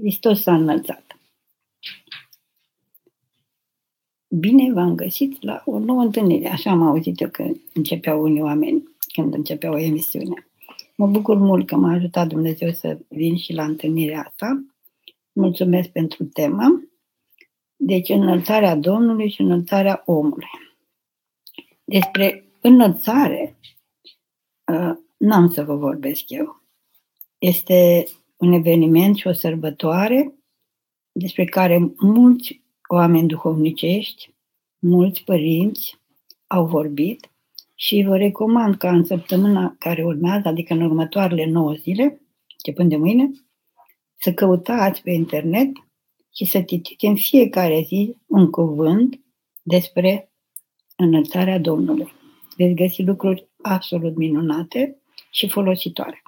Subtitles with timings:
[0.00, 1.18] Hristos s-a înălțat.
[4.28, 6.48] Bine v-am găsit la o nouă întâlnire.
[6.48, 10.48] Așa am auzit eu că începeau unii oameni când începea o emisiune.
[10.96, 14.64] Mă bucur mult că m-a ajutat Dumnezeu să vin și la întâlnirea asta.
[15.32, 16.82] Mulțumesc pentru temă.
[17.76, 20.48] Deci înălțarea Domnului și înălțarea omului.
[21.84, 23.58] Despre înălțare
[24.72, 26.62] uh, n-am să vă vorbesc eu.
[27.38, 28.04] Este
[28.40, 30.34] un eveniment și o sărbătoare
[31.12, 34.34] despre care mulți oameni duhovnicești,
[34.78, 35.98] mulți părinți
[36.46, 37.30] au vorbit
[37.74, 42.20] și vă recomand ca în săptămâna care urmează, adică în următoarele 9 zile,
[42.52, 43.30] începând de mâine,
[44.18, 45.70] să căutați pe internet
[46.34, 49.20] și să citiți în fiecare zi un cuvânt
[49.62, 50.32] despre
[50.96, 52.12] înălțarea Domnului.
[52.56, 55.00] Veți găsi lucruri absolut minunate
[55.30, 56.22] și folositoare.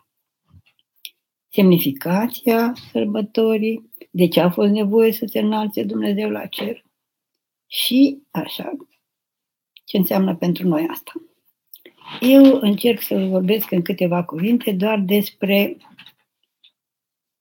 [1.54, 6.84] Semnificația sărbătorii, de ce a fost nevoie să se înalțe Dumnezeu la cer
[7.66, 8.76] și așa,
[9.84, 11.12] ce înseamnă pentru noi asta.
[12.20, 15.76] Eu încerc să vorbesc în câteva cuvinte doar despre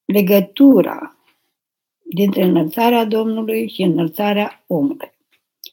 [0.04, 1.16] legătura
[2.14, 5.12] dintre înălțarea Domnului și înălțarea omului.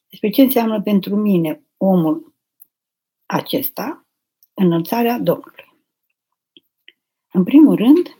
[0.09, 2.35] Despre ce înseamnă pentru mine omul
[3.25, 4.07] acesta,
[4.53, 5.67] înălțarea Domnului.
[7.31, 8.18] În primul rând,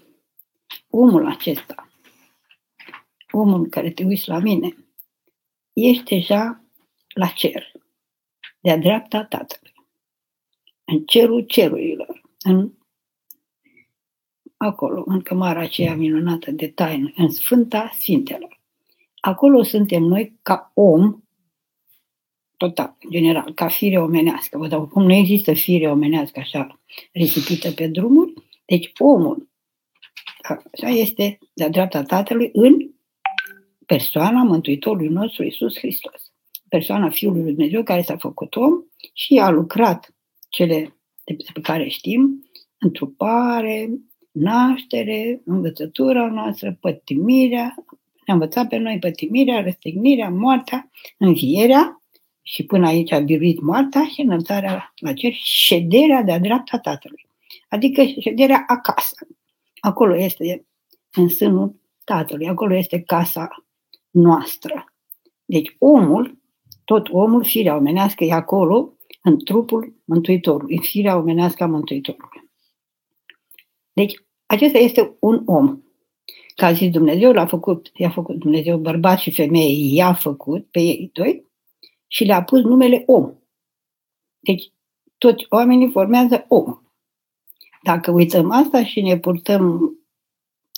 [0.89, 1.89] omul acesta,
[3.31, 4.75] omul care te uiți la mine,
[5.73, 6.63] ești deja
[7.13, 7.71] la cer,
[8.59, 9.73] de-a dreapta Tatălui,
[10.83, 12.71] în cerul cerurilor, în
[14.57, 18.59] acolo, în cămara aceea minunată de taină, în Sfânta Sfintelor.
[19.19, 21.21] Acolo suntem noi ca om,
[22.57, 24.57] total, general, ca fire omenească.
[24.57, 26.79] Vă dau cum nu există fire omenească așa
[27.11, 28.33] risipită pe drumuri,
[28.65, 29.48] deci omul
[30.49, 32.89] așa este de-a dreapta Tatălui în
[33.85, 36.31] persoana Mântuitorului nostru Isus Hristos.
[36.67, 38.73] Persoana Fiului Lui Dumnezeu care s-a făcut om
[39.13, 40.15] și a lucrat
[40.49, 40.97] cele
[41.53, 42.43] pe care știm,
[42.77, 43.89] întrupare,
[44.31, 47.75] naștere, învățătura noastră, pătimirea,
[48.25, 52.01] ne-a învățat pe noi pătimirea, răstignirea, moartea, învierea
[52.41, 57.27] și până aici a biruit moartea și înălțarea la cer, șederea de-a dreapta Tatălui.
[57.67, 59.27] Adică șederea acasă.
[59.79, 60.67] Acolo este
[61.11, 63.65] în sânul Tatălui, acolo este casa
[64.09, 64.93] noastră.
[65.45, 66.37] Deci omul,
[66.83, 72.49] tot omul, firea omenească, e acolo, în trupul Mântuitorului, în firea omenească a Mântuitorului.
[73.93, 74.13] Deci,
[74.45, 75.81] acesta este un om.
[76.55, 80.79] Ca a zis Dumnezeu, l-a făcut, i-a făcut Dumnezeu bărbat și femeie, i-a făcut pe
[80.79, 81.45] ei doi
[82.07, 83.33] și le-a pus numele om.
[84.39, 84.71] Deci,
[85.17, 86.79] toți oamenii formează om.
[87.83, 89.93] Dacă uităm asta și ne purtăm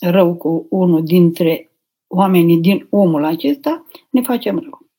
[0.02, 1.72] rău cu unul dintre
[2.08, 4.90] oamenii din omul acesta, ne facem rău.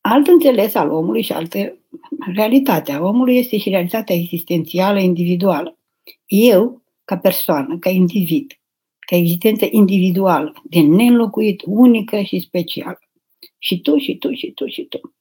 [0.00, 1.78] Alt înțeles al omului și altă
[2.34, 5.78] realitate a omului este și realitatea existențială individuală.
[6.26, 8.52] Eu, ca persoană, ca individ,
[8.98, 13.00] ca existență individuală, de neînlocuit, unică și specială.
[13.58, 15.14] Și tu, și tu, și tu, și tu.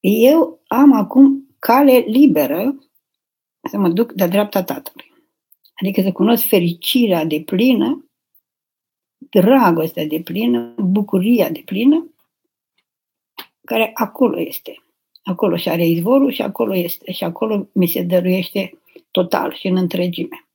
[0.00, 2.89] Eu am acum cale liberă
[3.70, 5.12] să mă duc de dreapta Tatălui.
[5.74, 8.10] Adică să cunosc fericirea de plină,
[9.18, 12.14] dragostea de plină, bucuria de plină,
[13.64, 14.82] care acolo este.
[15.22, 17.12] Acolo și are izvorul și acolo este.
[17.12, 18.78] Și acolo mi se dăruiește
[19.10, 20.48] total și în întregime.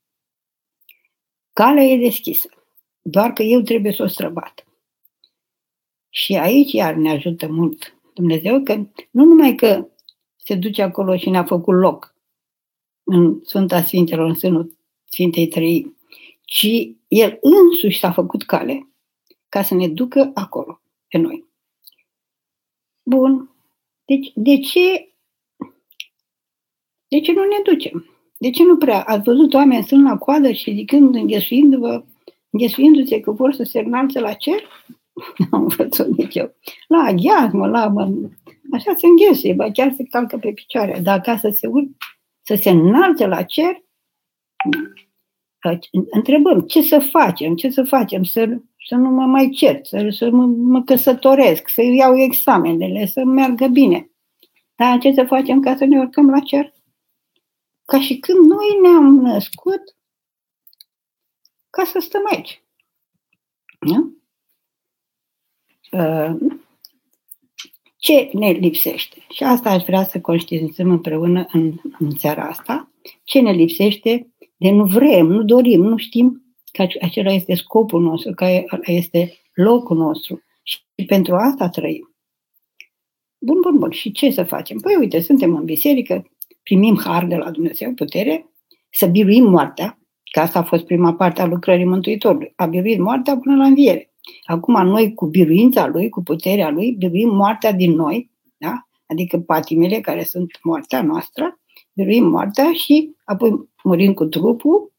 [1.54, 2.50] Calea e deschisă,
[3.02, 4.66] doar că eu trebuie să o străbat.
[6.10, 8.74] Și aici iar ne ajută mult Dumnezeu, că
[9.12, 9.88] nu numai că
[10.36, 12.15] se duce acolo și ne-a făcut loc,
[13.06, 15.96] în Sfânta Sfintelor, în sânul Sfintei Trăi,
[16.42, 16.68] ci
[17.08, 18.90] El însuși s-a făcut cale
[19.50, 21.46] ca să ne ducă acolo, pe noi.
[23.04, 23.50] Bun.
[24.06, 25.14] Deci, de ce,
[27.08, 28.10] de ce nu ne ducem?
[28.38, 29.04] De ce nu prea?
[29.04, 32.04] Ați văzut oameni sunt la coadă și zicând, înghesuindu-vă,
[32.50, 34.64] înghesuindu-se că vor să se înalțe la cer?
[35.38, 36.56] Nu am văzut nici eu.
[36.88, 37.88] La aghiazmă, la...
[37.88, 38.12] Mă,
[38.72, 41.00] așa se înghesuie, ba chiar se calcă pe picioare.
[41.04, 41.88] Dar ca să se urc
[42.46, 43.84] să se înalțe la cer,
[46.12, 48.58] întrebăm ce să facem, ce să facem, să,
[48.88, 53.68] să nu mă mai cert, să, să mă, mă căsătoresc, să iau examenele, să meargă
[53.68, 54.10] bine.
[54.76, 56.74] Dar ce să facem ca să ne urcăm la cer?
[57.86, 59.96] Ca și când noi ne-am născut
[61.70, 62.64] ca să stăm aici.
[63.80, 64.10] Da?
[65.92, 66.36] Uh,
[68.06, 69.18] ce ne lipsește.
[69.30, 72.92] Și asta aș vrea să conștientizăm împreună în, în seara asta.
[73.24, 78.34] Ce ne lipsește de nu vrem, nu dorim, nu știm că acela este scopul nostru,
[78.34, 82.16] că este locul nostru și pentru asta trăim.
[83.38, 83.92] Bun, bun, bun.
[83.92, 84.78] Și ce să facem?
[84.78, 86.32] Păi uite, suntem în biserică,
[86.64, 88.50] primim har de la Dumnezeu, putere,
[88.90, 90.00] să biruim moartea,
[90.32, 92.54] că asta a fost prima parte a lucrării Mântuitorului.
[92.56, 94.15] A biruit moartea până la înviere.
[94.44, 98.88] Acum noi, cu biruința Lui, cu puterea Lui, biruim moartea din noi, da?
[99.08, 101.60] adică patimele care sunt moartea noastră,
[101.94, 104.94] biruim moartea și apoi murim cu trupul,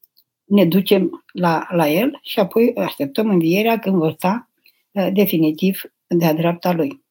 [0.44, 4.50] ne ducem la, la El și apoi așteptăm învierea când vor sta
[4.92, 7.04] uh, definitiv de-a dreapta Lui.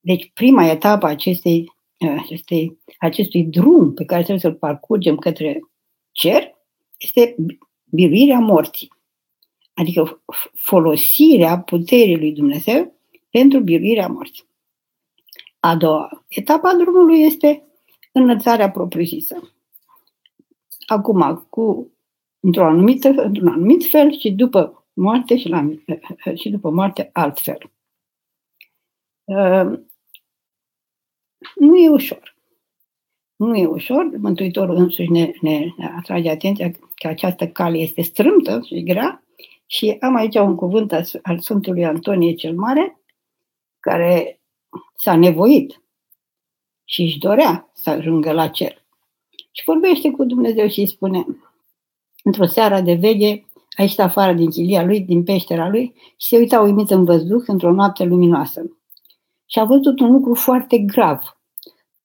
[0.00, 5.60] Deci prima etapă acestei, uh, acestei, acestui drum pe care trebuie să-l parcurgem către
[6.12, 6.54] cer
[6.98, 7.34] este
[7.84, 8.92] biruirea morții.
[9.76, 10.22] Adică
[10.54, 12.94] folosirea puterii lui Dumnezeu
[13.30, 14.44] pentru biruirea morții.
[15.60, 17.62] A doua etapă a drumului este
[18.12, 19.52] înălțarea propriu-zisă.
[20.86, 21.92] Acum, cu,
[22.40, 25.68] într-un anumit, într-un anumit fel și după moarte și, la,
[26.40, 27.70] și după moarte altfel.
[29.24, 29.90] Ehm,
[31.54, 32.36] nu e ușor.
[33.36, 34.10] Nu e ușor.
[34.18, 39.25] Mântuitorul însuși ne, ne atrage atenția că această cale este strâmtă și grea
[39.66, 40.92] și am aici un cuvânt
[41.22, 43.00] al Sfântului Antonie cel Mare,
[43.80, 44.40] care
[44.94, 45.82] s-a nevoit
[46.84, 48.84] și își dorea să ajungă la cer.
[49.50, 51.26] Și vorbește cu Dumnezeu și îi spune,
[52.22, 53.46] într-o seară de veche,
[53.76, 57.42] a ieșit afară din chilia lui, din peștera lui și se uita uimit în văzduh
[57.46, 58.62] într-o noapte luminoasă.
[59.46, 61.38] Și a văzut un lucru foarte grav.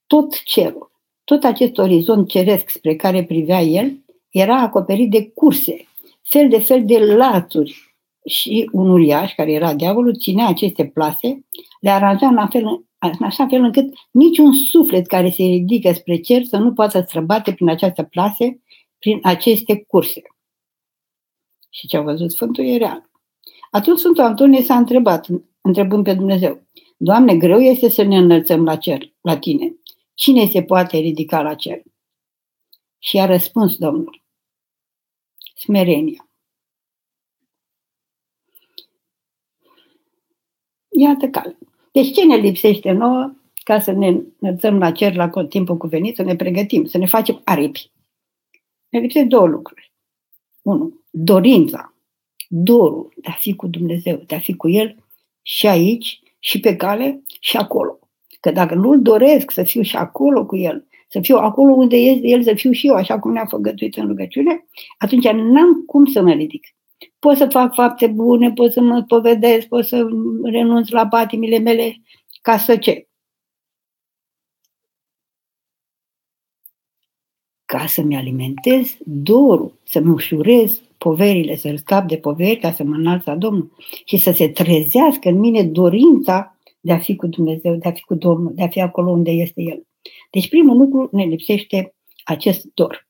[0.08, 0.92] Tot cerul,
[1.24, 5.88] tot acest orizont ceresc spre care privea el, era acoperit de curse,
[6.24, 7.96] fel de fel de lațuri.
[8.26, 11.46] Și un uriaș, care era diavolul, ținea aceste plase,
[11.80, 12.66] le aranja în, fel,
[13.00, 17.54] în așa fel încât niciun suflet care se ridică spre cer să nu poată străbate
[17.54, 18.62] prin această plase,
[19.00, 20.22] prin aceste curse.
[21.70, 23.10] Și ce a văzut Sfântul e real.
[23.72, 25.28] Atunci Sfântul Antonie s-a întrebat,
[25.62, 26.62] întrebând pe Dumnezeu,
[27.04, 29.76] Doamne, greu este să ne înălțăm la cer, la tine.
[30.14, 31.82] Cine se poate ridica la cer?
[33.00, 34.21] Și a răspuns Domnul,
[35.62, 36.30] smerenia.
[40.90, 41.58] Iată cale.
[41.92, 46.22] Deci ce ne lipsește nouă ca să ne înălțăm la cer la timpul cuvenit, să
[46.22, 47.92] ne pregătim, să ne facem aripi?
[48.90, 49.92] Ne lipsesc două lucruri.
[50.62, 51.94] Unu, dorința,
[52.50, 54.96] dorul de a fi cu Dumnezeu, de a fi cu El
[55.42, 58.00] și aici, și pe cale, și acolo.
[58.40, 62.28] Că dacă nu-L doresc să fiu și acolo cu El, să fiu acolo unde este
[62.28, 64.66] El, să fiu și eu, așa cum ne-a făgătuit în rugăciune,
[64.98, 66.68] atunci n-am cum să mă ridic.
[67.20, 70.08] Pot să fac fapte bune, pot să mă povedesc, pot să
[70.44, 72.02] renunț la patimile mele,
[72.42, 73.08] ca să ce?
[77.66, 83.26] Ca să-mi alimentez dorul, să-mi ușurez poverile, să-l scap de poveri ca să mă înalț
[83.26, 83.72] la Domnul
[84.06, 88.02] și să se trezească în mine dorința de a fi cu Dumnezeu, de a fi
[88.02, 89.86] cu Domnul, de a fi acolo unde este El.
[90.30, 91.94] Deci primul lucru ne lipsește
[92.24, 93.08] acest dor.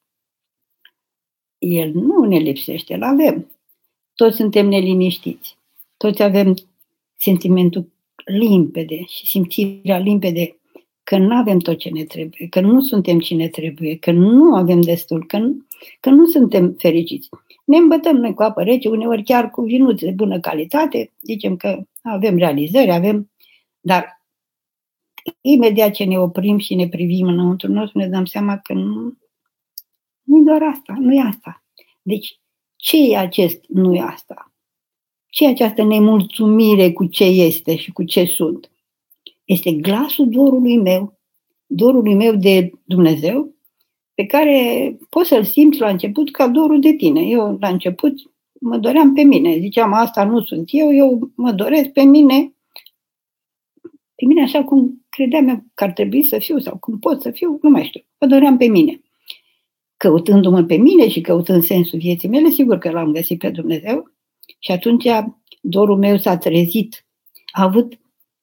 [1.58, 3.52] El nu ne lipsește, îl avem.
[4.16, 5.58] Toți suntem neliniștiți.
[5.98, 6.56] Toți avem
[7.16, 7.92] sentimentul
[8.26, 10.56] limpede și simțirea limpede
[11.04, 14.82] că nu avem tot ce ne trebuie, că nu suntem cine trebuie, că nu avem
[14.82, 15.66] destul, că nu,
[16.00, 17.30] că nu suntem fericiți.
[17.66, 21.80] Ne îmbătăm noi cu apă rece, uneori chiar cu vinuțe de bună calitate, zicem că
[22.02, 23.32] avem realizări, avem,
[23.80, 24.21] dar
[25.42, 29.18] imediat ce ne oprim și ne privim înăuntru nostru, ne dăm seama că nu,
[30.22, 31.64] nu e doar asta, nu e asta.
[32.02, 32.40] Deci,
[32.76, 34.52] ce e acest nu e asta?
[35.30, 38.72] Ce e această nemulțumire cu ce este și cu ce sunt?
[39.46, 41.20] Este glasul dorului meu,
[41.66, 43.56] dorului meu de Dumnezeu,
[44.14, 47.22] pe care poți să-l simți la început ca dorul de tine.
[47.22, 48.14] Eu, la început,
[48.60, 49.58] mă doream pe mine.
[49.60, 52.54] Ziceam, asta nu sunt eu, eu mă doresc pe mine,
[54.22, 57.32] pe mine așa cum credeam eu că ar trebui să fiu sau cum pot să
[57.32, 58.02] fiu, nu mai știu.
[58.20, 59.02] Mă doream pe mine.
[59.98, 64.12] Căutându-mă pe mine și căutând sensul vieții mele, sigur că l-am găsit pe Dumnezeu
[64.60, 65.06] și atunci
[65.62, 67.06] dorul meu s-a trezit.
[67.52, 68.00] A avut,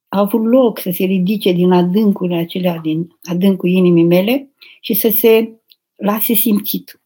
[0.08, 5.08] a avut loc să se ridice din adâncul acelea, din adâncul inimii mele și să
[5.08, 5.52] se
[5.96, 7.00] lase simțit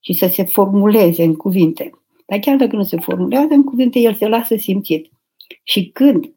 [0.00, 1.90] și să se formuleze în cuvinte.
[2.26, 5.10] Dar chiar dacă nu se formulează în cuvinte, el se lasă simțit.
[5.62, 6.34] Și când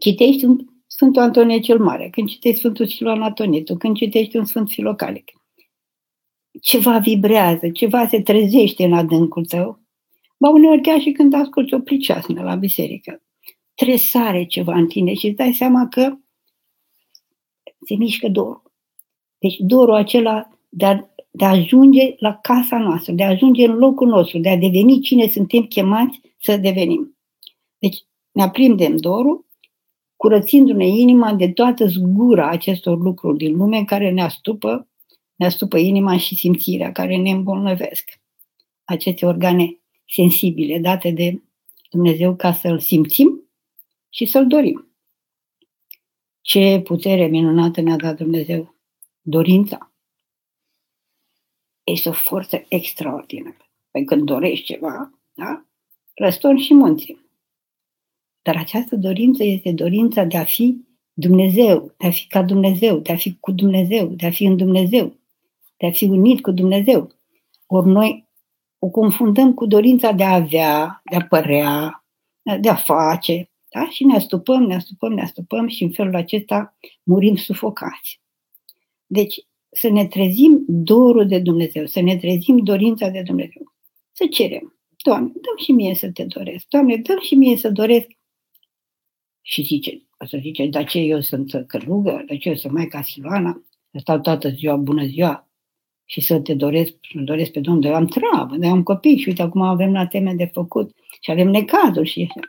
[0.00, 4.68] citești un Sfântul Antonie cel Mare, când citești Sfântul Siloan Atonietu, când citești un Sfânt
[4.68, 5.32] Filocalic,
[6.60, 9.80] ceva vibrează, ceva se trezește în adâncul tău.
[10.38, 13.22] Ba uneori chiar și când asculți o priceasnă la biserică,
[13.74, 16.16] tresare ceva în tine și îți dai seama că
[17.86, 18.62] se mișcă dorul.
[19.38, 20.94] Deci dorul acela de a,
[21.30, 25.00] de a ajunge la casa noastră, de a ajunge în locul nostru, de a deveni
[25.00, 27.16] cine suntem chemați să devenim.
[27.78, 27.98] Deci
[28.32, 29.43] ne aprindem dorul,
[30.24, 34.88] curățindu-ne inima de toată zgura acestor lucruri din lume care ne astupă,
[35.34, 38.20] ne astupă inima și simțirea, care ne îmbolnăvesc.
[38.84, 41.42] Aceste organe sensibile date de
[41.90, 43.50] Dumnezeu ca să-L simțim
[44.08, 44.96] și să-L dorim.
[46.40, 48.74] Ce putere minunată ne-a dat Dumnezeu!
[49.20, 49.92] Dorința.
[51.82, 53.70] Este o forță extraordinară.
[53.90, 55.64] Păi când dorești ceva, da?
[56.14, 57.23] Răstorni și munții.
[58.44, 60.76] Dar această dorință este dorința de a fi
[61.12, 64.56] Dumnezeu, de a fi ca Dumnezeu, de a fi cu Dumnezeu, de a fi în
[64.56, 65.16] Dumnezeu,
[65.76, 67.10] de a fi unit cu Dumnezeu.
[67.66, 68.28] Ori noi
[68.78, 72.04] o confundăm cu dorința de a avea, de a părea,
[72.60, 73.88] de a face, da?
[73.90, 78.20] și ne astupăm, ne astupăm, ne astupăm și în felul acesta murim sufocați.
[79.06, 79.34] Deci,
[79.70, 83.72] să ne trezim dorul de Dumnezeu, să ne trezim dorința de Dumnezeu.
[84.12, 88.06] Să cerem, Doamne, dăm și mie să te doresc, Doamne, dăm și mie să doresc.
[89.46, 93.02] Și zice, o să zice, dar ce eu sunt călugă, de ce eu sunt Maica
[93.02, 93.62] Silvana,
[94.00, 95.48] stau toată ziua, bună ziua,
[96.04, 99.28] și să te doresc, să doresc pe Domnul, eu am treabă, eu am copii și
[99.28, 102.48] uite, acum avem la teme de făcut și avem necazuri și așa.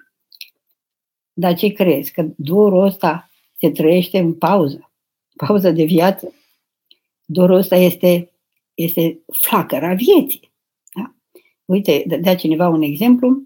[1.33, 2.11] Dar ce crezi?
[2.11, 4.91] Că dorul ăsta se trăiește în pauză,
[5.35, 6.33] pauză de viață.
[7.25, 8.31] Dorul ăsta este,
[8.73, 10.51] este flacăra vieții.
[10.93, 11.15] Da?
[11.65, 13.43] Uite, dea cineva un exemplu.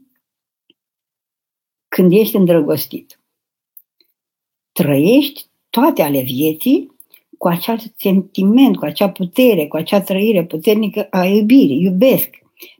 [1.87, 3.18] Când ești îndrăgostit,
[4.81, 6.91] trăiești toate ale vieții
[7.37, 11.81] cu acel sentiment, cu acea putere, cu acea trăire puternică a iubirii.
[11.81, 12.29] Iubesc.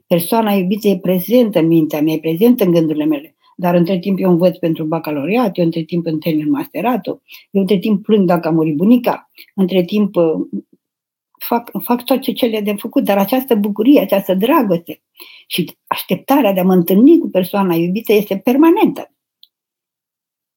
[0.06, 3.34] Persoana iubită e prezentă în mintea mea, e prezentă în gândurile mele.
[3.56, 8.02] Dar între timp eu învăț pentru bacalaureat, eu între timp întâlnesc masteratul, eu între timp
[8.02, 10.24] plâng dacă a murit bunica, între timp uh,
[11.38, 15.02] fac, fac toate cele de făcut, dar această bucurie, această dragoste
[15.46, 19.09] și așteptarea de a mă întâlni cu persoana iubită este permanentă.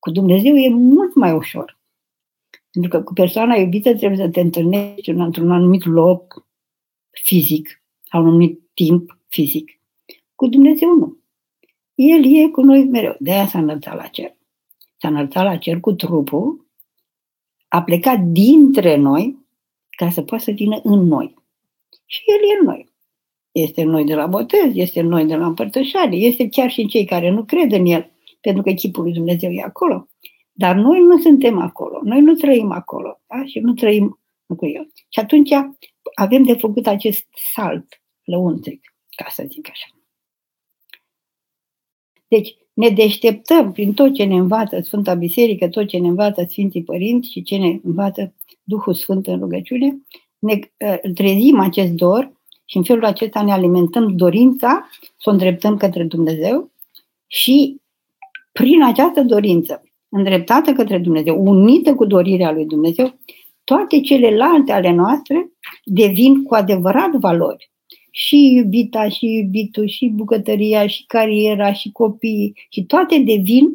[0.04, 1.80] Cu Dumnezeu e mult mai ușor.
[2.72, 6.46] Pentru că cu persoana iubită trebuie să te întâlnești într-un anumit loc
[7.10, 9.80] fizic, la un anumit timp fizic.
[10.36, 11.18] Cu Dumnezeu nu.
[11.96, 13.16] El e cu noi mereu.
[13.20, 14.36] De aia s-a înălțat la cer.
[14.98, 16.68] S-a înălțat la cer cu trupul,
[17.68, 19.38] a plecat dintre noi
[19.90, 21.34] ca să poată să vină în noi.
[22.06, 22.92] Și El e în noi.
[23.52, 26.82] Este în noi de la botez, este în noi de la împărtășare, este chiar și
[26.82, 28.13] în cei care nu cred în El,
[28.44, 30.08] pentru că chipul lui Dumnezeu e acolo.
[30.52, 33.46] Dar noi nu suntem acolo, noi nu trăim acolo da?
[33.46, 34.20] și nu trăim
[34.58, 34.92] cu El.
[35.10, 35.50] Și atunci
[36.16, 39.88] avem de făcut acest salt lăuntric, ca să zic așa.
[42.28, 46.84] Deci ne deșteptăm prin tot ce ne învață Sfânta Biserică, tot ce ne învață Sfinții
[46.84, 48.34] Părinți și ce ne învață
[48.64, 50.02] Duhul Sfânt în rugăciune,
[50.40, 52.32] ne ă, trezim acest dor
[52.66, 56.72] și în felul acesta ne alimentăm dorința să o îndreptăm către Dumnezeu
[57.28, 57.82] și
[58.54, 63.20] prin această dorință îndreptată către Dumnezeu, unită cu dorirea lui Dumnezeu,
[63.64, 65.52] toate celelalte ale noastre
[65.86, 67.72] devin cu adevărat valori.
[68.12, 73.70] Și iubita, și iubitul, și bucătăria, și cariera, și copiii, și toate devin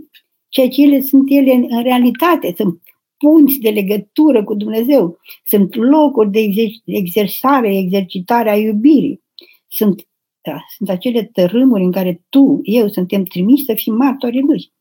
[0.48, 2.54] ceea ce ele sunt ele în, în realitate.
[2.56, 2.80] Sunt
[3.16, 6.50] punți de legătură cu Dumnezeu, sunt locuri de
[6.84, 9.22] exersare, exercitare a iubirii,
[9.68, 10.08] sunt,
[10.50, 14.72] da, sunt acele tărâmuri în care tu, eu, suntem trimiși să fim martorii lui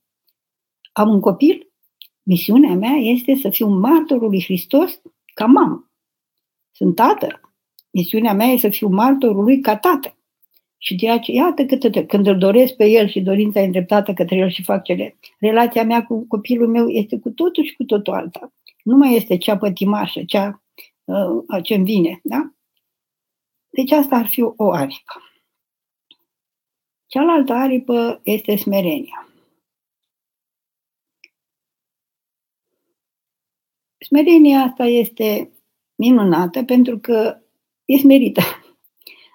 [0.97, 1.71] am un copil,
[2.23, 5.01] misiunea mea este să fiu martorul lui Hristos
[5.33, 5.91] ca mamă.
[6.71, 7.39] Sunt tată.
[7.91, 10.17] Misiunea mea este să fiu martorul lui ca tată.
[10.77, 14.35] Și de aceea, iată câte, când îl doresc pe el și dorința e îndreptată către
[14.35, 18.13] el și fac cele, relația mea cu copilul meu este cu totul și cu totul
[18.13, 18.53] alta.
[18.83, 20.63] Nu mai este cea pătimașă, cea
[21.03, 22.51] uh, ce-mi vine, da?
[23.69, 25.21] Deci asta ar fi o aripă.
[27.07, 29.29] Cealaltă aripă este smerenia.
[33.97, 35.51] Smerenia asta este
[35.95, 37.41] minunată pentru că
[37.85, 38.41] e smerită.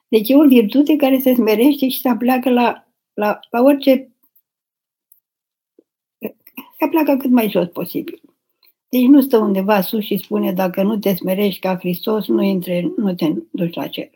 [0.09, 4.13] Deci e o virtute care se smerește și se apleacă la, la, la orice...
[6.79, 8.21] Se apleacă cât mai jos posibil.
[8.89, 12.93] Deci nu stă undeva sus și spune dacă nu te smerești ca Hristos, nu, intre,
[12.97, 14.11] nu te duci la cer.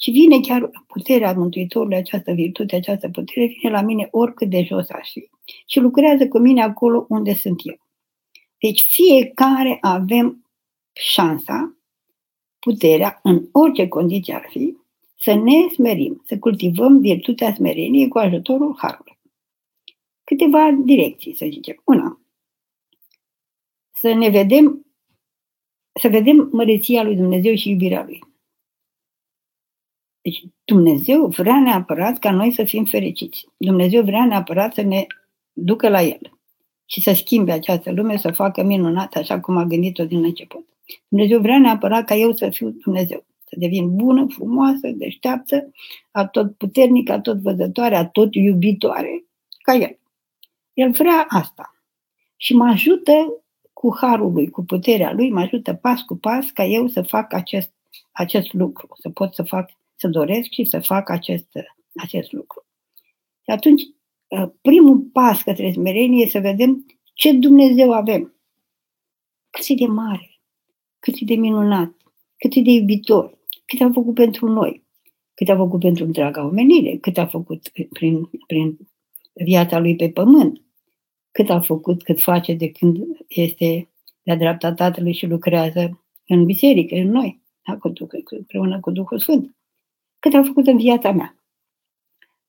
[0.00, 4.90] Și vine chiar puterea Mântuitorului, această virtute, această putere, vine la mine oricât de jos
[4.90, 5.28] aș fi.
[5.66, 7.76] Și lucrează cu mine acolo unde sunt eu.
[8.58, 10.50] Deci fiecare avem
[10.92, 11.78] șansa,
[12.58, 14.76] puterea, în orice condiție ar fi,
[15.16, 19.18] să ne smerim, să cultivăm virtutea smereniei cu ajutorul Harului.
[20.24, 21.82] Câteva direcții, să zicem.
[21.84, 22.20] Una,
[23.92, 24.86] să ne vedem,
[26.00, 28.33] să vedem măreția lui Dumnezeu și iubirea lui.
[30.24, 33.46] Deci Dumnezeu vrea neapărat ca noi să fim fericiți.
[33.56, 35.06] Dumnezeu vrea neapărat să ne
[35.52, 36.38] ducă la El
[36.84, 40.66] și să schimbe această lume, să facă minunată așa cum a gândit-o din început.
[41.08, 45.70] Dumnezeu vrea neapărat ca eu să fiu Dumnezeu, să devin bună, frumoasă, deșteaptă,
[46.30, 49.24] tot puternică, tot văzătoare, tot iubitoare,
[49.62, 49.98] ca El.
[50.72, 51.74] El vrea asta.
[52.36, 56.64] Și mă ajută cu harul lui, cu puterea lui, mă ajută pas cu pas ca
[56.64, 57.72] eu să fac acest,
[58.12, 61.48] acest lucru, să pot să fac, să doresc și să fac acest,
[61.94, 62.66] acest lucru.
[63.42, 63.82] Și atunci,
[64.30, 68.34] ă, primul pas către smerenie e să vedem ce Dumnezeu avem.
[69.50, 70.40] Cât e de mare,
[70.98, 71.94] cât e de minunat,
[72.36, 74.84] cât e de iubitor, cât a făcut pentru noi,
[75.34, 78.78] cât a făcut pentru întreaga omenire, cât a făcut prin, prin
[79.32, 80.62] viața lui pe pământ,
[81.30, 82.98] cât a făcut, cât face de când
[83.28, 83.88] este
[84.22, 87.76] de-a dreapta Tatălui și lucrează în biserică, în noi, da?
[87.76, 89.53] cu Duhul, împreună cu Duhul Sfânt.
[90.24, 91.36] Cât a făcut în viața mea.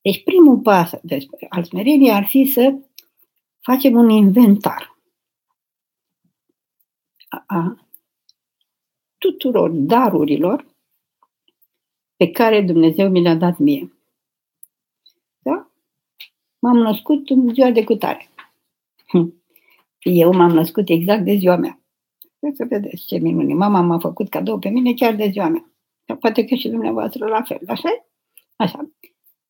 [0.01, 0.91] Deci primul pas
[1.50, 2.79] al smereniei ar fi să
[3.60, 4.98] facem un inventar
[7.27, 7.88] a, a
[9.17, 10.65] tuturor darurilor
[12.15, 13.94] pe care Dumnezeu mi le-a dat mie.
[15.39, 15.72] Da?
[16.60, 18.29] M-am născut în ziua de cutare.
[20.00, 21.79] Eu m-am născut exact de ziua mea.
[22.53, 23.53] Să vedeți ce minune.
[23.53, 25.70] Mama m-a făcut cadou pe mine chiar de ziua mea.
[26.19, 27.89] Poate că și dumneavoastră la fel, așa
[28.55, 28.91] Așa.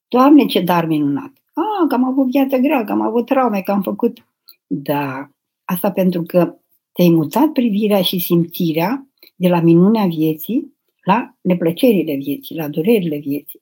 [0.08, 1.32] Doamne, ce dar minunat!
[1.54, 4.28] Ah, că am avut viață grea, că am avut traume, că am făcut...
[4.68, 5.30] Da,
[5.64, 6.58] asta pentru că
[6.92, 13.62] te-ai mutat privirea și simțirea de la minunea vieții la neplăcerile vieții, la durerile vieții.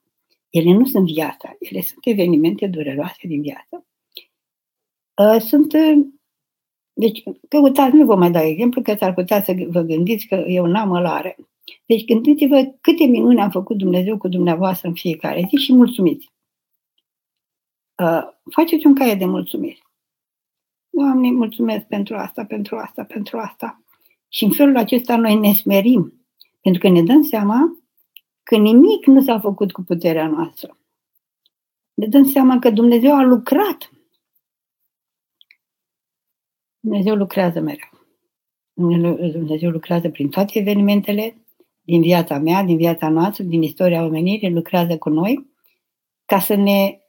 [0.50, 3.86] Ele nu sunt viața, ele sunt evenimente dureroase din viață
[5.22, 6.06] Uh, sunt uh,
[6.94, 10.66] deci, căutați, nu vă mai dau exemplu, că s-ar putea să vă gândiți că eu
[10.66, 11.36] n-am ălare.
[11.86, 16.32] Deci gândiți-vă câte minuni a făcut Dumnezeu cu dumneavoastră în fiecare zi și mulțumiți.
[18.04, 19.82] Uh, faceți un caiet de mulțumiri.
[20.90, 23.84] Doamne, mulțumesc pentru asta, pentru asta, pentru asta.
[24.30, 26.26] Și în felul acesta noi ne smerim,
[26.62, 27.84] pentru că ne dăm seama
[28.44, 30.78] că nimic nu s-a făcut cu puterea noastră.
[31.94, 33.94] Ne dăm seama că Dumnezeu a lucrat
[36.80, 37.90] Dumnezeu lucrează mereu.
[39.32, 41.43] Dumnezeu lucrează prin toate evenimentele
[41.84, 45.52] din viața mea, din viața noastră, din istoria omenirii, lucrează cu noi
[46.26, 47.00] ca să ne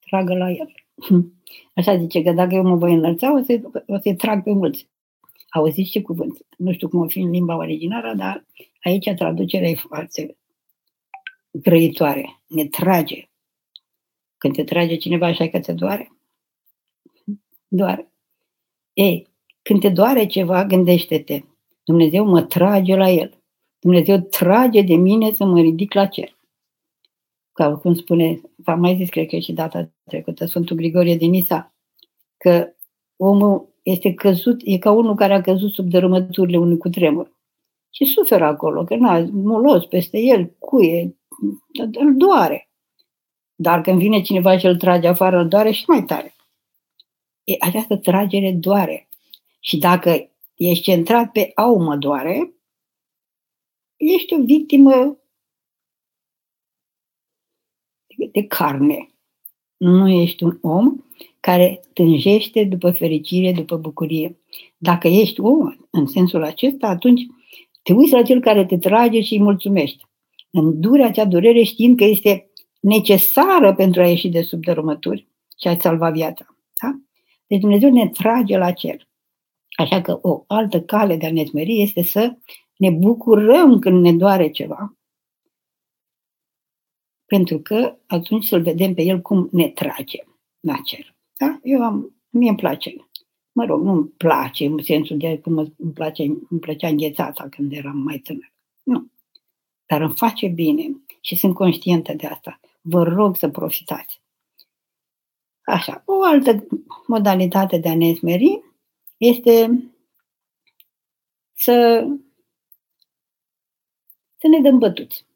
[0.00, 0.74] tragă la el.
[1.74, 4.88] Așa zice că dacă eu mă voi înălța, o, să, o să-i trag pe mulți.
[5.48, 6.46] Auziți ce cuvânt?
[6.56, 8.44] Nu știu cum o fi în limba originală, dar
[8.82, 10.36] aici traducerea e foarte
[11.50, 12.42] grăitoare.
[12.46, 13.28] Ne trage.
[14.38, 16.12] Când te trage cineva așa că te doare,
[17.68, 18.12] doare.
[18.92, 19.28] Ei,
[19.62, 21.42] când te doare ceva, gândește-te.
[21.90, 23.42] Dumnezeu mă trage la el.
[23.78, 26.38] Dumnezeu trage de mine să mă ridic la cer.
[27.52, 31.74] Ca cum spune, v-am mai zis, cred că și data trecută, Sfântul Grigorie din Nisa,
[32.36, 32.72] că
[33.16, 37.38] omul este căzut, e ca unul care a căzut sub dărâmăturile unui cutremur.
[37.90, 41.16] Și suferă acolo, că n-a molos peste el, cuie,
[41.92, 42.70] îl doare.
[43.54, 46.34] Dar când vine cineva și îl trage afară, îl doare și mai tare
[47.50, 49.08] e, această tragere doare.
[49.60, 50.29] Și dacă
[50.68, 52.54] ești centrat pe au mă doare,
[53.96, 55.18] ești o victimă
[58.32, 59.14] de carne.
[59.76, 61.04] Nu ești un om
[61.40, 64.38] care tânjește după fericire, după bucurie.
[64.76, 67.26] Dacă ești om în sensul acesta, atunci
[67.82, 70.04] te uiți la cel care te trage și îi mulțumești.
[70.50, 75.82] Îndure acea durere știind că este necesară pentru a ieși de sub dărâmături și a-ți
[75.82, 76.46] salva viața.
[76.82, 77.00] Da?
[77.46, 79.08] Deci Dumnezeu ne trage la cer.
[79.80, 82.36] Așa că o altă cale de a ne smeri este să
[82.76, 84.94] ne bucurăm când ne doare ceva.
[87.24, 90.18] Pentru că atunci să-L vedem pe El cum ne trage
[90.60, 91.14] la cer.
[91.36, 91.58] Da?
[91.62, 92.94] Eu am, mie îmi place.
[93.52, 97.72] Mă rog, nu îmi place în sensul de cum îmi, place, îmi plăcea înghețata când
[97.72, 98.52] eram mai tânăr.
[98.82, 99.06] Nu.
[99.86, 102.60] Dar îmi face bine și sunt conștientă de asta.
[102.80, 104.20] Vă rog să profitați.
[105.64, 106.66] Așa, o altă
[107.06, 108.69] modalitate de a ne smeri
[109.20, 109.82] este
[111.52, 112.06] să,
[114.36, 115.26] să ne dăm bătuți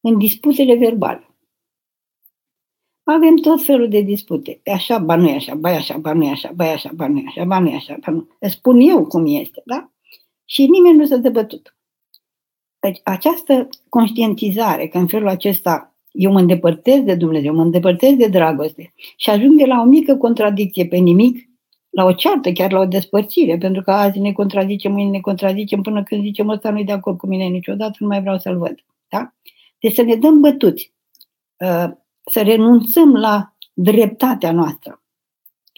[0.00, 1.28] în disputele verbale.
[3.02, 4.60] Avem tot felul de dispute.
[4.72, 6.90] Așa, ba nu e așa, ba e așa, ba nu e așa, ba e așa,
[6.94, 8.28] ba nu e așa, ba nu e așa, ba nu.
[8.48, 9.90] Spun eu cum este, da?
[10.44, 11.76] Și nimeni nu se dă bătut.
[12.78, 18.28] Deci această conștientizare că în felul acesta eu mă îndepărtez de Dumnezeu, mă îndepărtez de
[18.28, 21.48] dragoste și ajung de la o mică contradicție pe nimic
[21.94, 25.82] la o ceartă, chiar la o despărțire, pentru că azi ne contrazicem, mâine ne contrazicem,
[25.82, 28.58] până când zicem ăsta nu e de acord cu mine niciodată, nu mai vreau să-l
[28.58, 28.74] văd.
[29.08, 29.34] Da?
[29.78, 30.92] Deci să ne dăm bătuți,
[31.56, 31.90] uh,
[32.30, 35.02] să renunțăm la dreptatea noastră.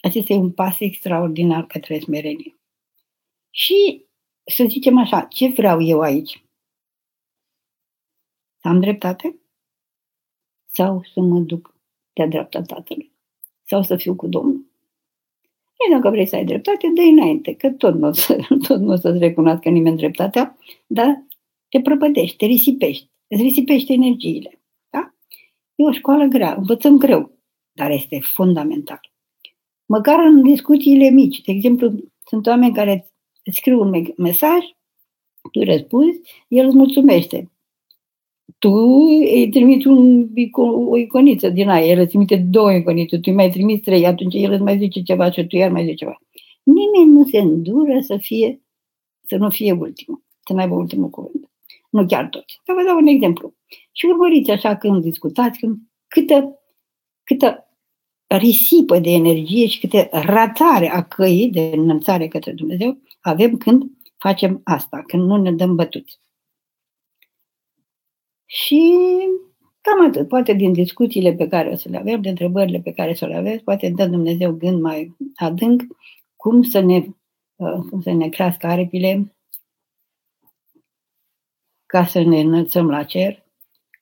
[0.03, 2.59] Acesta e un pas extraordinar către smerenie.
[3.51, 4.07] Și
[4.45, 6.45] să zicem așa, ce vreau eu aici?
[8.61, 9.37] Să am dreptate?
[10.67, 11.75] Sau să mă duc
[12.13, 13.13] de-a dreapta Tatălui?
[13.63, 14.56] Sau să fiu cu Domnul?
[15.77, 18.93] E, dacă vrei să ai dreptate, dă înainte, că tot nu o, să, tot nu
[18.93, 21.25] o să-ți recunoască nimeni dreptatea, dar
[21.69, 24.61] te prăpădești, te risipești, îți risipești energiile.
[24.91, 25.15] Da?
[25.75, 27.39] E o școală grea, învățăm greu,
[27.73, 29.01] dar este fundamental.
[29.87, 31.93] Măcar în discuțiile mici, de exemplu,
[32.25, 33.11] sunt oameni care
[33.45, 34.65] îți scriu un mesaj,
[35.53, 37.51] tu răspunzi, el îți mulțumește.
[38.59, 38.71] Tu
[39.35, 40.29] îi trimiți un,
[40.89, 44.35] o iconiță din aia, el îți trimite două iconițe, tu îi mai trimiți trei, atunci
[44.35, 46.21] el îți mai zice ceva și tu iar mai zice ceva.
[46.63, 48.63] Nimeni nu se îndură să fie,
[49.27, 51.51] să nu fie ultimul, să nu aibă ultimul cuvânt.
[51.91, 52.61] Nu chiar toți.
[52.65, 53.55] Să vă dau un exemplu.
[53.93, 55.77] Și urmăriți așa când discutați, când,
[56.09, 56.59] câtă,
[57.25, 57.67] câtă
[58.27, 63.83] risipă de energie și câte ratare a căii de înălțare către Dumnezeu avem când
[64.19, 66.19] facem asta, când nu ne dăm bătuți.
[68.47, 68.99] Și
[69.81, 70.29] cam atât.
[70.29, 73.37] Poate din discuțiile pe care o să le avem, de întrebările pe care să le
[73.37, 75.83] aveți, poate dă Dumnezeu gând mai adânc
[76.37, 77.07] cum să ne,
[77.57, 79.37] uh, cum să ne crească aripile
[81.87, 83.45] ca să ne înălțăm la cer,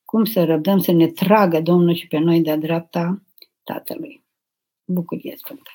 [0.04, 3.22] cum să răbdăm să ne tragă Domnul și pe noi de-a dreapta
[3.62, 4.24] Tatălui.
[4.84, 5.70] Bucurie Sfântă.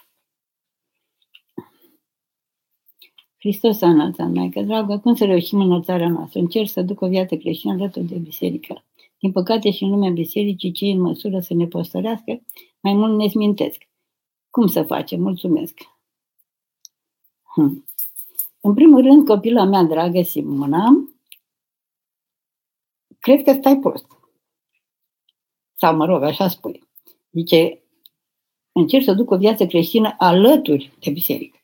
[3.40, 6.40] Hristos a înălțat, Maică dragă, cum să reușim înălțarea noastră?
[6.40, 8.84] Încerc să duc o viață creștină alături de biserică.
[9.20, 12.42] Din păcate și în lumea bisericii, cei în măsură să ne postărească,
[12.80, 13.88] mai mult ne smintesc.
[14.50, 15.22] Cum să facem?
[15.22, 15.80] Mulțumesc.
[17.54, 17.86] Hm.
[18.62, 21.10] În primul rând, copila mea dragă, Simona,
[23.20, 24.06] cred că stai prost.
[25.74, 26.84] Sau, mă rog, așa spui.
[27.32, 27.84] Zice,
[28.72, 31.58] încerc să duc o viață creștină alături de biserică.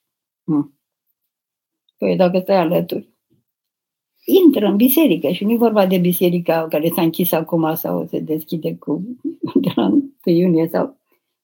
[0.44, 0.75] Hm.
[1.98, 3.10] Păi dacă stai alături,
[4.26, 8.20] intră în biserică și nu e vorba de biserica care s-a închis acum sau se
[8.20, 9.02] deschide cu
[9.54, 10.98] de la 1 iunie sau...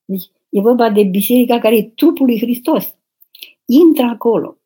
[0.04, 2.96] Deci e vorba de biserica care e trupul lui Hristos.
[3.66, 4.56] Intră acolo,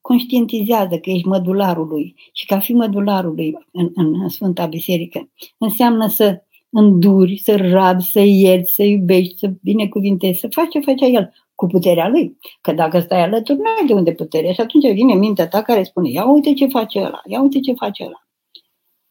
[0.00, 6.08] conștientizează că ești mădularul lui și ca fi mădularul lui în, în Sfânta Biserică înseamnă
[6.08, 11.32] să înduri, să rabi, să ierți, să iubești, să binecuvintezi, să faci ce face el
[11.64, 12.38] cu puterea lui.
[12.60, 14.52] Că dacă stai alături, nu ai de unde putere.
[14.52, 17.72] Și atunci vine mintea ta care spune, ia uite ce face ăla, ia uite ce
[17.72, 18.22] face ăla.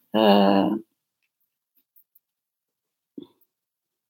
[0.09, 0.81] Uh,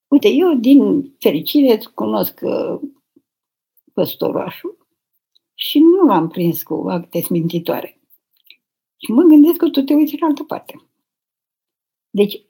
[0.08, 2.80] uite, eu din fericire îți cunosc uh,
[3.94, 4.88] păstorașul
[5.54, 8.00] și nu l-am prins cu acte smintitoare.
[8.98, 10.88] Și mă gândesc că tu te uiți în altă parte.
[12.10, 12.42] Deci,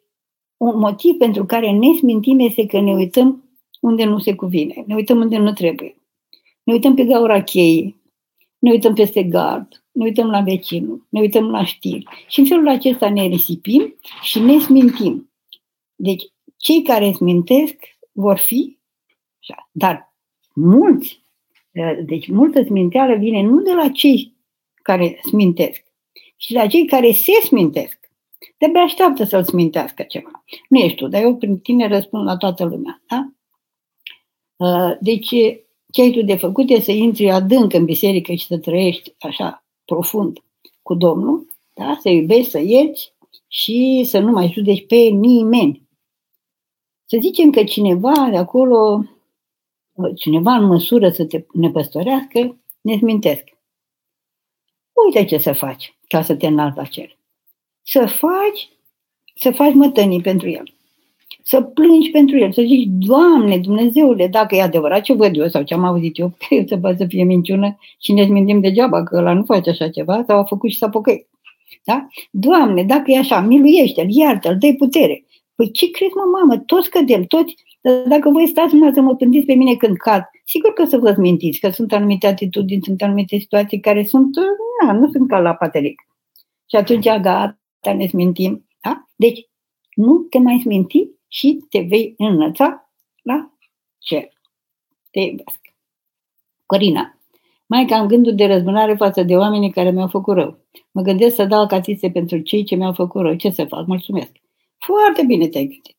[0.57, 3.42] un motiv pentru care ne smintim este că ne uităm
[3.83, 5.95] unde nu se cuvine, ne uităm unde nu trebuie.
[6.63, 8.01] Ne uităm pe gaura cheii,
[8.59, 12.05] ne uităm peste gard, ne uităm la vecinul, ne uităm la știri.
[12.27, 15.31] Și în felul acesta ne risipim și ne smintim.
[15.95, 16.23] Deci,
[16.57, 17.75] cei care smintesc
[18.11, 18.77] vor fi,
[19.71, 20.13] dar
[20.53, 21.25] mulți,
[22.05, 24.35] deci multă sminteală vine nu de la cei
[24.81, 25.83] care smintesc,
[26.37, 27.99] ci de la cei care se smintesc.
[28.57, 30.43] De așteaptă să-l smintească ceva.
[30.69, 33.01] Nu ești tu, dar eu prin tine răspund la toată lumea.
[33.07, 33.33] Da?
[34.55, 35.29] Uh, deci,
[35.91, 39.65] ce ai tu de făcut e să intri adânc în biserică și să trăiești așa
[39.85, 40.39] profund
[40.81, 41.97] cu Domnul, da?
[42.01, 43.13] să iubești, să ierți
[43.47, 45.81] și să nu mai judeci pe nimeni.
[47.05, 49.03] Să zicem că cineva de acolo,
[49.93, 53.43] uh, cineva în măsură să te nepăstorească, ne smintesc.
[55.05, 57.17] Uite ce să faci ca să te înalți la cer.
[57.81, 58.69] Să faci,
[59.35, 60.73] să faci mătănii pentru el
[61.43, 65.63] să plângi pentru el, să zici, Doamne, Dumnezeule, dacă e adevărat ce văd eu sau
[65.63, 69.17] ce am auzit eu, că să poate să fie minciună și ne mintim degeaba că
[69.17, 71.27] ăla nu face așa ceva sau a făcut și s-a pocăit.
[71.83, 72.07] Da?
[72.31, 75.25] Doamne, dacă e așa, miluiește-l, iartă-l, dă putere.
[75.55, 77.55] Păi ce crezi, mă, mamă, toți cădem, toți,
[78.07, 81.15] dacă voi stați numai să mă gândiți pe mine când cad, sigur că să vă
[81.17, 84.35] mintiți, că sunt anumite atitudini, sunt anumite situații care sunt,
[84.81, 86.01] na, nu sunt ca la pateric.
[86.69, 87.57] Și atunci, gata,
[87.95, 88.65] ne smintim.
[88.81, 89.07] Da?
[89.15, 89.47] Deci,
[89.95, 92.91] nu te mai sminti și te vei înălța
[93.21, 93.53] la
[93.97, 94.29] cer.
[95.11, 95.59] Te iubesc.
[96.65, 97.17] Corina.
[97.65, 100.57] Mai am gândul de răzbunare față de oamenii care mi-au făcut rău.
[100.91, 103.35] Mă gândesc să dau acatițe pentru cei ce mi-au făcut rău.
[103.35, 103.85] Ce să fac?
[103.85, 104.31] Mulțumesc.
[104.77, 105.97] Foarte bine te-ai gândit.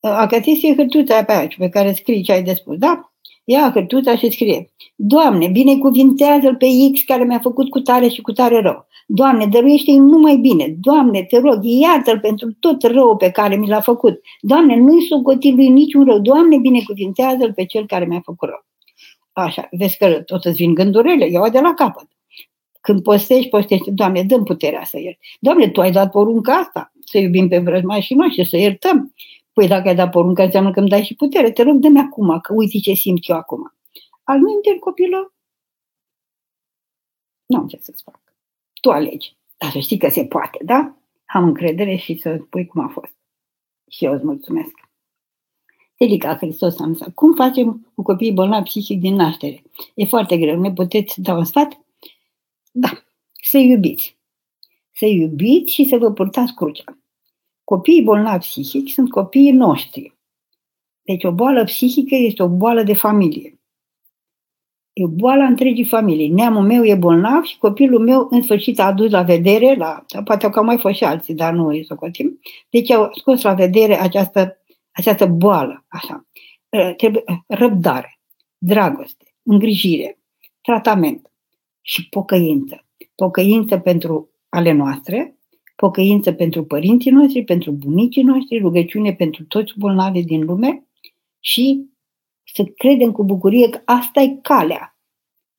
[0.00, 3.12] Acatițe e hârtuța aia pe aici, pe care scrii ce ai de spus, da?
[3.44, 4.72] Ia hârtuța și scrie.
[4.94, 8.86] Doamne, binecuvintează-l pe X care mi-a făcut cu tare și cu tare rău.
[9.06, 10.76] Doamne, dăruiește-i numai bine.
[10.80, 14.20] Doamne, te rog, iartă-l pentru tot rău pe care mi l-a făcut.
[14.40, 16.18] Doamne, nu-i socotit lui niciun rău.
[16.18, 18.64] Doamne, binecuvintează-l pe cel care mi-a făcut rău.
[19.32, 22.08] Așa, vezi că tot îți vin gândurile, iau de la capăt.
[22.80, 25.18] Când postești, postești, Doamne, dăm puterea să iert.
[25.40, 29.14] Doamne, Tu ai dat porunca asta, să iubim pe vrăjmașii noștri, să iertăm.
[29.52, 31.50] Păi dacă ai dat porunca, înseamnă că îmi dai și putere.
[31.50, 33.74] Te rog, dă-mi acum, că uite ce simt eu acum.
[34.22, 35.34] Al minte, copilul,
[37.46, 38.23] nu am ce să-ți fac.
[38.84, 39.36] Tu alegi.
[39.58, 40.96] Dar să știi că se poate, da?
[41.26, 43.14] Am încredere și să spui cum a fost.
[43.90, 44.70] Și eu îți mulțumesc.
[45.96, 49.62] Telica Hristos am zis, cum facem cu copiii bolnavi psihic din naștere?
[49.94, 50.60] E foarte greu.
[50.60, 51.80] Ne puteți da un sfat?
[52.72, 52.88] Da.
[53.42, 54.18] Să iubiți.
[54.92, 56.98] Să iubiți și să vă purtați crucea.
[57.64, 60.16] Copiii bolnavi psihic sunt copiii noștri.
[61.02, 63.53] Deci o boală psihică este o boală de familie.
[64.94, 66.28] E boala întregii familii.
[66.28, 70.50] Neamul meu e bolnav și copilul meu în sfârșit a adus la vedere, la, poate
[70.50, 74.00] că au mai fost și alții, dar nu îi socotim, deci au scos la vedere
[74.00, 74.56] această,
[74.90, 76.26] această boală, așa.
[76.96, 78.20] Trebuie răbdare,
[78.58, 80.18] dragoste, îngrijire,
[80.60, 81.30] tratament
[81.80, 82.86] și pocăință.
[83.14, 85.38] Pocăință pentru ale noastre,
[85.76, 90.86] pocăință pentru părinții noștri, pentru bunicii noștri, rugăciune pentru toți bolnavi din lume
[91.40, 91.93] și
[92.54, 94.96] să credem cu bucurie că asta e calea.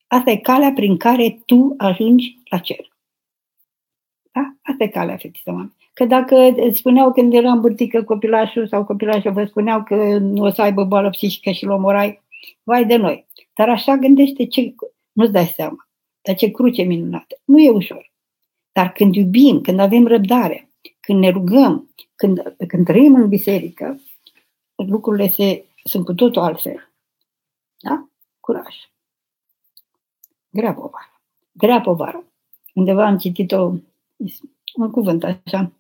[0.08, 2.94] Asta e calea prin care tu ajungi la cer.
[4.32, 4.56] Da?
[4.62, 5.74] Asta e calea, fetiță mea.
[5.94, 10.50] Că dacă îți spuneau când eram bârtică copilașul sau copilașul vă spuneau că nu o
[10.50, 12.22] să aibă boală psihică și l omorai,
[12.64, 13.26] vai de noi.
[13.54, 14.76] Dar așa gândește ce,
[15.12, 15.88] nu-ți dai seama.
[16.22, 17.40] Dar ce cruce minunată.
[17.46, 18.12] Nu e ușor.
[18.72, 24.00] Dar când iubim, când avem răbdare, când ne rugăm, când, când trăim în biserică,
[24.76, 26.94] lucrurile se sunt cu totul altfel.
[27.80, 28.08] Da?
[28.40, 28.76] Curaj.
[30.50, 31.22] Grea povară.
[31.52, 32.24] Grea povară.
[32.74, 33.74] Undeva am citit o,
[34.76, 35.72] un cuvânt așa.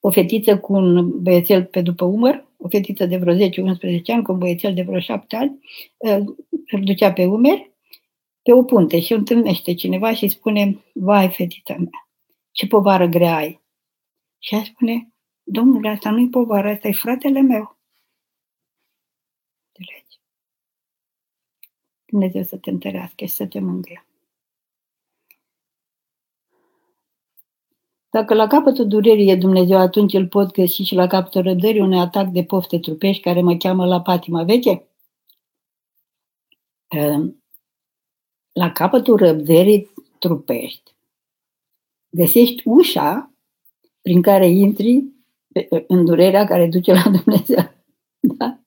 [0.00, 3.38] O fetiță cu un băiețel pe după umăr, o fetiță de vreo 10-11
[4.06, 5.58] ani cu un băiețel de vreo 7 ani,
[6.04, 6.14] ă,
[6.70, 7.70] îl ducea pe umeri
[8.42, 12.08] pe o punte și o întâlnește cineva și spune, vai, fetița mea,
[12.50, 13.60] ce povară grea ai.
[14.38, 17.77] Și ea spune, domnule, asta nu-i povară, asta e fratele meu.
[22.10, 24.06] Dumnezeu să te întărească și să te mângâie.
[28.10, 31.98] Dacă la capătul durerii e Dumnezeu, atunci îl pot găsi și la capătul răbdării unui
[31.98, 34.88] atac de pofte trupești care mă cheamă la patima veche?
[36.88, 37.42] Ehm,
[38.52, 40.96] la capătul răbdării trupești
[42.10, 43.32] găsești ușa
[44.02, 45.04] prin care intri
[45.86, 47.76] în durerea care duce la Dumnezeu.
[48.38, 48.58] Da?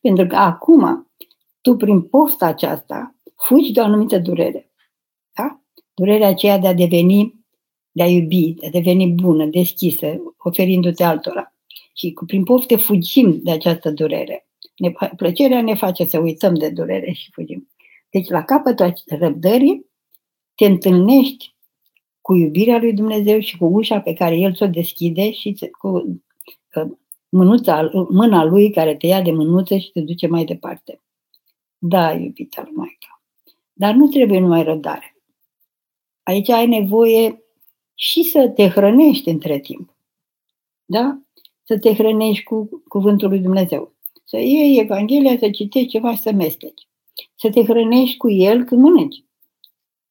[0.00, 1.10] Pentru că acum
[1.66, 4.70] tu prin pofta aceasta fugi de o anumită durere.
[5.32, 5.60] Da?
[5.94, 7.44] Durerea aceea de a deveni,
[7.90, 11.54] de a iubi, de a deveni bună, deschisă, oferindu-te altora.
[11.94, 14.48] Și cu, prin pofte fugim de această durere.
[14.76, 17.68] Ne, plăcerea ne face să uităm de durere și fugim.
[18.10, 19.86] Deci, la capătul răbdării,
[20.54, 21.54] te întâlnești
[22.20, 26.90] cu iubirea lui Dumnezeu și cu ușa pe care El ți-o deschide și cu uh,
[27.28, 31.00] mânuța, mâna Lui care te ia de mânuță și te duce mai departe.
[31.78, 33.22] Da, iubita Maica.
[33.72, 35.16] Dar nu trebuie numai răbdare.
[36.22, 37.42] Aici ai nevoie
[37.94, 39.96] și să te hrănești între timp.
[40.84, 41.20] Da?
[41.62, 43.94] Să te hrănești cu cuvântul lui Dumnezeu.
[44.24, 46.88] Să iei Evanghelia, să citești ceva, să mesteci.
[47.34, 49.24] Să te hrănești cu el când mănânci.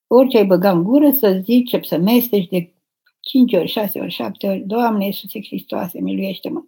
[0.08, 2.74] Orice ai băga în gură, să zici, să mesteci de
[3.20, 6.64] 5 ori, 6 ori, 7 ori, Doamne Iisuse Hristoase, miluiește-mă.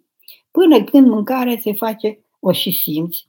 [0.50, 3.28] Până când mâncarea se face, o și simți,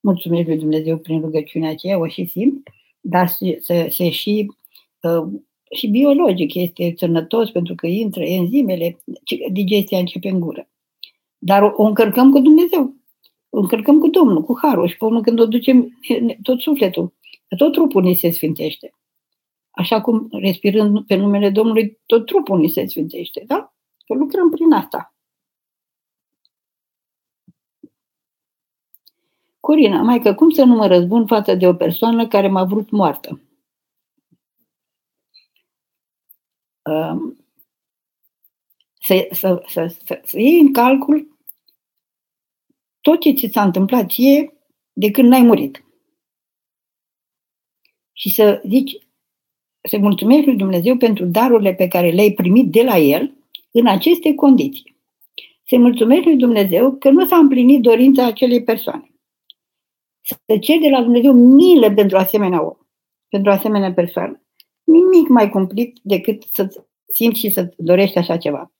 [0.00, 2.68] mulțumesc lui Dumnezeu prin rugăciunea aceea, o și simt,
[3.00, 4.52] dar se, se, se și,
[5.02, 8.98] uh, și biologic este sănătos pentru că intră enzimele,
[9.52, 10.68] digestia începe în gură.
[11.38, 12.94] Dar o, o încărcăm cu Dumnezeu.
[13.50, 15.98] O încărcăm cu Domnul, cu Harul și pe urmă când o ducem
[16.42, 17.14] tot sufletul,
[17.56, 18.92] tot trupul ni se sfintește.
[19.70, 23.74] Așa cum respirând pe numele Domnului, tot trupul ni se sfintește, da?
[24.06, 25.14] Că lucrăm prin asta.
[29.68, 32.90] Corina, mai că cum să nu mă răzbun față de o persoană care m-a vrut
[32.90, 33.40] moartă?
[39.00, 41.38] Să, să, să, să, să iei în calcul
[43.00, 44.52] tot ce ți s-a întâmplat ție
[44.92, 45.84] de când n-ai murit.
[48.12, 48.98] Și să zici,
[49.88, 53.34] să mulțumești lui Dumnezeu pentru darurile pe care le-ai primit de la El
[53.70, 54.96] în aceste condiții.
[55.64, 59.07] Să mulțumești lui Dumnezeu că nu s-a împlinit dorința acelei persoane
[60.46, 62.76] să cer de la Dumnezeu milă pentru asemenea om,
[63.28, 64.42] pentru asemenea persoană.
[64.84, 68.72] nimic mai cumplit decât să simți și să dorești așa ceva.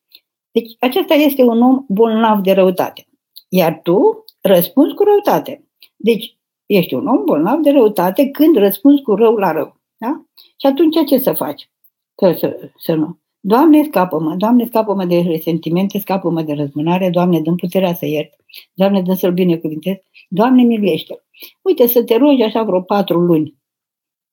[0.51, 3.07] Deci acesta este un om bolnav de răutate.
[3.49, 5.65] Iar tu răspunzi cu răutate.
[5.97, 9.81] Deci ești un om bolnav de răutate când răspunzi cu rău la rău.
[9.97, 10.25] Da?
[10.61, 11.71] Și atunci ce să faci?
[12.15, 13.19] Că să, să nu.
[13.41, 18.35] Doamne, scapă-mă, Doamne, scapă-mă de resentimente, scapă-mă de răzbunare, Doamne, dă puterea să iert,
[18.75, 19.97] Doamne, dă să-l binecuvintez,
[20.29, 21.23] Doamne, miluiește
[21.63, 23.55] Uite, să te rogi așa vreo patru luni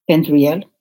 [0.03, 0.71] pentru el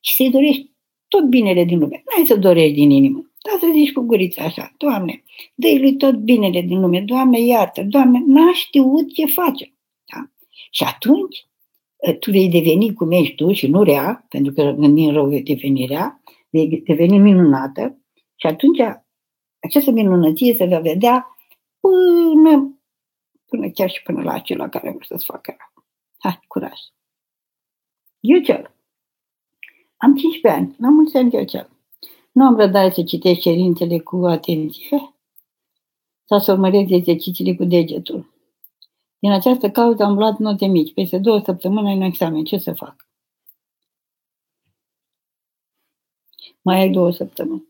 [0.00, 0.72] și să-i dorești
[1.08, 2.02] tot binele din lume.
[2.04, 5.22] Nu ai să dorești din inimă, dar să zici cu gurița așa, Doamne,
[5.54, 9.74] dă lui tot binele din lume, Doamne, iartă, Doamne, n-a știut ce face.
[10.12, 10.30] Da?
[10.70, 11.46] Și atunci
[12.20, 15.86] tu vei deveni cum ești tu și nu rea, pentru că gândim rău vei deveni
[15.86, 17.98] rea, vei deveni minunată
[18.36, 18.78] și atunci
[19.58, 21.26] această minunăție se va vedea
[21.80, 22.73] până,
[23.46, 25.84] până chiar și până la acela care vor să-ți facă rău.
[26.18, 26.78] Hai, curaj!
[28.20, 28.74] Ghiocel.
[29.96, 31.68] Am 15 ani, la mulți ani Ghiocel.
[32.32, 35.14] Nu am răbdare să citesc cerințele cu atenție
[36.24, 38.32] sau să urmăresc exercițiile cu degetul.
[39.18, 40.94] Din această cauză am luat note mici.
[40.94, 42.44] Peste două săptămâni în examen.
[42.44, 43.08] Ce să fac?
[46.62, 47.68] Mai ai două săptămâni.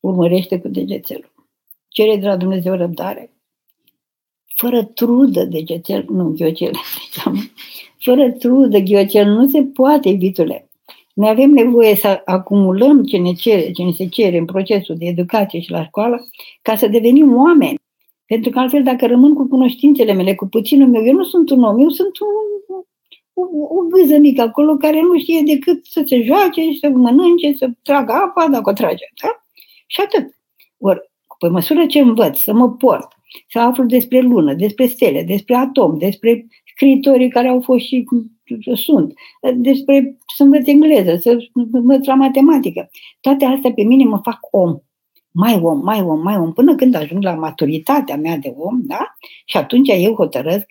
[0.00, 1.48] Urmărește cu degețelul.
[1.88, 3.35] Cere de la Dumnezeu răbdare.
[4.58, 6.70] Fără trudă degețel, nu ghiocel,
[8.04, 10.68] fără trudă ghiocel, nu se poate, iubitule.
[11.14, 15.06] Noi avem nevoie să acumulăm ce ne, cere, ce ne se cere în procesul de
[15.06, 16.28] educație și la școală
[16.62, 17.78] ca să devenim oameni.
[18.26, 21.62] Pentru că altfel, dacă rămân cu cunoștințele mele, cu puținul meu, eu nu sunt un
[21.62, 22.28] om, eu sunt un,
[23.32, 23.42] o,
[23.76, 28.12] o gâză mică acolo care nu știe decât să se joace, să mănânce, să tragă
[28.12, 29.04] apa, dacă o trage.
[29.22, 29.28] Da?
[29.86, 30.34] Și atât.
[30.78, 33.15] Ori, pe măsură ce învăț să mă port,
[33.48, 38.04] să aflu despre lună, despre stele, despre atom, despre scriitorii care au fost și
[38.74, 39.12] sunt,
[39.54, 41.36] despre să învăț engleză, să
[41.72, 42.90] învăț la matematică.
[43.20, 44.80] Toate astea pe mine mă fac om
[45.38, 49.14] mai om, mai om, mai om, până când ajung la maturitatea mea de om, da?
[49.44, 50.66] Și atunci eu hotărăsc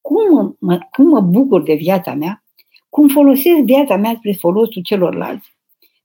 [0.00, 2.44] cum mă, cum mă bucur de viața mea,
[2.88, 5.56] cum folosesc viața mea spre folosul celorlalți.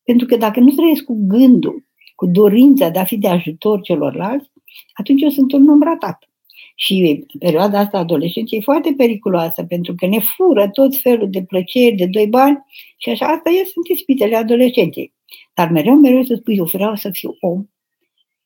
[0.04, 1.86] Pentru că dacă nu trăiesc cu gândul,
[2.16, 4.52] cu dorința de a fi de ajutor celorlalți,
[4.94, 6.30] atunci eu sunt un om ratat.
[6.76, 11.96] Și perioada asta adolescenței e foarte periculoasă, pentru că ne fură tot felul de plăceri,
[11.96, 12.66] de doi bani
[12.98, 15.14] și așa, asta e, sunt ispitele adolescenței.
[15.54, 17.66] Dar mereu, mereu să spui, eu vreau să fiu om,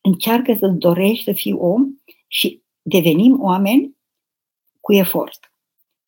[0.01, 1.83] încearcă să-ți dorești să fii om
[2.27, 3.95] și devenim oameni
[4.79, 5.39] cu efort.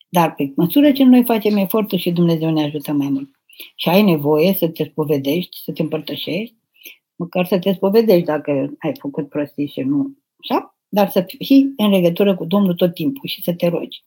[0.08, 3.30] Dar pe măsură ce noi facem efortul și Dumnezeu ne ajută mai mult.
[3.76, 6.54] Și ai nevoie să te spovedești, să te împărtășești,
[7.18, 11.90] măcar să te spovedești dacă ai făcut prostii și nu așa, dar să fii în
[11.90, 14.04] legătură cu Domnul tot timpul și să te rogi.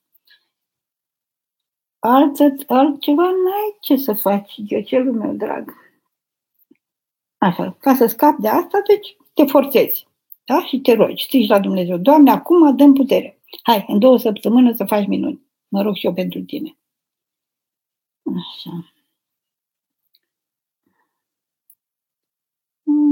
[2.00, 5.74] Altă, altceva n-ai ce să faci, eu celul meu drag.
[7.38, 10.08] Așa, ca să scapi de asta, deci te forțezi.
[10.46, 10.66] Da?
[10.66, 11.98] Și te rogi, strigi la Dumnezeu.
[11.98, 13.42] Doamne, acum dăm putere.
[13.64, 15.42] Hai, în două săptămâni să faci minuni.
[15.68, 16.78] Mă rog și eu pentru tine.
[18.24, 18.94] Așa.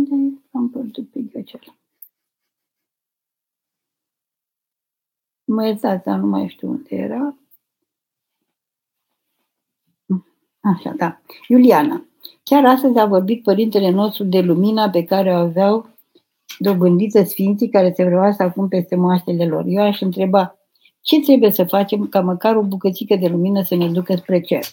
[0.09, 1.75] Unde am pierdut pe ghiocel?
[5.43, 7.37] Mă iertați, dar nu mai știu unde era.
[10.59, 11.21] Așa, da.
[11.47, 12.05] Iuliana.
[12.43, 15.89] Chiar astăzi a vorbit părintele nostru de lumina pe care o aveau
[16.57, 19.63] dobândită sfinții care se vreau acum peste moaștele lor.
[19.67, 20.57] Eu aș întreba,
[21.01, 24.63] ce trebuie să facem ca măcar o bucățică de lumină să ne ducă spre cer?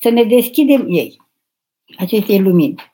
[0.00, 1.20] Să ne deschidem ei,
[1.98, 2.93] acestei lumini.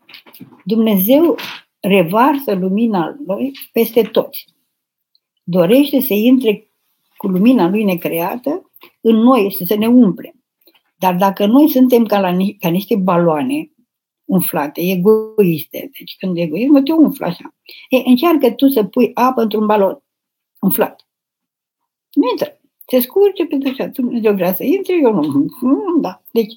[0.64, 1.36] Dumnezeu
[1.80, 4.46] revarsă lumina Lui peste toți.
[5.42, 6.70] Dorește să intre
[7.16, 10.34] cu lumina Lui necreată în noi și să ne umple.
[10.96, 13.70] Dar dacă noi suntem ca, la, ca niște baloane
[14.24, 15.90] umflate, egoiste.
[15.98, 17.54] Deci când egoismul te umflă așa.
[17.88, 20.02] E, încearcă tu să pui apă într-un balon
[20.60, 21.08] umflat.
[22.12, 22.60] Nu intră.
[22.86, 25.46] Se scurge pentru că Dumnezeu vrea să intre, eu nu.
[25.60, 26.22] Mm, da.
[26.32, 26.56] Deci,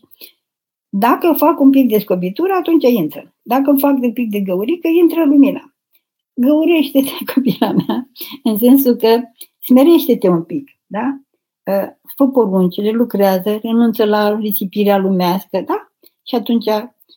[0.96, 3.36] dacă fac un pic de scobitură, atunci intră.
[3.42, 5.76] Dacă fac un pic de găurică, intră lumina.
[6.34, 8.10] Găurește-te, copila mea,
[8.44, 9.22] în sensul că
[9.60, 11.20] smerește-te un pic, da?
[11.68, 15.92] Ă, fă poruncile, lucrează, renunță la risipirea lumească, da?
[16.28, 16.70] Și atunci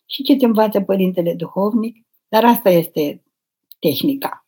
[0.06, 3.22] și ce te învață Părintele Duhovnic, dar asta este
[3.78, 4.46] tehnica.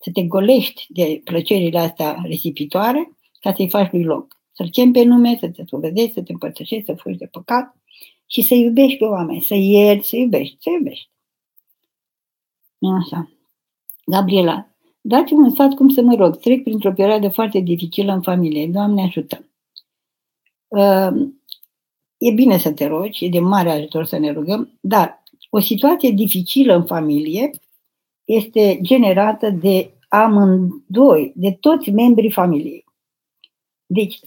[0.00, 4.36] Să te golești de plăcerile astea risipitoare ca să-i faci lui loc.
[4.52, 7.79] Să-L chem pe nume, să te spovedești, să te împărtășești, să fugi de păcat
[8.32, 11.10] și să iubești pe oameni, să ierți, să iubești, să iubești.
[13.00, 13.30] Așa.
[14.04, 14.70] Gabriela,
[15.00, 16.36] dați-mi un sfat cum să mă rog.
[16.36, 18.68] Trec printr-o perioadă foarte dificilă în familie.
[18.68, 19.48] Doamne ajută.
[20.68, 21.30] Uh,
[22.18, 26.10] e bine să te rogi, e de mare ajutor să ne rugăm, dar o situație
[26.10, 27.50] dificilă în familie
[28.24, 32.84] este generată de amândoi, de toți membrii familiei.
[33.86, 34.20] Deci,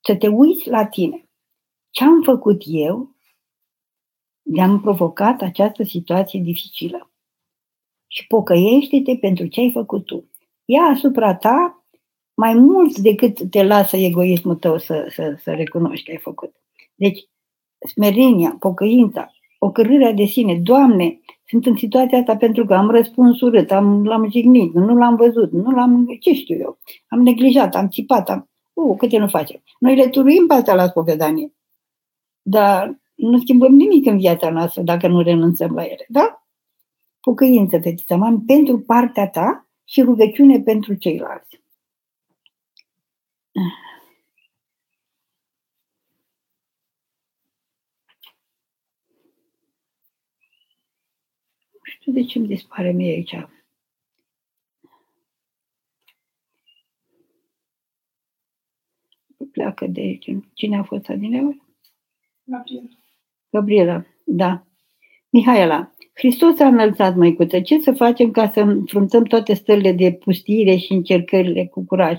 [0.00, 1.28] să te uiți la tine.
[1.90, 3.14] Ce am făcut eu
[4.52, 7.10] de-am provocat această situație dificilă?
[8.06, 10.30] Și pocăiește-te pentru ce ai făcut tu.
[10.64, 11.84] Ia asupra ta
[12.34, 16.54] mai mult decât te lasă egoismul tău să, să, să recunoști că ai făcut.
[16.94, 17.28] Deci,
[17.94, 23.70] smerenia, pocăința, ocărârea de sine, Doamne, sunt în situația asta pentru că am răspuns urât,
[23.70, 26.78] am, l-am jignit, nu l-am văzut, nu l-am, ce știu eu,
[27.08, 28.50] am neglijat, am țipat, am...
[28.72, 29.62] Uh, câte nu facem.
[29.78, 31.52] Noi le turuim pe asta la spovedanie.
[32.42, 36.46] Dar nu schimbăm nimic în viața noastră dacă nu renunțăm la ele, da?
[37.20, 41.62] Pocăință, fetița mea, pentru partea ta și rugăciune pentru ceilalți.
[43.52, 43.62] Nu
[51.82, 53.36] știu de ce îmi dispare mie aici.
[59.52, 60.30] Pleacă de aici.
[60.54, 61.56] Cine a fost adineaua?
[62.44, 62.99] Gabriela.
[63.50, 64.66] Gabriela, da.
[65.30, 65.90] Mihaela,
[66.20, 70.92] Hristos a înălțat, măicuță, ce să facem ca să înfruntăm toate stările de pustire și
[70.92, 72.18] încercările cu curaj?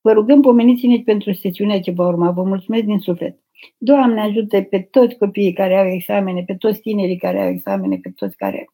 [0.00, 2.30] Vă rugăm, pomeniți-ne pentru sesiunea ce va urma.
[2.30, 3.38] Vă mulțumesc din suflet.
[3.78, 8.10] Doamne, ajută pe toți copiii care au examene, pe toți tinerii care au examene, pe
[8.10, 8.66] toți care...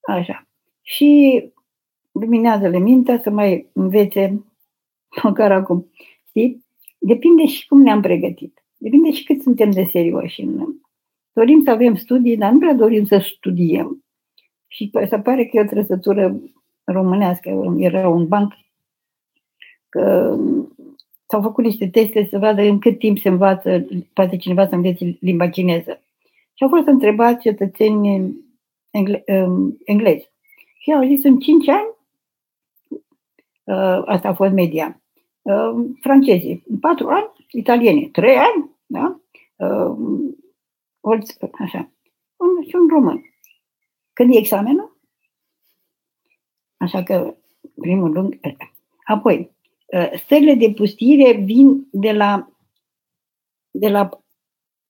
[0.00, 0.46] Așa.
[0.82, 1.42] Și
[2.12, 4.44] luminează-le mintea să mai învețe
[5.22, 5.90] măcar acum.
[6.28, 6.64] Știi?
[6.98, 8.64] Depinde și cum ne-am pregătit.
[8.76, 10.44] Depinde și cât suntem de serioși.
[11.32, 14.04] Dorim să avem studii, dar nu prea dorim să studiem.
[14.66, 16.40] Și se pare că e o trăsătură
[16.84, 17.74] românească.
[17.78, 18.52] Era un banc
[19.88, 20.36] că
[21.26, 25.16] s-au făcut niște teste să vadă în cât timp se învață, poate cineva să învețe
[25.20, 26.02] limba chineză.
[26.54, 28.36] Și au fost întrebați cetățeni
[28.90, 30.30] engle- um, englezi.
[30.78, 31.88] Și au zis în 5 ani,
[33.64, 35.00] uh, asta a fost media,
[35.42, 39.20] uh, francezii, în 4 ani, italienii, 3 ani, da?
[41.00, 41.18] Uh,
[41.52, 41.92] așa.
[42.36, 43.22] Un, și un român.
[44.12, 45.00] Când e examenul?
[46.76, 47.36] Așa că
[47.74, 48.40] primul lung.
[49.04, 49.56] Apoi,
[49.96, 52.48] Uh, stările de pustire vin de la,
[53.70, 54.08] de la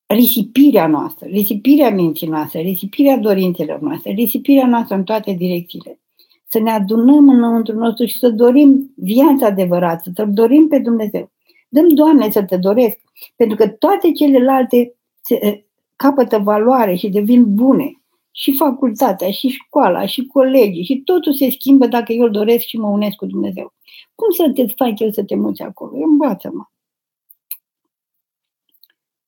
[0.07, 6.01] risipirea noastră, risipirea minții noastre, risipirea dorințelor noastre, risipirea noastră în toate direcțiile.
[6.49, 11.31] Să ne adunăm înăuntru nostru și să dorim viața adevărată, să dorim pe Dumnezeu.
[11.69, 12.99] Dăm, Doamne, să te doresc,
[13.37, 15.59] pentru că toate celelalte se, uh,
[16.03, 17.93] capătă valoare și devin bune.
[18.31, 22.79] Și facultatea, și școala, și colegii, și totul se schimbă dacă eu îl doresc și
[22.79, 23.73] mă unesc cu Dumnezeu.
[24.15, 25.97] Cum să te fac eu să te muți acolo?
[25.97, 26.65] Învață-mă.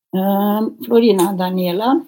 [0.08, 2.06] Uh, Florina Daniela,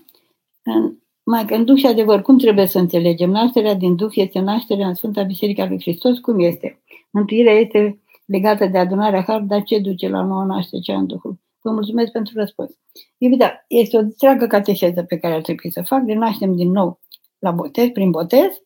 [1.23, 3.31] mai că în Duh și adevăr, cum trebuie să înțelegem?
[3.31, 6.19] Nașterea din Duh este nașterea în Sfânta Biserica lui Hristos?
[6.19, 6.83] Cum este?
[7.11, 11.41] Mântuirea este legată de adunarea Har, dar ce duce la nouă naștere, ce în Duhul?
[11.63, 12.71] Vă mulțumesc pentru răspuns.
[13.19, 17.01] Iubita, este o întreagă cateheză pe care ar trebui să fac, de naștem din nou
[17.39, 18.63] la botez, prin botez,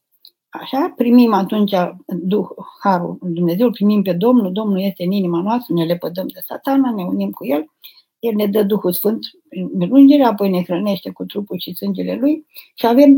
[0.60, 1.72] Așa, primim atunci
[2.06, 2.46] Duh,
[2.82, 7.04] Harul Dumnezeu, primim pe Domnul, Domnul este în inima noastră, ne lepădăm de satana, ne
[7.04, 7.70] unim cu El,
[8.18, 12.46] El ne dă Duhul Sfânt prin melungere, apoi ne hrănește cu trupul și sângele Lui
[12.74, 13.16] și avem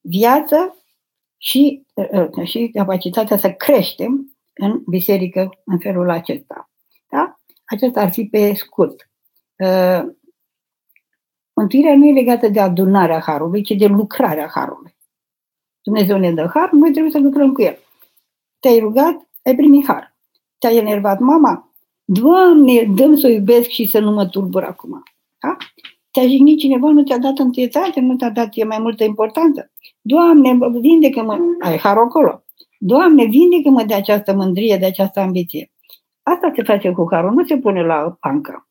[0.00, 0.76] viață
[1.36, 6.70] și, uh, și capacitatea să creștem în biserică în felul acesta.
[7.10, 7.37] Da?
[7.68, 9.10] Acesta ar fi pe scurt.
[9.56, 10.02] Uh,
[11.52, 14.96] mântuirea nu e legată de adunarea Harului, ci de lucrarea Harului.
[15.82, 17.78] Dumnezeu ne dă har, noi trebuie să lucrăm cu el.
[18.58, 20.16] Te-ai rugat, ai primit har.
[20.58, 21.72] Te-ai enervat mama?
[22.04, 25.02] Doamne, dăm să o iubesc și să nu mă tulbur acum.
[25.38, 25.56] Da?
[26.10, 29.70] Te-a jignit cineva, nu ți-a dat întâietate, nu ți-a dat e mai multă importanță.
[30.00, 32.42] Doamne, vindecă-mă, ai har acolo.
[32.78, 35.70] Doamne, vindecă-mă de această mândrie, de această ambiție.
[36.28, 38.68] Asta se face cu harul, nu se pune la pancă.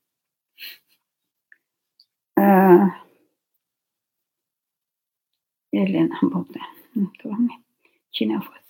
[2.34, 3.06] Uh,
[5.70, 6.68] Elena Bogdan.
[7.24, 7.66] Doamne,
[8.10, 8.68] cine a fost?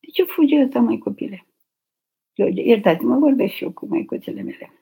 [0.00, 1.46] De ce fuge ăsta, mai copile?
[2.54, 4.72] Iertați-mă, vorbesc și eu cu măicuțele mele.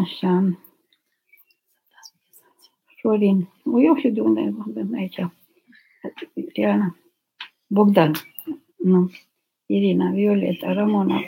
[0.00, 0.58] Așa.
[3.00, 3.48] Florin.
[3.82, 5.20] Eu știu de unde vorbim aici.
[6.52, 6.96] Iana.
[7.66, 8.12] Bogdan.
[8.76, 9.10] Nu.
[9.66, 11.20] Irina, Violeta, Ramona.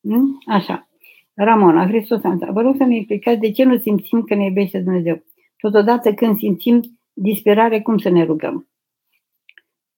[0.00, 0.38] Nu?
[0.46, 0.88] Așa.
[1.34, 2.50] Ramona, Hristos Santa.
[2.52, 5.24] Vă rog să ne explicați de ce nu simțim că ne iubește Dumnezeu.
[5.56, 8.68] Totodată când simțim disperare, cum să ne rugăm?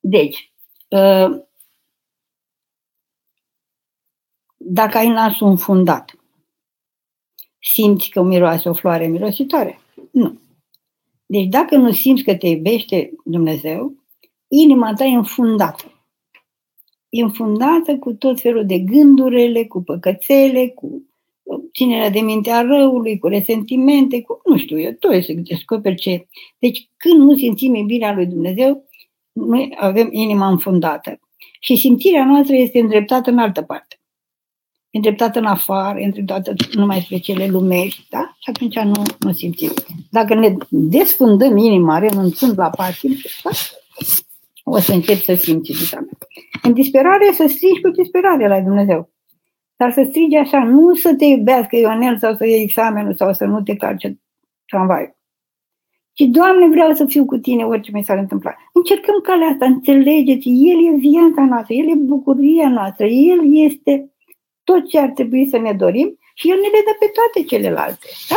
[0.01, 0.53] Deci,
[0.93, 1.31] ă,
[4.57, 6.17] dacă ai nasul înfundat
[7.63, 9.81] simți că miroase o floare mirositoare.
[10.11, 10.41] Nu.
[11.27, 13.95] Deci dacă nu simți că te iubește Dumnezeu,
[14.49, 16.02] inima ta e înfundată.
[17.13, 21.03] E înfundată cu tot felul de gândurile, cu păcățele, cu
[21.75, 26.27] ținerea de minte a răului, cu resentimente, cu, nu știu, eu tot să descoperi ce.
[26.59, 28.85] Deci când nu simțim iubirea lui Dumnezeu,
[29.33, 31.21] noi avem inima înfundată.
[31.61, 34.01] Și simțirea noastră este îndreptată în altă parte.
[34.91, 38.37] Îndreptată în afară, îndreptată numai spre cele lumești, da?
[38.39, 39.71] Și atunci nu, nu simțim.
[40.11, 43.51] Dacă ne desfundăm inima, renunțând la patim, da?
[44.65, 46.19] O să încep să simți iubita mea.
[46.63, 49.11] În disperare să strigi cu disperare la Dumnezeu.
[49.77, 53.45] Dar să strigi așa, nu să te iubească Ionel sau să iei examenul sau să
[53.45, 54.21] nu te calce
[54.67, 55.17] tramvaiul.
[56.15, 58.57] Și, Doamne, vreau să fiu cu tine orice mi s-ar întâmpla.
[58.73, 64.13] Încercăm calea asta, înțelegeți, El e viața noastră, El e bucuria noastră, El este
[64.65, 68.07] tot ce ar trebui să ne dorim și El ne le dă pe toate celelalte.
[68.29, 68.37] Da?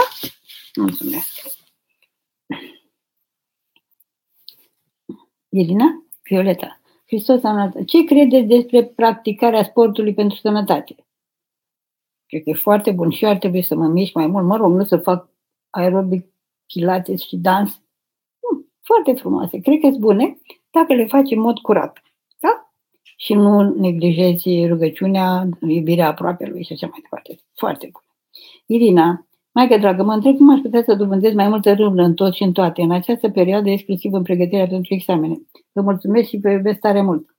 [0.82, 1.28] Mulțumesc.
[5.50, 6.05] Irina?
[6.30, 6.80] Violeta.
[7.06, 10.96] Hristos a Ce credeți despre practicarea sportului pentru sănătate?
[12.28, 14.46] Cred că e foarte bun și eu ar trebui să mă mișc mai mult.
[14.46, 15.30] Mă rog, nu să fac
[15.70, 16.26] aerobic,
[16.66, 17.82] pilates și dans.
[18.40, 19.60] Hmm, foarte frumoase.
[19.60, 20.38] Cred că sunt bune
[20.72, 22.02] dacă le faci în mod curat.
[22.40, 22.72] Da?
[23.18, 27.40] Și nu neglijezi rugăciunea, iubirea aproape lui și așa mai departe.
[27.54, 28.02] Foarte bun.
[28.66, 29.25] Irina,
[29.56, 32.44] Maică dragă, mă întreb cum aș putea să dobândesc mai multă râvnă în tot și
[32.44, 35.36] în toate, în această perioadă, exclusiv în pregătirea pentru examene.
[35.72, 37.36] Vă mulțumesc și vă iubesc tare mult.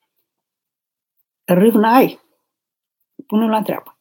[1.44, 2.18] Râvnă ai.
[3.26, 3.98] Pune la treabă.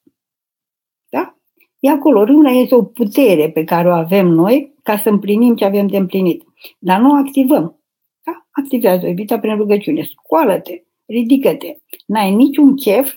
[1.09, 1.37] Da?
[1.79, 2.23] E acolo.
[2.23, 5.97] Râvna este o putere pe care o avem noi ca să împlinim ce avem de
[5.97, 6.43] împlinit.
[6.79, 7.79] Dar nu o activăm.
[8.23, 8.45] Da?
[8.51, 10.03] Activează-o, evita prin rugăciune.
[10.03, 11.77] Scoală-te, ridică-te.
[12.05, 13.15] N-ai niciun chef,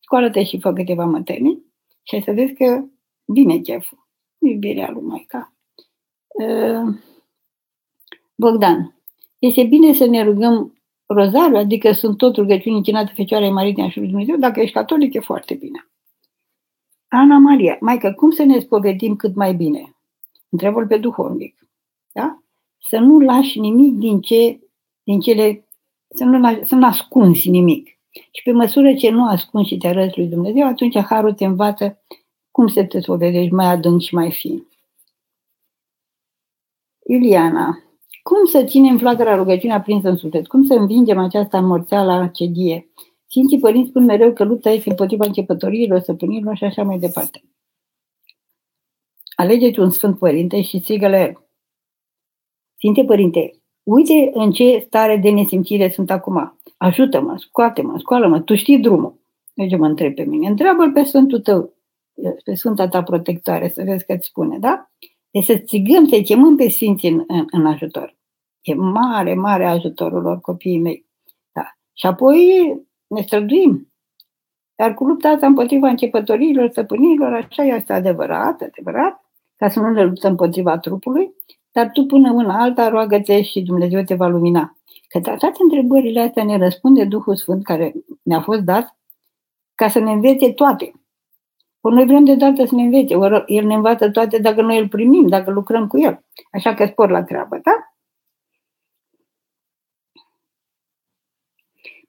[0.00, 1.64] scoală-te și fă câteva mătănii
[2.02, 2.84] și ai să vezi că
[3.24, 4.06] vine cheful
[4.38, 5.52] iubirea lui Maica.
[6.42, 6.84] Ă,
[8.34, 8.94] Bogdan,
[9.38, 14.08] este bine să ne rugăm rozariu, adică sunt tot rugăciuni închinate Fecioarei Maritine și lui
[14.08, 15.88] Dumnezeu, dacă ești catolic e foarte bine.
[17.08, 19.96] Ana Maria, Maica, cum să ne spovedim cât mai bine?
[20.48, 21.68] Întrebă-l pe duhovnic.
[22.12, 22.42] Da?
[22.78, 24.60] Să nu lași nimic din, ce,
[25.02, 25.68] din cele,
[26.08, 27.98] să nu, lași, să nu ascunzi nimic.
[28.10, 32.02] Și pe măsură ce nu ascunzi și te arăți lui Dumnezeu, atunci Harul te învață
[32.58, 34.66] cum să te spovedești mai adânc și mai fin?
[37.06, 37.78] Iuliana,
[38.22, 40.46] cum să ținem flacăra rugăciunea aprinsă în suflet?
[40.46, 42.88] Cum să învingem această la cedie?
[43.26, 47.42] Sfinții părinți spun mereu că lupta este împotriva începătorilor, săpânilor și așa mai departe.
[49.36, 51.48] Alegeți un Sfânt Părinte și strigă la el.
[52.76, 56.58] Sfinte Părinte, uite în ce stare de nesimțire sunt acum.
[56.76, 59.20] Ajută-mă, scoate-mă, scoală-mă, tu știi drumul.
[59.54, 60.48] Deci mă întreb pe mine.
[60.48, 61.76] Întreabă-l pe Sfântul tău,
[62.44, 64.90] pe Sfânta ta protectoare, să vezi că îți spune, da?
[65.30, 68.16] Deci să țigăm, să-i chemăm pe Sfinții în, în, în ajutor.
[68.60, 71.06] E mare, mare ajutorul lor copiii mei.
[71.52, 71.62] Da.
[71.92, 72.72] Și apoi
[73.06, 73.92] ne străduim.
[74.74, 79.24] Dar cu lupta asta împotriva începătorilor, stăpânilor, așa este adevărat, adevărat,
[79.56, 81.30] ca să nu le luptăm împotriva trupului,
[81.72, 84.76] dar tu până una alta roagă-te și Dumnezeu te va lumina.
[85.08, 88.96] Că toate întrebările astea ne răspunde Duhul Sfânt care ne-a fost dat
[89.74, 90.92] ca să ne învețe toate.
[91.80, 94.78] Ori noi vrem de dată să ne învețe, ori El ne învață toate dacă noi
[94.78, 96.24] îl primim, dacă lucrăm cu El.
[96.52, 97.72] Așa că spor la treabă, da?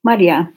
[0.01, 0.53] Maria,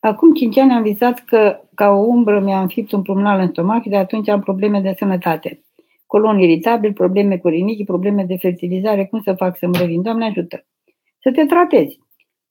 [0.00, 3.82] acum 5 ani am visat că ca o umbră mi-a înfipt un pulmonal în stomac
[3.82, 5.64] și de atunci am probleme de sănătate.
[6.06, 9.06] Colon iritabil, probleme cu rinichi, probleme de fertilizare.
[9.06, 10.02] Cum să fac să mă revin?
[10.02, 10.66] Doamne ajută!
[11.20, 12.00] Să te tratezi.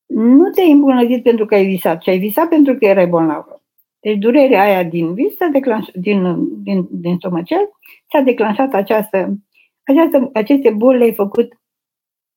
[0.05, 3.59] Nu te-ai îmbunătățit pentru că ai visat, ci ai visat pentru că erai bolnavă.
[4.00, 7.70] Deci durerea aia din vis, declanș, din, din, din stomacel,
[8.12, 9.38] s-a declanșat această,
[9.84, 11.60] această, aceste boli le-ai făcut,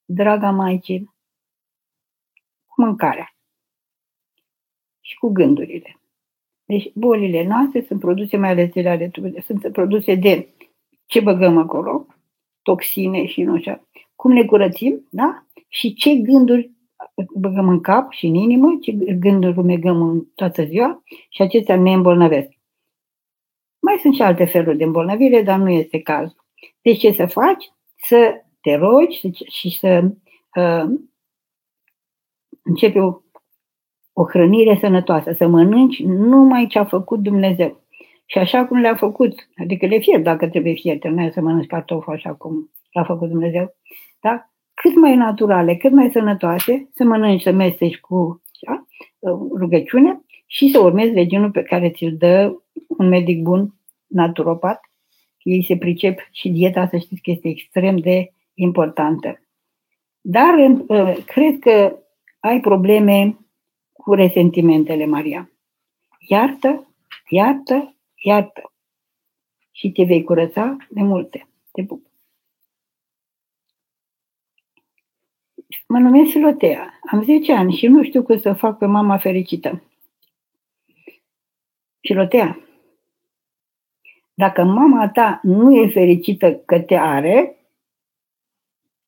[0.05, 1.15] draga Maicii,
[2.67, 3.35] cu mâncarea
[5.01, 6.01] și cu gândurile.
[6.65, 9.11] Deci bolile noastre sunt produse, mai ales de ale
[9.47, 10.55] sunt produse de
[11.07, 12.07] ce băgăm acolo,
[12.63, 15.47] toxine și nu știu, cum ne curățim, da?
[15.69, 16.71] Și ce gânduri
[17.35, 21.93] băgăm în cap și în inimă, ce gânduri rumegăm în toată ziua și acestea ne
[21.93, 22.49] îmbolnăvesc.
[23.79, 26.47] Mai sunt și alte feluri de îmbolnăvire, dar nu este cazul.
[26.83, 27.73] Deci ce să faci?
[27.97, 30.03] Să te rogi și să
[30.55, 30.85] uh,
[32.63, 33.21] începi o,
[34.13, 37.81] o hrănire sănătoasă, să mănânci numai ce a făcut Dumnezeu.
[38.27, 42.11] Și așa cum le-a făcut, adică le fierb dacă trebuie fierte, nu să mănânci cartofi
[42.11, 43.77] așa cum l-a făcut Dumnezeu,
[44.21, 44.52] da?
[44.75, 48.87] Cât mai naturale, cât mai sănătoase, să mănânci, să mesteci cu da?
[49.59, 52.57] rugăciune și să urmezi regimul pe care ți-l dă
[52.89, 53.75] un medic bun,
[54.07, 54.81] naturopat,
[55.43, 59.41] Ei se pricep și dieta, să știți că este extrem de importantă.
[60.21, 60.55] Dar
[60.87, 61.97] uh, cred că
[62.41, 63.39] ai probleme
[63.93, 65.51] cu resentimentele, Maria.
[66.19, 66.95] Iartă,
[67.29, 68.73] iartă, iartă.
[69.71, 71.49] Și te vei curăța de multe.
[71.73, 72.12] Te pup.
[75.89, 77.01] Mă numesc Filotea.
[77.11, 79.83] Am 10 ani și nu știu cum să fac pe mama fericită.
[82.01, 82.59] Filotea,
[84.35, 87.57] dacă mama ta nu e fericită că te are,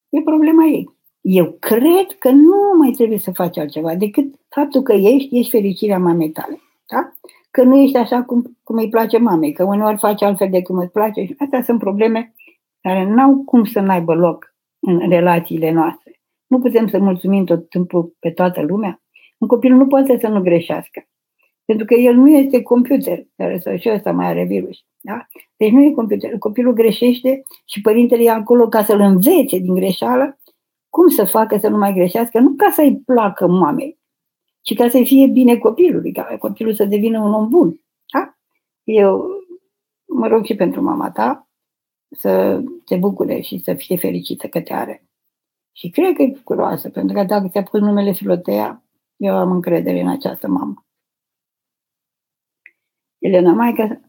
[0.08, 0.94] e problema ei.
[1.20, 5.98] Eu cred că nu mai trebuie să faci altceva decât faptul că ești, ești fericirea
[5.98, 6.60] mamei tale.
[6.86, 7.12] Da?
[7.50, 10.78] Că nu ești așa cum, cum îi place mamei, că uneori faci altfel de cum
[10.78, 11.24] îți place.
[11.24, 12.34] Și astea sunt probleme
[12.80, 16.13] care n-au cum să n-aibă loc în relațiile noastre.
[16.47, 19.03] Nu putem să mulțumim tot timpul pe toată lumea.
[19.38, 21.09] Un copil nu poate să nu greșească.
[21.64, 24.78] Pentru că el nu este computer, care să și ăsta mai are virus.
[25.01, 25.26] Da?
[25.57, 26.38] Deci nu e computer.
[26.38, 30.38] Copilul greșește și părintele e acolo ca să-l învețe din greșeală
[30.95, 33.99] cum să facă să nu mai greșească, nu ca să-i placă mamei,
[34.61, 37.80] ci ca să-i fie bine copilului, ca copilul să devină un om bun.
[38.12, 38.34] Da?
[38.82, 39.26] Eu
[40.07, 41.49] mă rog și pentru mama ta
[42.11, 45.09] să te bucure și să fie fericită că te are.
[45.76, 48.84] Și cred că e bucuroasă, pentru că dacă ți-a pus numele Filotea,
[49.16, 50.86] eu am încredere în această mamă.
[53.18, 54.00] Elena, Maica,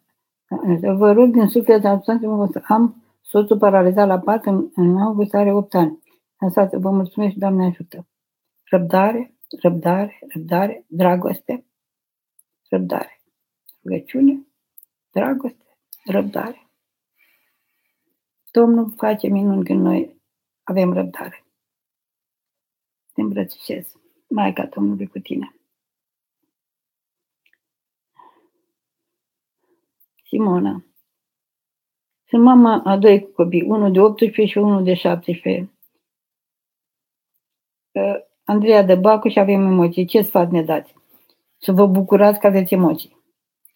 [0.96, 5.74] vă rog din suflet, să am soțul paralizat la pat în, în august, are 8
[5.74, 6.00] ani.
[6.40, 8.08] Lăsați, vă mulțumesc, Doamne ajută.
[8.64, 11.66] Răbdare, răbdare, răbdare, dragoste,
[12.70, 13.22] răbdare.
[13.84, 14.48] Rugăciune,
[15.12, 15.66] dragoste,
[16.06, 16.70] răbdare.
[18.52, 20.22] Domnul face minuni când noi
[20.64, 21.45] avem răbdare.
[23.16, 23.96] Te îmbrățișez.
[24.30, 25.56] Maica Domnului cu tine.
[30.24, 30.84] Simona.
[32.28, 35.72] Sunt mama a doi copii, unul de 18 și unul de 17.
[38.44, 40.06] Andreea de Bacu și avem emoții.
[40.06, 40.96] Ce sfat ne dați?
[41.58, 43.24] Să vă bucurați că aveți emoții.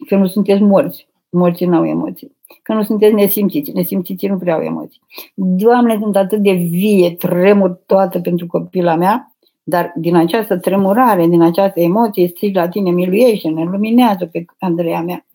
[0.07, 1.07] Că nu sunteți morți.
[1.29, 2.37] Morții nu au emoții.
[2.63, 3.71] Că nu sunteți nesimțiți.
[3.71, 5.01] Nesimțiți nu prea au emoții.
[5.35, 11.41] Doamne, sunt atât de vie, tremur toată pentru copila mea, dar din această tremurare, din
[11.41, 15.25] această emoție, strig la tine, miluiește-ne, luminează pe Andreea mea.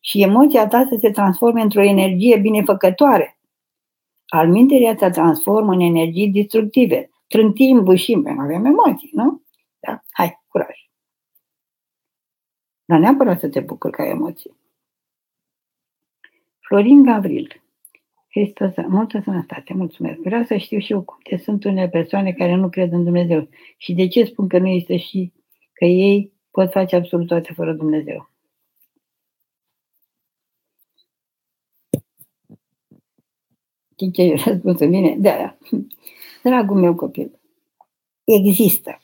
[0.00, 3.38] Și emoția ta să se transforme într-o energie binefăcătoare.
[4.26, 9.42] Al minterii se transformă în energii destructive trântim, bușim, avem emoții, nu?
[9.80, 10.02] Da?
[10.10, 10.76] Hai, curaj.
[12.84, 14.56] Dar neapărat să te bucuri că ai emoții.
[16.68, 17.62] Florin Gavril.
[18.30, 20.18] Hristos, multă sănătate, mulțumesc.
[20.18, 23.48] Vreau să știu și eu cum te sunt unele persoane care nu cred în Dumnezeu
[23.76, 25.32] și de ce spun că nu este și
[25.72, 28.30] că ei pot face absolut toate fără Dumnezeu.
[33.92, 35.16] Știi ce răspunsul bine?
[35.18, 35.58] De aia.
[36.42, 37.40] Dragul meu copil,
[38.24, 39.00] există.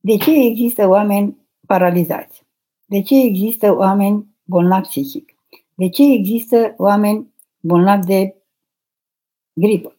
[0.00, 2.46] De ce există oameni paralizați?
[2.84, 5.37] De ce există oameni bolnavi psihic?
[5.78, 8.36] De ce există oameni bolnavi de
[9.52, 9.96] gripă?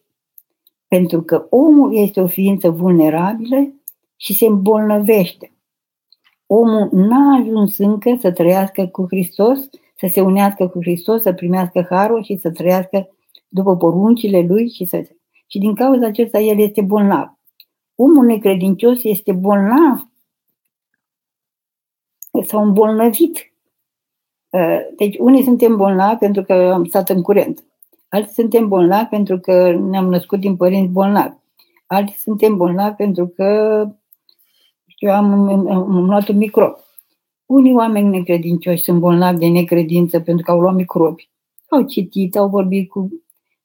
[0.88, 3.72] Pentru că omul este o ființă vulnerabilă
[4.16, 5.52] și se îmbolnăvește.
[6.46, 9.58] Omul n-a ajuns încă să trăiască cu Hristos,
[9.96, 13.08] să se unească cu Hristos, să primească harul și să trăiască
[13.48, 15.08] după poruncile lui și să
[15.46, 17.38] și din cauza acesta el este bolnav.
[17.94, 20.08] Omul necredincios este bolnav
[22.42, 23.49] sau îmbolnăvit.
[24.50, 27.64] Uh, deci unii suntem bolnavi pentru că am stat în curent.
[28.08, 31.34] Alții suntem bolnavi pentru că ne-am născut din părinți bolnavi.
[31.86, 33.44] Alții suntem bolnavi pentru că
[34.98, 36.76] eu am, am, am luat un microb.
[37.46, 41.30] Unii oameni necredincioși sunt bolnavi de necredință pentru că au luat microbi.
[41.68, 43.08] Au citit, au vorbit cu...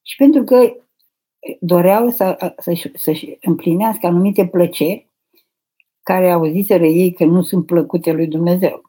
[0.02, 0.74] Și pentru că
[1.60, 5.08] doreau să, să-și, să-și împlinească anumite plăceri
[6.04, 8.85] care auziseră ei că nu sunt plăcute lui Dumnezeu.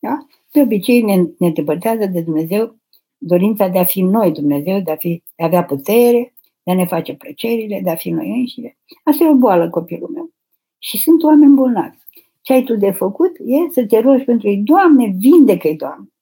[0.00, 0.26] Da?
[0.50, 2.80] De obicei ne, ne depărtează de Dumnezeu
[3.22, 6.74] dorința de a fi noi Dumnezeu, de a, fi, de a avea putere, de a
[6.74, 8.78] ne face plăcerile, de a fi noi înșine.
[9.04, 10.30] Asta e o boală, copilul meu.
[10.78, 11.98] Și sunt oameni bolnavi.
[12.40, 14.56] Ce ai tu de făcut e să te rogi pentru ei.
[14.56, 16.12] Doamne, vindecă-i, Doamne.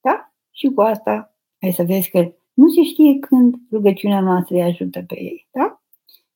[0.00, 0.32] Da?
[0.50, 5.04] Și cu asta ai să vezi că nu se știe când rugăciunea noastră îi ajută
[5.06, 5.48] pe ei.
[5.50, 5.82] Da?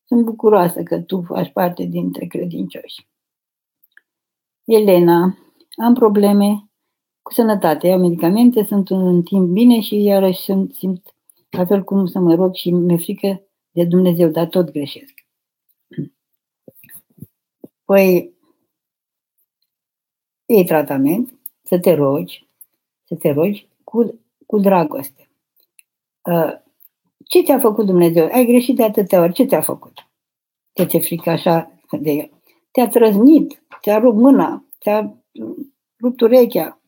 [0.04, 3.08] Sunt bucuroasă că tu faci parte dintre credincioși.
[4.64, 5.38] Elena,
[5.84, 6.70] am probleme
[7.22, 11.14] cu sănătate, iau medicamente, sunt în timp bine și iarăși sunt, simt
[11.50, 15.26] la fel cum să mă rog și mi-e frică de Dumnezeu, dar tot greșesc.
[17.84, 18.34] Păi,
[20.46, 22.48] iei tratament, să te rogi,
[23.04, 25.30] să te rogi cu, cu dragoste.
[26.30, 26.52] Uh,
[27.24, 28.28] ce ți-a făcut Dumnezeu?
[28.32, 29.32] Ai greșit de atâtea ori.
[29.32, 30.10] Ce ți-a făcut?
[30.72, 32.30] Te ți frică așa de el.
[32.70, 35.14] Te-a trăznit, ți-a rupt mâna, ți-a
[36.00, 36.81] rupt urechea,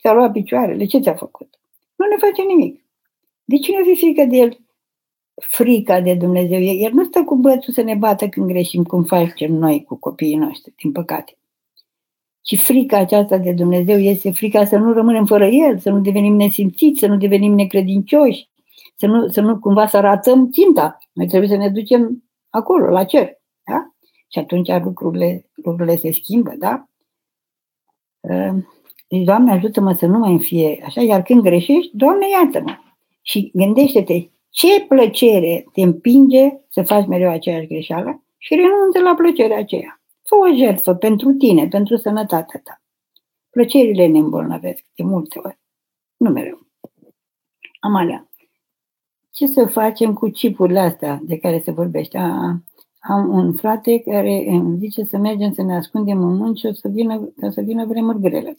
[0.00, 0.84] ți-a luat picioarele.
[0.84, 1.58] Ce ți-a făcut?
[1.96, 2.84] Nu ne face nimic.
[3.44, 4.58] De ce nu fi frică de el?
[5.34, 6.60] Frica de Dumnezeu.
[6.60, 10.36] El nu stă cu bățul să ne bată când greșim, cum facem noi cu copiii
[10.36, 11.34] noștri, din păcate.
[12.46, 16.34] Și frica aceasta de Dumnezeu este frica să nu rămânem fără El, să nu devenim
[16.34, 18.48] nesimțiți, să nu devenim necredincioși,
[18.96, 20.98] să nu, să nu cumva să ratăm ținta.
[21.12, 23.40] Noi trebuie să ne ducem acolo, la cer.
[23.64, 23.94] Da?
[24.28, 26.88] Și atunci lucrurile, lucrurile se schimbă, da?
[29.10, 32.78] Deci, Doamne, ajută-mă să nu mai fie așa, iar când greșești, Doamne, iartă-mă.
[33.22, 39.58] Și gândește-te ce plăcere te împinge să faci mereu aceeași greșeală și renunță la plăcerea
[39.58, 40.00] aceea.
[40.22, 42.82] Fă o jertfă pentru tine, pentru sănătatea ta.
[43.50, 45.58] Plăcerile ne îmbolnăvesc de multe ori.
[46.16, 46.66] Nu mereu.
[47.80, 48.30] Amalia,
[49.30, 52.18] ce să facem cu chipurile astea de care se vorbește?
[52.18, 52.56] A,
[53.00, 56.88] am un frate care îmi zice să mergem să ne ascundem în mânci o să
[56.88, 58.58] vină, ca să vină vremuri grele.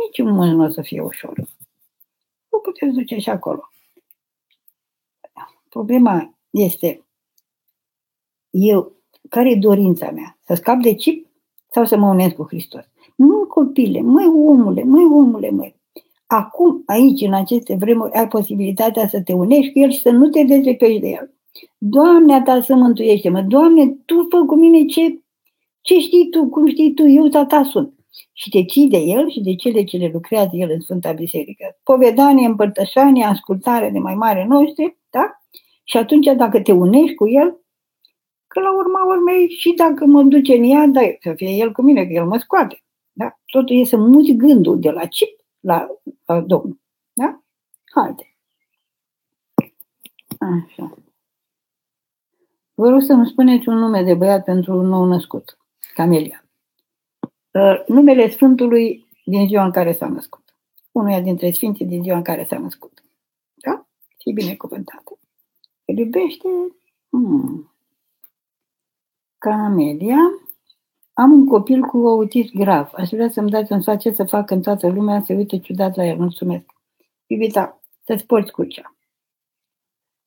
[0.00, 1.48] Nici un mânci nu o să fie ușor.
[2.50, 3.60] Nu puteți duce și acolo.
[5.68, 7.06] Problema este,
[8.50, 8.92] eu,
[9.28, 10.38] care e dorința mea?
[10.44, 11.26] Să scap de chip
[11.70, 12.84] sau să mă unesc cu Hristos?
[13.16, 15.78] Nu, copile, măi omule, măi omule, măi.
[16.26, 20.28] Acum, aici, în aceste vremuri, ai posibilitatea să te unești cu El și să nu
[20.28, 21.34] te dezlepești de El.
[21.78, 23.42] Doamne, ta să mântuiește-mă.
[23.42, 25.22] Doamne, Tu fă cu mine ce,
[25.80, 27.94] ce știi Tu, cum știi Tu, eu ta sunt.
[28.32, 31.78] Și te ții de El și de cele ce le lucrează El în Sfânta Biserică.
[31.82, 35.40] Povedanie, împărtășanie, ascultare de mai mare noștri, da?
[35.84, 37.60] Și atunci, dacă te unești cu El,
[38.46, 41.82] că la urma urmei și dacă mă duce în ea, da, să fie El cu
[41.82, 42.82] mine, că El mă scoate.
[43.12, 43.38] Da?
[43.46, 45.86] Totul e să muți gândul de la chip la,
[46.24, 46.80] la Domnul.
[47.12, 47.42] Da?
[47.94, 48.34] Haide.
[50.38, 50.94] Așa.
[52.74, 55.58] Vă rog să-mi spuneți un nume de băiat pentru un nou născut.
[55.94, 56.39] Camelia.
[57.52, 60.56] Uh, numele Sfântului din ziua în care s-a născut.
[60.92, 63.04] Unuia dintre Sfinții din ziua în care s-a născut.
[63.54, 63.86] Da?
[64.18, 65.18] Fii binecuvântată.
[65.84, 66.48] Îl iubește?
[67.08, 67.74] Hmm.
[69.38, 70.18] Camelia.
[71.12, 72.90] Am un copil cu autism grav.
[72.94, 75.96] Aș vrea să-mi dați un sfat ce să fac în toată lumea, se uite ciudat
[75.96, 76.16] la el.
[76.16, 76.64] Mulțumesc.
[77.26, 78.94] Iubita, să-ți porți crucea.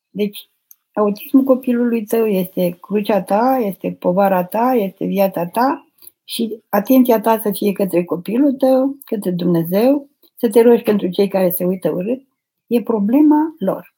[0.09, 0.49] Deci,
[0.93, 5.92] autismul copilului tău este crucea ta, este povara ta, este viața ta
[6.23, 11.27] și atenția ta să fie către copilul tău, către Dumnezeu, să te rogi pentru cei
[11.27, 12.27] care se uită urât.
[12.67, 13.95] E problema lor.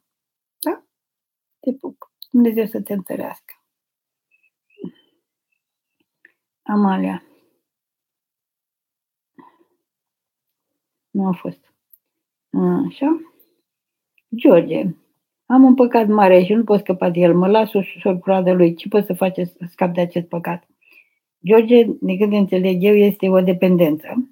[0.59, 0.83] Da?
[1.59, 2.11] Te pup.
[2.31, 3.53] Dumnezeu să te întărească.
[6.61, 7.23] Amalia.
[11.09, 11.73] Nu a fost.
[12.87, 13.19] Așa.
[14.35, 14.83] George.
[15.45, 17.35] Am un păcat mare și nu pot scăpa de el.
[17.35, 18.75] Mă las ușor curadă lui.
[18.75, 20.67] Ce pot să faci să scap de acest păcat?
[21.45, 24.29] George, de când înțeleg eu, este o dependență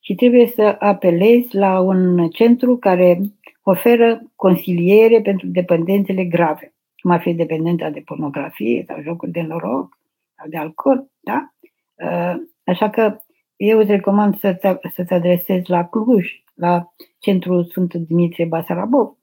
[0.00, 3.20] și trebuie să apelezi la un centru care
[3.62, 9.98] oferă consiliere pentru dependențele grave, cum ar fi dependența de pornografie sau jocuri de noroc
[10.36, 11.50] sau de alcool, da?
[11.94, 13.18] Uh, așa că
[13.56, 19.16] eu îți recomand să să te adresezi la Cluj, la Centrul Sfântul Dimitrie Basarabov,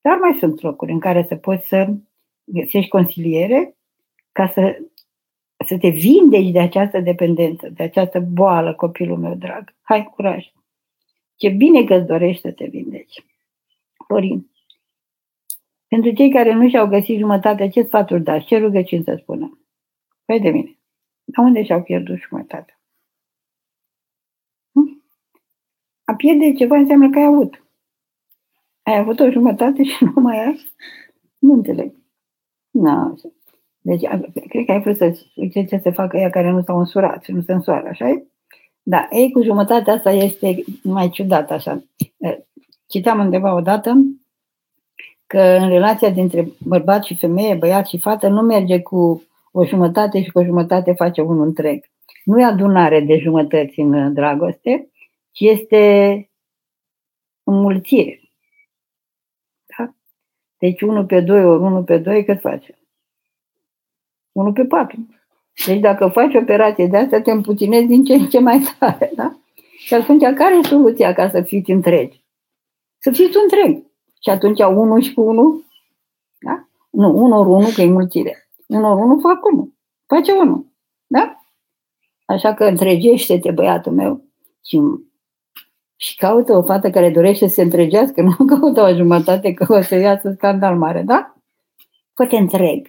[0.00, 1.88] dar mai sunt locuri în care să poți să
[2.44, 3.76] găsești consiliere
[4.32, 4.78] ca să,
[5.66, 9.74] să te vindeci de această dependență, de această boală, copilul meu drag.
[9.82, 10.46] Hai, curaj!
[11.36, 13.24] Ce bine că îți dorești să te vindeci.
[14.06, 14.50] Florin,
[15.88, 18.46] pentru cei care nu și-au găsit jumătate, ce sfaturi dați?
[18.46, 19.58] Ce rugăciuni să spună?
[20.24, 20.78] Păi de mine.
[21.24, 22.78] La unde și-au pierdut jumătate?
[24.72, 25.04] Hm?
[26.04, 27.66] A pierde ceva înseamnă că ai avut.
[28.82, 30.72] Ai avut o jumătate și nu mai ai?
[31.38, 31.94] Nu înțeleg.
[32.70, 33.16] Nu.
[33.86, 34.02] Deci,
[34.48, 37.32] cred că ai vrut să uite ce se facă ea care nu s-au însurat și
[37.32, 38.22] nu se însoară, așa -i?
[38.82, 41.82] Da, ei cu jumătatea asta este mai ciudat așa.
[42.86, 43.94] Citam undeva odată
[45.26, 49.22] că în relația dintre bărbat și femeie, băiat și fată, nu merge cu
[49.52, 51.84] o jumătate și cu o jumătate face unul întreg.
[52.24, 54.90] Nu e adunare de jumătăți în dragoste,
[55.30, 56.30] ci este
[57.42, 58.20] înmulțire.
[60.58, 62.78] Deci 1 pe 2 ori 1 pe 2 cât face?
[64.36, 65.06] 1 pe 4.
[65.66, 69.36] Deci dacă faci operație de asta, te împuținezi din ce în ce mai tare, da?
[69.78, 72.24] Și atunci care e soluția ca să fiți întregi?
[72.98, 73.84] Să fiți întreg.
[74.22, 75.62] Și atunci 1 și cu 1,
[76.38, 76.68] da?
[76.90, 78.48] Nu, 1 ori 1, că e mulțire.
[78.66, 79.72] 1 ori 1 fac 1.
[80.06, 80.72] Face 1.
[81.06, 81.36] Da?
[82.24, 84.24] Așa că întregește-te, băiatul meu,
[84.64, 84.80] și
[85.98, 89.80] și caută o fată care dorește să se întregească, nu caută o jumătate că o
[89.80, 91.34] să iasă scandal mare, da?
[92.14, 92.86] Fă te întreg,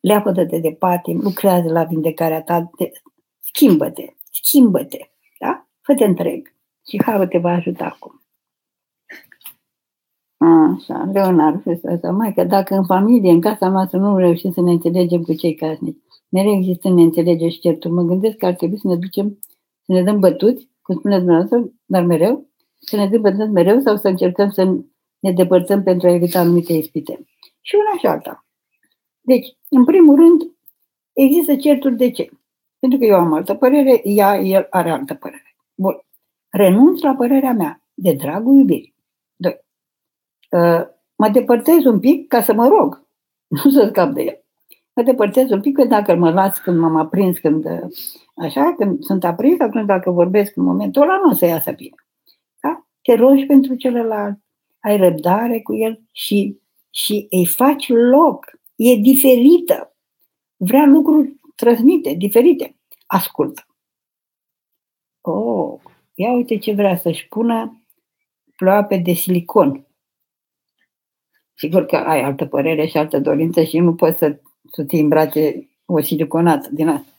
[0.00, 2.90] leapădă-te de patim, lucrează la vindecarea ta, te,
[3.38, 5.68] schimbă-te, schimbă-te, da?
[5.80, 6.54] Fă-te întreg
[6.88, 8.20] și harul te va ajuta acum.
[10.36, 14.70] Așa, Leonard, asta, mai că dacă în familie, în casa noastră, nu reușim să ne
[14.70, 18.88] înțelegem cu cei casnici, mereu există neînțelegeri și certuri, mă gândesc că ar trebui să
[18.88, 19.38] ne ducem,
[19.82, 22.48] să ne dăm bătuți, cum spuneți dumneavoastră, dar mereu,
[22.78, 24.64] să ne dăm bătuți mereu sau să încercăm să
[25.18, 27.26] ne depărtăm pentru a evita anumite ispite.
[27.60, 28.44] Și una și alta.
[29.20, 30.52] Deci, în primul rând,
[31.12, 32.30] există certuri de ce?
[32.78, 35.56] Pentru că eu am altă părere, ea, el are altă părere.
[35.74, 36.00] Bun.
[36.50, 38.94] Renunț la părerea mea, de dragul iubirii.
[39.36, 39.64] Doi.
[40.50, 43.06] Uh, mă depărtez un pic ca să mă rog,
[43.64, 44.42] nu să scap de el.
[44.94, 47.88] Mă depărtez un pic, că dacă mă las când m-am aprins, când uh,
[48.34, 51.94] așa, când sunt aprins, atunci dacă vorbesc în momentul ăla, nu o să iasă bine.
[52.60, 52.86] Da?
[53.02, 54.38] Te rogi pentru celălalt,
[54.80, 56.60] ai răbdare cu el și,
[56.90, 58.59] și îi faci loc.
[58.82, 59.94] E diferită.
[60.56, 62.76] Vrea lucruri transmite, diferite.
[63.06, 63.66] Ascultă.
[65.20, 65.80] Oh,
[66.14, 67.82] ia uite ce vrea să-și pună
[68.56, 69.86] ploape de silicon.
[71.54, 74.40] Sigur că ai altă părere și altă dorință și nu poți să,
[74.72, 77.12] să te îmbrace o siliconată din asta.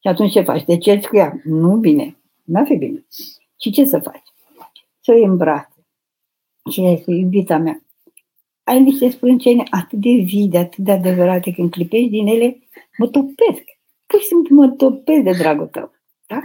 [0.00, 0.64] Și atunci ce faci?
[0.64, 1.40] Te cerți cu ea?
[1.44, 2.16] Nu bine.
[2.44, 3.06] Nu fi bine.
[3.60, 4.32] Și ce să faci?
[5.00, 5.74] Să o îmbrace.
[6.70, 7.85] Și este iubita mea.
[8.66, 12.58] Ai niște sprâncene atât de vii, de atât de adevărate, când clipești din ele,
[12.98, 13.62] mă topesc.
[14.06, 15.92] Pur și simplu mă topesc de dragul tău.
[16.26, 16.40] Da?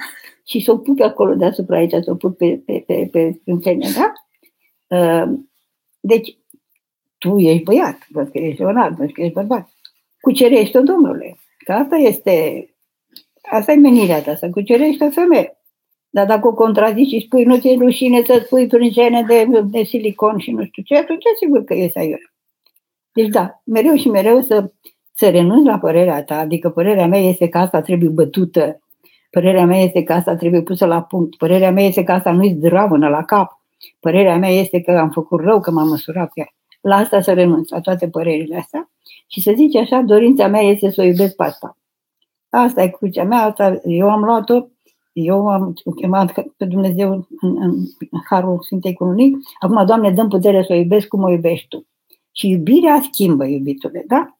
[0.45, 3.87] Și să o pup acolo deasupra aici, să o pup pe, pe, pe, pe sprâncene,
[3.95, 4.13] da?
[4.97, 5.39] Uh,
[5.99, 6.37] deci,
[7.17, 9.69] tu ești băiat, văd că ești Leonard, văd că ești bărbat.
[10.19, 11.37] Cucerește-o, domnule.
[11.57, 12.65] Că asta este,
[13.41, 15.60] asta e menirea ta, să cucerești o femeie.
[16.13, 20.37] Dar dacă o contrazici și spui, nu ți-e rușine să spui prâncene de, de silicon
[20.37, 22.33] și nu știu ce, atunci sigur că ești aiurea.
[23.13, 24.71] Deci da, mereu și mereu să,
[25.13, 28.79] să renunți la părerea ta, adică părerea mea este că asta trebuie bătută,
[29.29, 32.53] părerea mea este că asta trebuie pusă la punct, părerea mea este că asta nu-i
[32.57, 33.61] zdravână la cap,
[33.99, 37.33] părerea mea este că am făcut rău, că m-am măsurat cu ea la asta să
[37.33, 38.89] renunț, la toate părerile astea.
[39.27, 41.77] Și să zici așa, dorința mea este să o iubesc pe asta.
[42.49, 44.65] Asta e crucea mea, asta eu am luat-o,
[45.11, 47.71] eu am chemat pe Dumnezeu în, în,
[48.09, 49.37] în Harul Sfintei Cununii.
[49.59, 51.87] Acum, Doamne, dăm putere să o iubesc cum o iubești Tu.
[52.31, 54.37] Și iubirea schimbă, iubitule, da?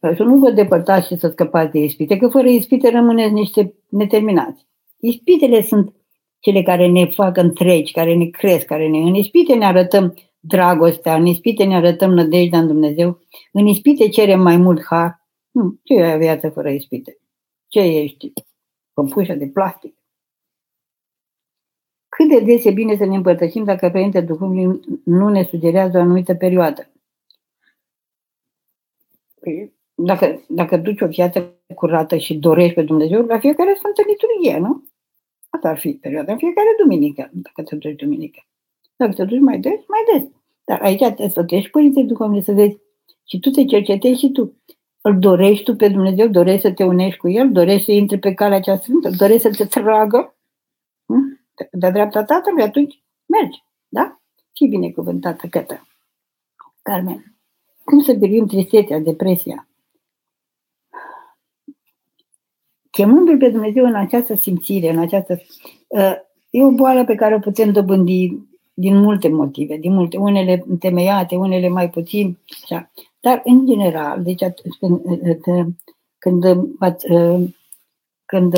[0.00, 4.66] Să nu vă depărtați și să scăpați de ispite, că fără ispite rămâneți niște neterminați.
[5.00, 5.94] Ispitele sunt
[6.38, 8.98] cele care ne fac întregi, care ne cresc, care ne...
[8.98, 13.18] În ispite ne arătăm dragostea, în ispite ne arătăm nădejdea în Dumnezeu,
[13.52, 15.17] în ispite cerem mai mult har.
[15.50, 17.18] Nu, ce e viață fără ispite?
[17.66, 18.32] Ce ești?
[18.92, 19.96] Păpușa de plastic.
[22.08, 26.00] Cât de des e bine să ne împărtășim dacă Părinte Duhului nu ne sugerează o
[26.00, 26.90] anumită perioadă?
[29.40, 34.58] Păi, dacă, dacă duci o viață curată și dorești pe Dumnezeu, la fiecare Sfântă Liturghie,
[34.58, 34.84] nu?
[35.48, 38.46] Asta ar fi perioada în fiecare duminică, dacă te duci duminică.
[38.96, 40.30] Dacă te duci mai des, mai des.
[40.64, 42.78] Dar aici te sfătuiești Părinte Duhovnic să vezi
[43.24, 44.62] și tu te cercetezi și tu.
[45.00, 48.34] Îl dorești tu pe Dumnezeu, dorești să te unești cu El, dorești să intri pe
[48.34, 50.36] calea cea sfântă, dorești să te tragă
[51.06, 51.40] hm?
[51.72, 53.62] de dreapta Tatălui, atunci mergi.
[53.88, 54.20] Da?
[54.52, 55.86] Și binecuvântată cătă.
[56.82, 57.36] Carmen,
[57.84, 59.68] cum să biruim tristețea, depresia?
[62.98, 65.40] chemându-L pe Dumnezeu în această simțire, în această...
[65.86, 66.14] Uh,
[66.50, 68.38] e o boală pe care o putem dobândi
[68.74, 72.90] din multe motive, din multe, unele întemeiate, unele mai puțin, așa.
[73.20, 74.42] Dar, în general, deci
[74.78, 75.42] când, când,
[76.18, 76.44] când,
[78.26, 78.52] când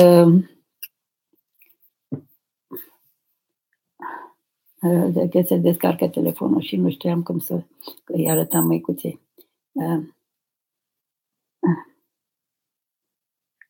[5.29, 7.63] că se descarcă telefonul și nu știam cum să
[8.05, 9.19] îi arătam măicuței.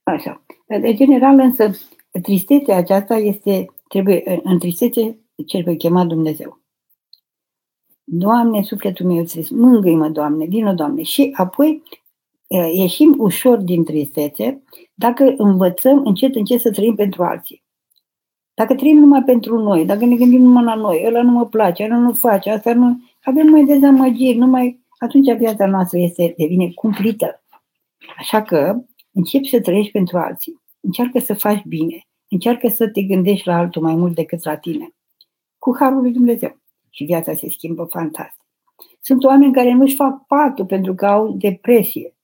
[0.03, 0.43] Așa.
[0.67, 1.71] De general, însă,
[2.21, 6.60] tristețea aceasta este, trebuie, în tristețe, cel pe chemat Dumnezeu.
[8.13, 11.01] Doamne, sufletul meu trist, mângâi-mă, Doamne, vină, Doamne.
[11.01, 11.83] Și apoi
[12.73, 17.63] ieșim ușor din tristețe dacă învățăm încet, încet să trăim pentru alții.
[18.53, 21.83] Dacă trăim numai pentru noi, dacă ne gândim numai la noi, ăla nu mă place,
[21.83, 22.99] ăla nu face, asta nu...
[23.23, 27.43] Avem mai dezamăgiri, numai atunci viața noastră este, devine cumplită.
[28.17, 28.83] Așa că
[29.13, 30.61] Începi să trăiești pentru alții.
[30.79, 32.07] Încearcă să faci bine.
[32.29, 34.95] Încearcă să te gândești la altul mai mult decât la tine.
[35.57, 36.60] Cu harul lui Dumnezeu.
[36.93, 38.45] Și viața se schimbă fantastic.
[39.01, 42.15] Sunt oameni care nu-și fac patul pentru că au depresie.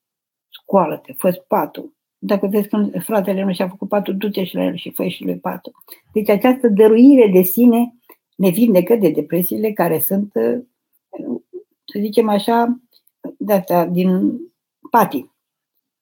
[0.50, 1.96] Scoală-te, fă patul.
[2.18, 5.24] dacă vezi că fratele nu și-a făcut patul, du-te și la el și fă și
[5.24, 5.74] lui patul.
[6.14, 7.96] Deci această dăruire de sine
[8.36, 10.32] ne vindecă de depresiile care sunt,
[11.86, 12.82] să zicem așa,
[13.38, 14.40] de asta, din
[14.92, 15.36] patii.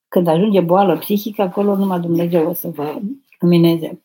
[0.08, 3.02] Când ajunge boală psihică, acolo numai Dumnezeu o să vă
[3.40, 4.02] lumineze.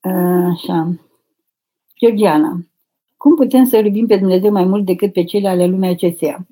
[0.00, 0.94] Așa.
[1.98, 2.60] Georgiana,
[3.18, 6.46] cum putem să iubim pe Dumnezeu mai mult decât pe cele ale lumii acesteia?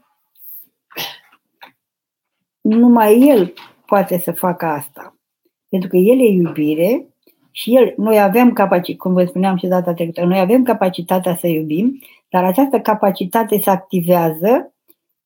[2.60, 3.52] Numai El
[3.86, 5.16] poate să facă asta.
[5.68, 7.06] Pentru că El e iubire
[7.50, 11.46] și El, noi avem capacitate, cum vă spuneam și data trecută, noi avem capacitatea să
[11.46, 14.74] iubim, dar această capacitate se activează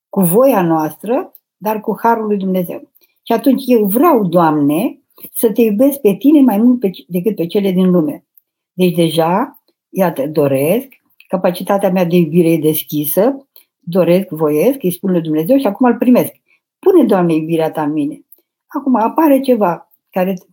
[0.09, 2.91] cu voia noastră, dar cu harul lui Dumnezeu.
[3.23, 5.01] Și atunci eu vreau, Doamne,
[5.33, 8.25] să te iubesc pe tine mai mult pe, decât pe cele din lume.
[8.73, 11.00] Deci deja, iată, doresc,
[11.31, 15.97] capacitatea mea de iubire e deschisă, doresc, voiesc, îi spun lui Dumnezeu și acum îl
[15.97, 16.33] primesc.
[16.79, 18.25] Pune, Doamne, iubirea ta în mine.
[18.67, 20.47] Acum apare ceva care îți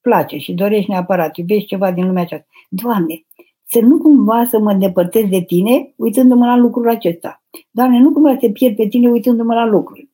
[0.00, 2.46] place și dorești neapărat, iubești ceva din lumea aceasta.
[2.68, 3.24] Doamne,
[3.64, 7.42] să nu cumva să mă îndepărtez de tine uitându-mă la lucrul acesta.
[7.70, 10.08] Doamne, nu cumva să pierd pe tine uitându-mă la lucruri.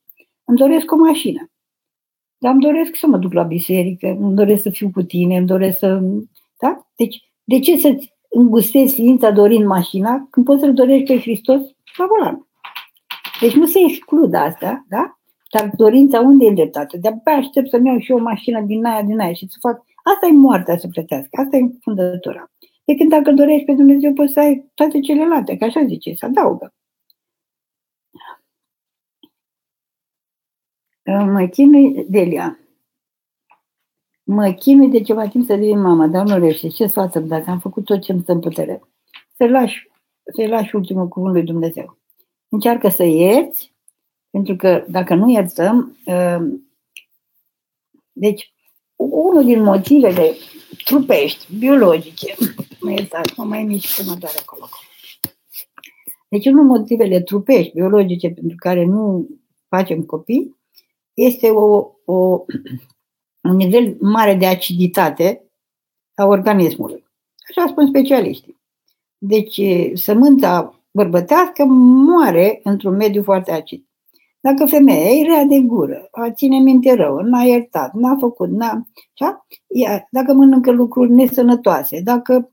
[0.45, 1.51] Îmi doresc o mașină.
[2.39, 5.47] Dar îmi doresc să mă duc la biserică, îmi doresc să fiu cu tine, îmi
[5.47, 6.01] doresc să...
[6.61, 6.87] Da?
[6.97, 11.61] Deci, de ce să-ți îngustezi ființa dorind mașina când poți să-L dorești pe Hristos
[11.97, 12.49] la volan?
[13.41, 15.19] Deci nu se excludă asta, da?
[15.51, 16.97] Dar dorința unde e îndreptată?
[16.97, 19.85] De-abia aștept să-mi iau și eu o mașină din aia, din aia și să fac...
[20.03, 22.51] Asta e moartea să plătească, asta e fundătura.
[22.85, 26.25] De când dacă dorești pe Dumnezeu, poți să ai toate celelalte, că așa zice, să
[26.25, 26.75] adaugă.
[31.05, 32.59] Mă chinui, Delia,
[34.27, 36.75] mă chinui de ceva timp să devin mama, dar nu reușesc.
[36.75, 37.49] Ce sfat să dați?
[37.49, 38.83] Am făcut tot ce îmi stă în putere.
[39.37, 39.91] Să lași,
[40.35, 41.99] să lași ultimul cuvânt lui Dumnezeu.
[42.49, 43.75] Încearcă să ierți,
[44.31, 46.59] pentru că dacă nu iertăm, uh,
[48.13, 48.55] deci
[48.97, 50.33] unul din motivele
[50.85, 52.35] trupești, biologice,
[52.81, 54.69] mă iertați, mă mai mici că mă doare acolo.
[56.29, 59.29] Deci unul din motivele trupești, biologice, pentru care nu
[59.69, 60.57] facem copii,
[61.15, 62.45] este o, o,
[63.49, 65.51] un nivel mare de aciditate
[66.15, 67.05] a organismului.
[67.49, 68.61] Așa spun specialiștii.
[69.19, 69.61] Deci
[69.95, 73.85] sămânța bărbătească moare într-un mediu foarte acid.
[74.41, 78.83] Dacă femeia e rea de gură, a ține minte rău, n-a iertat, n-a făcut, n-a...
[79.21, 79.47] Așa?
[79.67, 82.51] Ea, dacă mănâncă lucruri nesănătoase, dacă...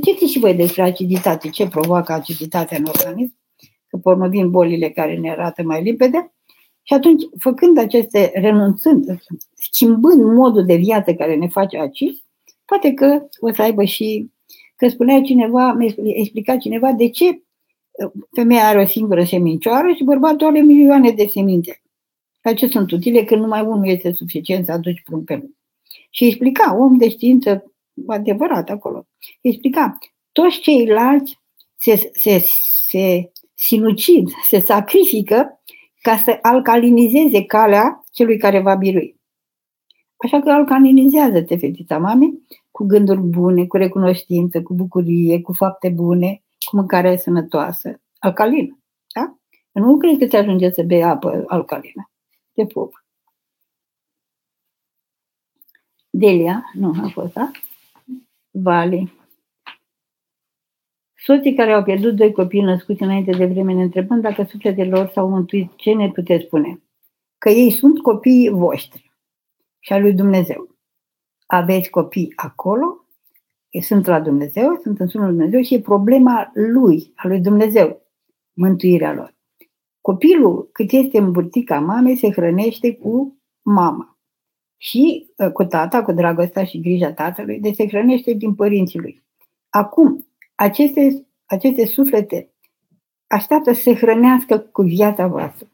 [0.00, 3.36] Știți și voi despre aciditate, ce provoacă aciditatea în organism,
[3.86, 6.33] că pe vin bolile care ne arată mai limpede.
[6.86, 9.18] Și atunci, făcând aceste, renunțând,
[9.54, 12.24] schimbând modul de viață care ne face acid,
[12.64, 14.30] poate că o să aibă și,
[14.76, 17.42] că spunea cineva, mi-a explicat cineva de ce
[18.32, 21.82] femeia are o singură semincioară și bărbatul are milioane de semințe.
[22.40, 25.54] Ca ce sunt utile când numai unul este suficient să aduci prun pe lume.
[26.10, 27.72] Și explica, om de știință
[28.06, 29.06] adevărat acolo,
[29.40, 29.98] explica,
[30.32, 31.38] toți ceilalți
[31.76, 32.44] se, se,
[32.88, 35.62] se sinucid, se sacrifică
[36.04, 39.20] ca să alcalinizeze calea celui care va birui.
[40.16, 46.42] Așa că alcalinizează-te, fetița mami, cu gânduri bune, cu recunoștință, cu bucurie, cu fapte bune,
[46.70, 48.78] cu mâncare sănătoasă, alcalină.
[49.14, 49.38] Da?
[49.72, 52.10] Nu cred că ți ajunge să bei apă alcalină.
[52.52, 53.04] Te pup.
[56.10, 57.50] Delia, nu a fost, da?
[58.50, 59.12] Vali.
[61.26, 65.10] Soții care au pierdut doi copii născuți înainte de vreme ne întrebăm dacă sufletele lor
[65.12, 66.82] s-au mântuit, ce ne puteți spune?
[67.38, 69.12] Că ei sunt copiii voștri
[69.78, 70.76] și a lui Dumnezeu.
[71.46, 73.06] Aveți copii acolo
[73.80, 78.02] sunt la Dumnezeu, sunt în sunul lui Dumnezeu și e problema lui, a lui Dumnezeu,
[78.52, 79.34] mântuirea lor.
[80.00, 84.18] Copilul, cât este în burtica mamei, se hrănește cu mama
[84.76, 89.24] și uh, cu tata, cu dragostea și grija tatălui, deci se hrănește din părinții lui.
[89.68, 92.50] Acum, aceste, aceste suflete
[93.26, 95.66] așteaptă să se hrănească cu viața voastră,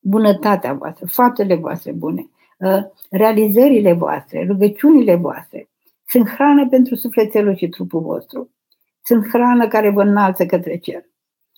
[0.00, 2.28] bunătatea voastră, faptele voastre bune,
[2.58, 5.68] uh, realizările voastre, rugăciunile voastre,
[6.06, 8.50] sunt hrană pentru sufletelul și trupul vostru.
[9.02, 11.04] Sunt hrană care vă înalță către cer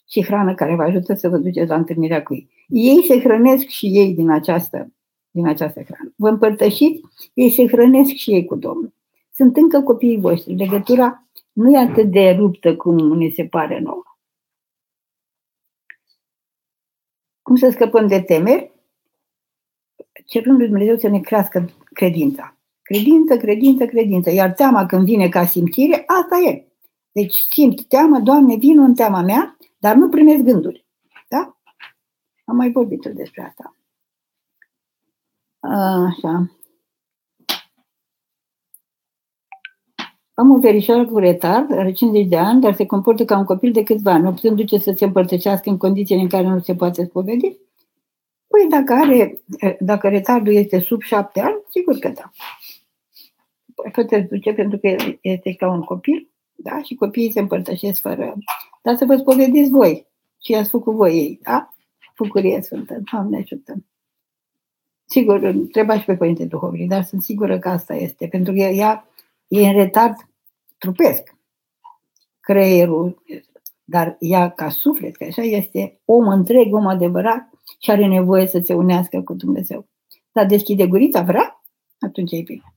[0.09, 2.49] și hrană care vă ajută să vă duceți la întâlnirea cu ei.
[2.69, 4.93] Ei se hrănesc și ei din această,
[5.31, 6.13] din această hrană.
[6.17, 7.01] Vă împărtășiți,
[7.35, 8.95] ei se hrănesc și ei cu Domnul.
[9.35, 10.55] Sunt încă copiii voștri.
[10.55, 14.03] Legătura nu e atât de ruptă cum ne se pare nouă.
[17.43, 18.73] Cum să scăpăm de temeri?
[20.27, 22.57] Cerând lui Dumnezeu să ne crească credința.
[22.83, 24.31] Credință, credință, credință.
[24.31, 26.67] Iar teama când vine ca simțire, asta e.
[27.13, 30.87] Deci simt teamă, Doamne, vin în teama mea, dar nu primesc gânduri.
[31.29, 31.57] Da?
[32.45, 33.77] Am mai vorbit despre asta.
[35.59, 36.56] Așa.
[40.39, 43.73] Am o verișoară cu retard, are 50 de ani, dar se comportă ca un copil
[43.73, 46.75] de câțiva ani, nu putând duce să se împărtășească în condițiile în care nu se
[46.75, 47.57] poate spovedi?
[48.47, 49.41] Păi dacă, are,
[49.81, 52.31] dacă retardul este sub 7 ani, sigur că da.
[53.75, 56.83] Păi puteți duce pentru că este ca un copil, da?
[56.83, 58.35] Și copiii se împărtășesc fără...
[58.83, 60.07] Dar să vă spovediți voi
[60.43, 61.75] și ați făcut voi ei, da?
[62.19, 63.75] Bucurie Sfântă, Doamne ajută.
[65.05, 69.09] Sigur, trebuie și pe Părinte Duhovnic, dar sunt sigură că asta este, pentru că ea
[69.49, 70.15] e în retard
[70.79, 71.37] trupesc.
[72.41, 73.23] Creierul,
[73.85, 78.61] dar ea ca suflet, că așa este om întreg, om adevărat și are nevoie să
[78.65, 79.87] se unească cu Dumnezeu.
[80.33, 81.63] Dar deschide gurița, vrea?
[81.99, 82.77] Atunci e bine.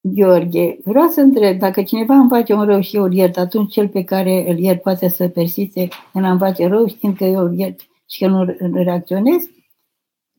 [0.00, 3.72] Gheorghe, vreau să întreb, dacă cineva îmi face un rău și eu îl iert, atunci
[3.72, 7.44] cel pe care îl iert poate să persiste în a-mi face rău știind că eu
[7.44, 8.44] îl iert și că nu
[8.82, 9.50] reacționez?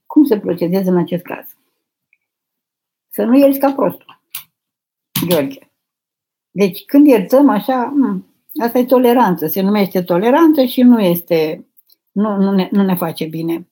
[0.05, 1.54] Cum să procedez în acest caz?
[3.15, 4.21] Să nu ierți ca prostul.
[5.27, 5.71] Gheorghe.
[6.51, 8.25] Deci când iertăm așa, hmm,
[8.61, 11.67] asta e toleranță, se numește toleranță și nu este,
[12.11, 13.69] nu, nu, ne, nu ne face bine.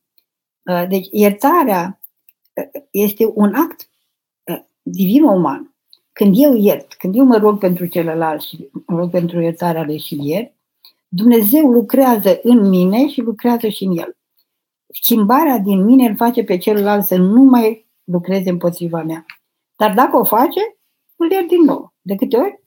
[0.66, 2.02] Uh, deci iertarea
[2.54, 3.90] uh, este un act
[4.44, 5.76] uh, divin-uman.
[6.12, 10.00] Când eu iert, când eu mă rog pentru celălalt și mă rog pentru iertarea lui
[10.00, 10.54] și iert,
[11.08, 14.18] Dumnezeu lucrează în mine și lucrează și în el.
[15.02, 19.26] Schimbarea din mine îl face pe celălalt să nu mai lucreze împotriva mea.
[19.76, 20.60] Dar dacă o face,
[21.16, 21.94] îl iert din nou.
[22.02, 22.62] De câte ori?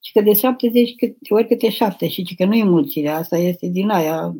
[0.00, 3.08] Și că de 70 câte ori câte 7 și că nu e mulțire.
[3.08, 4.34] Asta este din aia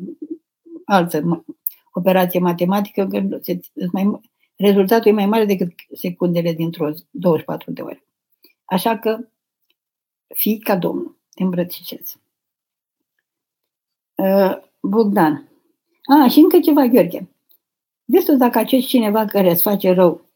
[0.85, 1.43] altă
[1.93, 3.59] operație matematică, că se,
[3.91, 4.19] mai,
[4.55, 8.03] rezultatul e mai mare decât secundele dintr-o 24 de ore.
[8.65, 9.19] Așa că
[10.35, 12.17] fii ca Domnul, te îmbrățișez.
[14.15, 15.49] Uh, Bogdan.
[16.03, 17.29] A, și încă ceva, Gheorghe.
[18.05, 20.26] Vezi tu dacă acest cineva care îți face rău,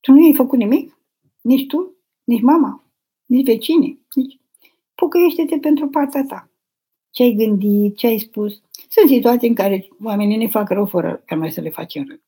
[0.00, 0.98] tu nu ai făcut nimic?
[1.40, 2.84] Nici tu, nici mama,
[3.26, 4.40] nici vecinii, nici...
[4.94, 6.50] Pucăiește-te pentru partea ta.
[7.10, 8.62] Ce ai gândit, ce ai spus.
[8.88, 12.20] Sunt situații în care oamenii ne fac rău fără ca noi să le facem rău.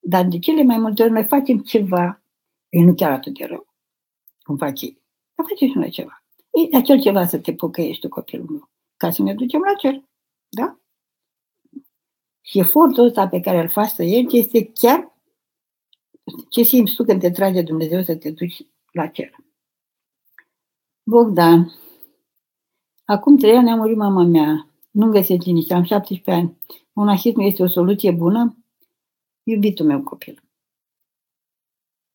[0.00, 2.22] Dar de cele mai multe ori noi facem ceva,
[2.68, 3.66] e nu chiar atât de rău,
[4.42, 5.00] cum fac ei.
[5.34, 6.24] Dar facem și noi ceva.
[6.50, 10.02] E acel ceva să te pocăiești tu, copilul meu, ca să ne ducem la cer.
[10.48, 10.78] Da?
[12.40, 15.13] Și efortul ăsta pe care îl faci să ierți este chiar
[16.48, 19.36] ce simți tu când te trage Dumnezeu să te duci la cer.
[21.02, 21.72] Bogdan,
[23.04, 24.68] acum trei ani a murit mama mea.
[24.90, 26.58] Nu găsesc liniște, am 17 ani.
[26.92, 28.56] Monahismul este o soluție bună?
[29.42, 30.42] Iubitul meu copil.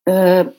[0.04, 0.52] Uh,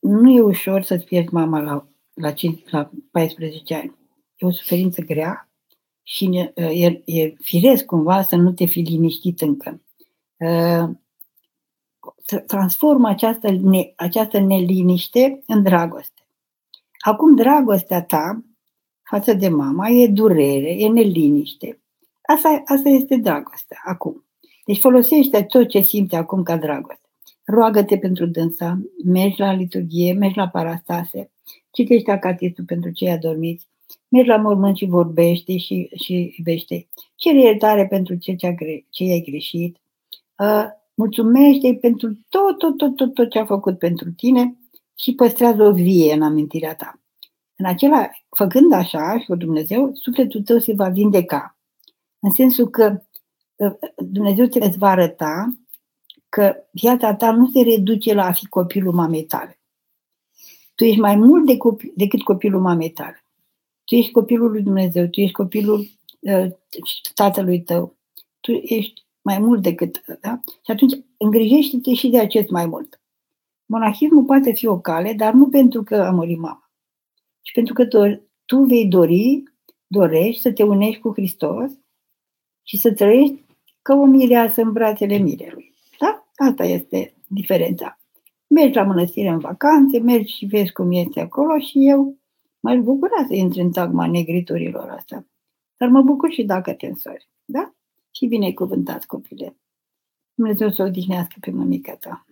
[0.00, 3.96] nu e ușor să-ți pierzi mama la, la, 5, la 14 ani.
[4.36, 5.50] E o suferință grea
[6.02, 9.80] și e, e firesc cumva să nu te fi liniștit încă.
[10.40, 10.88] Uh,
[12.46, 16.22] transformă această, ne, această neliniște în dragoste.
[16.98, 18.44] Acum dragostea ta
[19.02, 21.80] față de mama e durere, e neliniște.
[22.22, 24.24] Asta, asta este dragostea acum.
[24.64, 27.08] Deci folosește tot ce simte acum ca dragoste.
[27.44, 31.30] Roagă-te pentru dânsa, mergi la liturghie, mergi la parastase,
[31.70, 33.66] citește acatistul pentru cei adormiți,
[34.08, 36.86] mergi la mormânt și vorbește și, și iubește.
[37.16, 38.34] Cere iertare pentru ce,
[38.90, 39.79] ce ai greșit,
[40.40, 40.64] uh,
[40.94, 44.58] mulțumește pentru tot, tot, tot, tot, tot ce a făcut pentru tine
[44.94, 47.00] și păstrează o vie în amintirea ta.
[47.56, 51.58] În acela, făcând așa și cu Dumnezeu, sufletul tău se va vindeca.
[52.18, 53.02] În sensul că
[53.56, 55.48] uh, Dumnezeu îți va arăta
[56.28, 59.60] că viața ta nu se reduce la a fi copilul mamei tale.
[60.74, 63.24] Tu ești mai mult de copi, decât copilul mamei tale.
[63.84, 65.86] Tu ești copilul lui Dumnezeu, tu ești copilul
[66.20, 66.50] uh,
[67.14, 67.96] tatălui tău.
[68.40, 70.40] Tu ești mai mult decât, da?
[70.44, 73.00] Și atunci îngrijește-te și de acest mai mult.
[73.66, 76.70] Monahismul poate fi o cale, dar nu pentru că a murit mama,
[77.40, 77.84] ci pentru că
[78.44, 79.42] tu vei dori,
[79.86, 81.70] dorești să te unești cu Hristos
[82.62, 83.44] și să trăiești
[83.82, 85.74] ca o mireasă în brațele mirelui.
[85.98, 86.26] Da?
[86.46, 87.98] Asta este diferența.
[88.46, 92.18] Mergi la mănăstire în vacanțe, mergi și vezi cum este acolo și eu
[92.60, 95.26] m-aș bucura să intri în tagma negriturilor astea.
[95.76, 97.28] Dar mă bucur și dacă te însori.
[97.44, 97.74] Da?
[98.10, 99.56] Și binecuvântat copile.
[100.34, 102.26] Dumnezeu să odihnească pe mămica ta.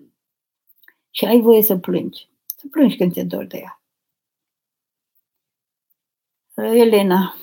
[1.10, 2.28] Și ai voie să plângi.
[2.46, 3.82] Să plângi când te dor de ea.
[6.54, 7.34] Elena,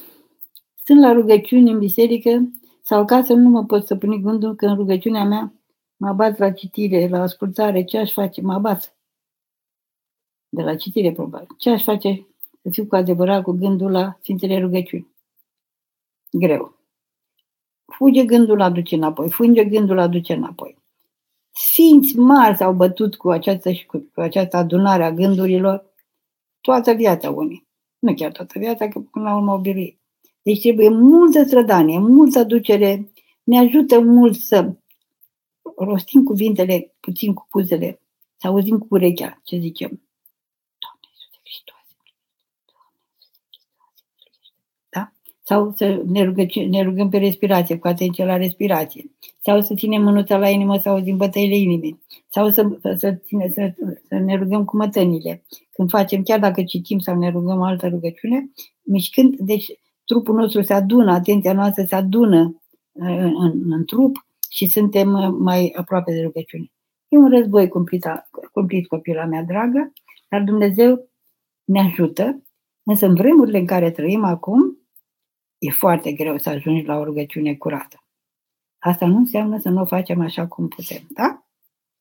[0.83, 2.51] sunt la rugăciuni în biserică
[2.81, 5.53] sau acasă nu mă pot să pun gândul că în rugăciunea mea
[5.97, 8.41] mă abat la citire, la ascultare, ce aș face?
[8.41, 8.97] Mă abat.
[10.49, 11.47] De la citire, probabil.
[11.57, 12.27] Ce aș face
[12.61, 15.07] să fiu cu adevărat cu gândul la Sfintele rugăciuni?
[16.31, 16.74] Greu.
[17.85, 20.77] Fuge gândul, aduce înapoi, fuge gândul, aduce înapoi.
[21.51, 25.93] Sfinți marți s-au bătut cu această, cu, cu această adunare a gândurilor
[26.61, 27.67] toată viața unii.
[27.99, 29.99] Nu chiar toată viața, că până la urmă au biruit.
[30.41, 33.11] Deci trebuie multă strădanie, multă aducere.
[33.43, 34.73] Ne ajută mult să
[35.77, 38.01] rostim cuvintele puțin cu puzele,
[38.37, 40.04] să auzim cu urechea ce zicem.
[45.47, 49.11] Sau să ne rugăm, ne rugăm pe respirație, cu atenție la respirație,
[49.41, 53.73] sau să ținem mânuța la inimă sau din bătăile inimii, sau să, să, ține, să,
[54.07, 55.43] să ne rugăm cu mătănile.
[55.71, 58.51] Când facem, chiar dacă citim sau ne rugăm altă rugăciune,
[58.83, 59.65] mișcând, deci
[60.05, 62.61] trupul nostru se adună, atenția noastră se adună
[62.91, 64.15] uh, în, în, în trup
[64.49, 66.71] și suntem uh, mai aproape de rugăciune.
[67.07, 68.05] E un război cumplit,
[68.51, 69.93] cumplit copila mea dragă,
[70.29, 71.09] dar Dumnezeu
[71.63, 72.43] ne ajută,
[72.83, 74.84] însă în vremurile în care trăim acum,
[75.57, 78.03] e foarte greu să ajungi la o rugăciune curată.
[78.79, 81.45] Asta nu înseamnă să nu o facem așa cum putem, da?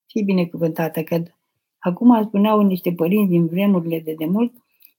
[0.07, 1.23] Fii binecuvântată că
[1.79, 4.53] acum spuneau niște părinți din vremurile de demult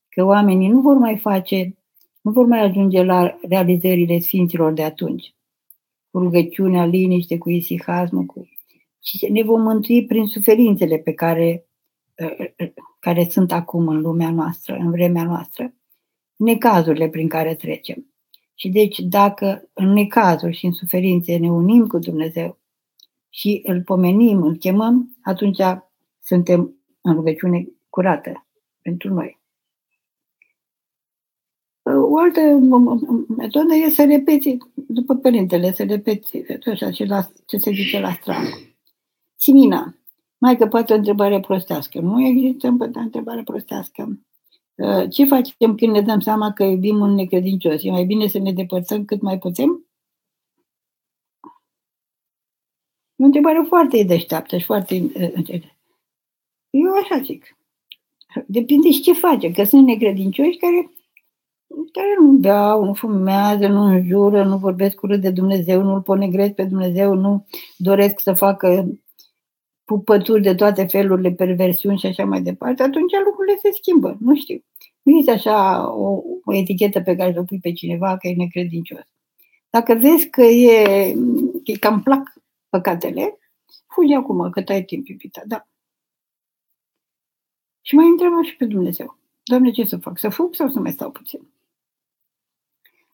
[0.09, 1.77] că oamenii nu vor mai face,
[2.21, 5.35] nu vor mai ajunge la realizările sfinților de atunci.
[6.11, 8.49] Cu rugăciunea, liniște, cu isihasmul, cu...
[9.03, 11.65] și ne vom mântui prin suferințele pe care,
[12.99, 15.73] care sunt acum în lumea noastră, în vremea noastră,
[16.35, 18.14] necazurile prin care trecem.
[18.55, 22.57] Și deci dacă în necazuri și în suferințe ne unim cu Dumnezeu
[23.29, 25.61] și îl pomenim, îl chemăm, atunci
[26.23, 28.47] suntem în rugăciune curată
[28.81, 29.39] pentru noi.
[31.83, 32.41] O altă
[33.37, 36.37] metodă e să repeți, după părintele, să repeți
[36.71, 38.47] așa, și la, ce se zice la stradă.
[39.35, 39.95] Simina,
[40.37, 41.99] mai că poate o întrebare prostească.
[41.99, 44.19] Nu există întrebare prostească.
[44.75, 47.83] Uh, ce facem când ne dăm seama că iubim un necredincios?
[47.83, 49.85] E mai bine să ne depărtăm cât mai putem?
[53.15, 54.95] E o întrebare foarte deșteaptă și foarte...
[54.95, 55.61] Uh,
[56.69, 57.57] Eu așa zic.
[58.47, 60.91] Depinde și ce face, că sunt necredincioși care,
[61.91, 66.63] care nu beau, nu fumează, nu înjură, nu vorbesc urât de Dumnezeu, nu-L ponegresc pe
[66.63, 67.47] Dumnezeu, nu
[67.77, 68.87] doresc să facă
[69.85, 74.17] pupături de toate felurile, perversiuni și așa mai departe, atunci lucrurile se schimbă.
[74.19, 74.63] Nu știu.
[75.01, 78.35] Nu este așa o, o etichetă pe care să o pui pe cineva că e
[78.35, 79.07] necredincios.
[79.69, 81.13] Dacă vezi că e,
[81.63, 82.33] că cam plac
[82.69, 83.39] păcatele,
[83.87, 85.67] fugi acum, că ai timp, iubita, da.
[87.81, 89.17] Și mai întreabă și pe Dumnezeu.
[89.43, 90.19] Doamne, ce să fac?
[90.19, 91.39] Să fug sau să mai stau puțin?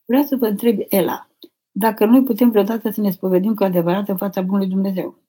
[0.06, 1.30] Vreau să vă întreb, Ela,
[1.72, 5.20] dacă noi putem vreodată să ne spovedim cu adevărat în fața Bunului Dumnezeu.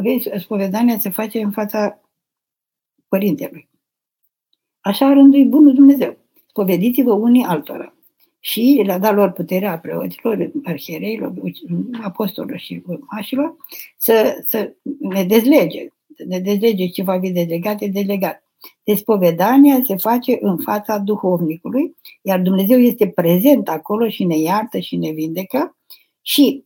[0.00, 2.00] Vezi, spovedania se face în fața
[3.08, 3.68] părintelui.
[4.80, 6.16] Așa a rânduit bunul Dumnezeu.
[6.46, 7.94] Spovediți-vă unii altora.
[8.40, 11.32] Și le-a dat lor puterea preoților, arhiereilor,
[12.02, 13.56] apostolilor și urmașilor
[13.96, 15.88] să, să ne dezlege.
[16.16, 18.44] Să ne dezlege ce va fi delegat, e delegat.
[18.84, 24.96] Despovedania se face în fața duhovnicului, iar Dumnezeu este prezent acolo și ne iartă și
[24.96, 25.76] ne vindecă
[26.22, 26.64] și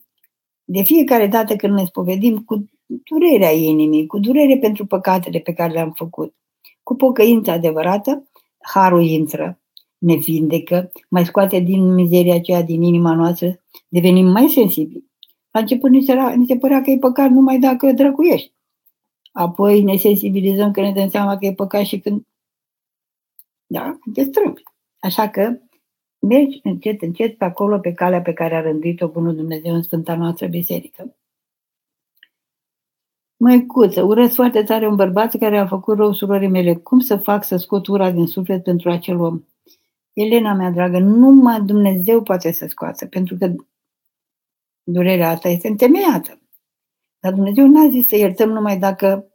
[0.63, 5.73] de fiecare dată când ne spovedim cu durerea inimii, cu durere pentru păcatele pe care
[5.73, 6.35] le-am făcut.
[6.83, 8.27] Cu pocăință adevărată,
[8.59, 9.59] harul intră,
[9.97, 15.05] ne vindecă, mai scoate din mizeria aceea din inima noastră, devenim mai sensibili.
[15.51, 18.53] La început ni se, ni se părea că e păcat numai dacă drăcuiești.
[19.31, 22.25] Apoi ne sensibilizăm că ne dăm seama că e păcat și când
[23.67, 24.63] da, te strâmbi.
[24.99, 25.57] Așa că
[26.19, 30.15] mergi încet, încet pe acolo, pe calea pe care a rânduit-o Bunul Dumnezeu în Sfânta
[30.15, 31.15] noastră Biserică.
[33.39, 36.75] Măicuță, urăsc foarte tare un bărbat care a făcut rău surorii mele.
[36.75, 39.43] Cum să fac să scot ura din suflet pentru acel om?
[40.13, 43.53] Elena mea dragă, numai Dumnezeu poate să scoată, pentru că
[44.83, 46.41] durerea asta este întemeiată.
[47.19, 49.27] Dar Dumnezeu n-a zis să iertăm numai dacă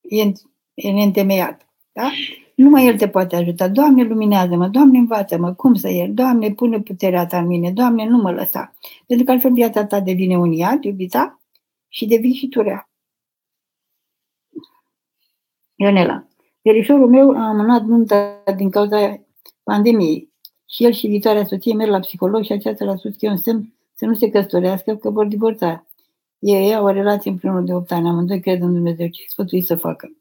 [0.00, 0.22] e,
[0.74, 1.68] e neîntemeiat.
[1.92, 2.10] Da?
[2.54, 3.68] Numai El te poate ajuta.
[3.68, 8.16] Doamne, luminează-mă, Doamne, învață-mă cum să iert, Doamne, pune puterea Ta în mine, Doamne, nu
[8.16, 8.74] mă lăsa.
[9.06, 11.37] Pentru că altfel viața ta devine un iad, iubita,
[11.88, 12.90] și devii și tu rea.
[15.74, 16.26] Ionela,
[16.62, 19.20] verișorul meu a amânat nunta din cauza
[19.62, 20.32] pandemiei
[20.68, 23.36] și el și viitoarea soție merg la psiholog și aceasta l-a spus că e un
[23.36, 25.86] semn să nu se căsătorească, că vor divorța.
[26.38, 29.08] Ei au o relație împreună de 8 ani, amândoi cred în Dumnezeu.
[29.08, 30.16] Ce sfătui să facă?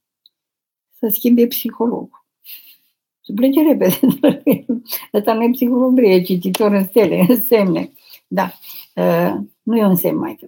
[1.00, 2.26] Să schimbe psiholog.
[3.22, 4.00] Să plece repede.
[5.18, 7.92] Ăsta nu e psiholog, e cititor în stele, în semne.
[8.28, 8.52] Da.
[8.96, 10.48] Uh, nu e un semn mai că.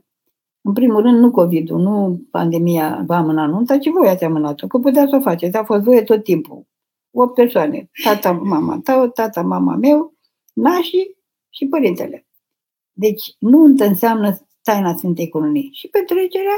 [0.62, 4.78] În primul rând, nu COVID-ul, nu pandemia v-a amânat nunta, ci voi ați amânat-o, că
[4.78, 5.58] puteți să o faceți.
[5.58, 6.68] A fost voie tot timpul.
[7.12, 7.90] O persoane.
[8.04, 10.14] Tata, mama tău, tata, mama meu,
[10.54, 11.18] nașii
[11.50, 12.28] și părintele.
[12.92, 15.70] Deci, nuntă înseamnă taina Sfintei Cununii.
[15.74, 16.58] Și petrecerea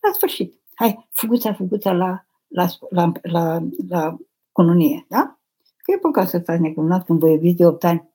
[0.00, 0.60] la sfârșit.
[0.74, 4.16] Hai, fuguța, fuguța la, la, la, la, la
[4.52, 5.38] cununie, da?
[5.76, 8.11] Că e păcat să stați necununat când vă iubiți de 8 ani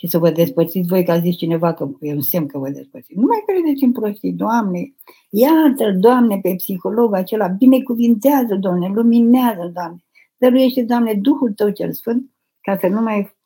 [0.00, 2.70] și să vă despărțiți voi, că a zis cineva că e un semn că vă
[2.70, 3.18] despărțiți.
[3.18, 4.94] Nu mai credeți în prostii, Doamne,
[5.30, 10.04] iartă-l, Doamne, pe psiholog acela, binecuvintează, Doamne, luminează, Doamne,
[10.36, 13.36] dăruiește, Doamne, Duhul Tău cel Sfânt, ca să nu mai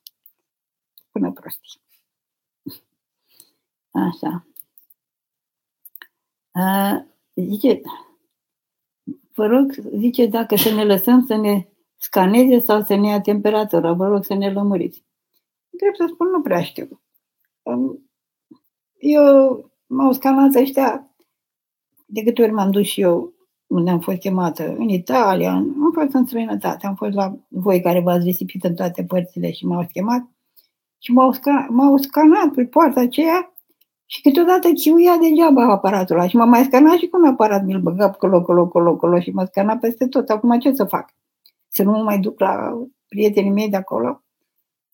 [1.09, 1.81] spună prostii.
[3.91, 4.47] Așa.
[6.51, 7.81] A, zice,
[9.35, 13.93] vă rog, zice, dacă să ne lăsăm să ne scaneze sau să ne ia temperatura,
[13.93, 15.05] vă rog să ne lămuriți.
[15.77, 17.01] Trebuie să spun, nu prea știu.
[18.99, 21.15] Eu m-au scanat ăștia
[22.07, 23.35] de câte ori m-am dus și eu
[23.67, 28.01] unde am fost chemată, în Italia, am fost în străinătate, am fost la voi care
[28.01, 30.31] v-ați risipit în toate părțile și m-au chemat
[30.99, 33.55] și m-au, sca- m-au scanat pe poarta aceea
[34.07, 37.81] și câteodată chiuia degeaba aparatul ăla și m-a mai scanat și cu un aparat, mi-l
[37.81, 40.29] băga colo, colo, colo, colo și mă scana peste tot.
[40.29, 41.11] Acum ce să fac?
[41.69, 44.24] Să nu mă mai duc la prietenii mei de acolo?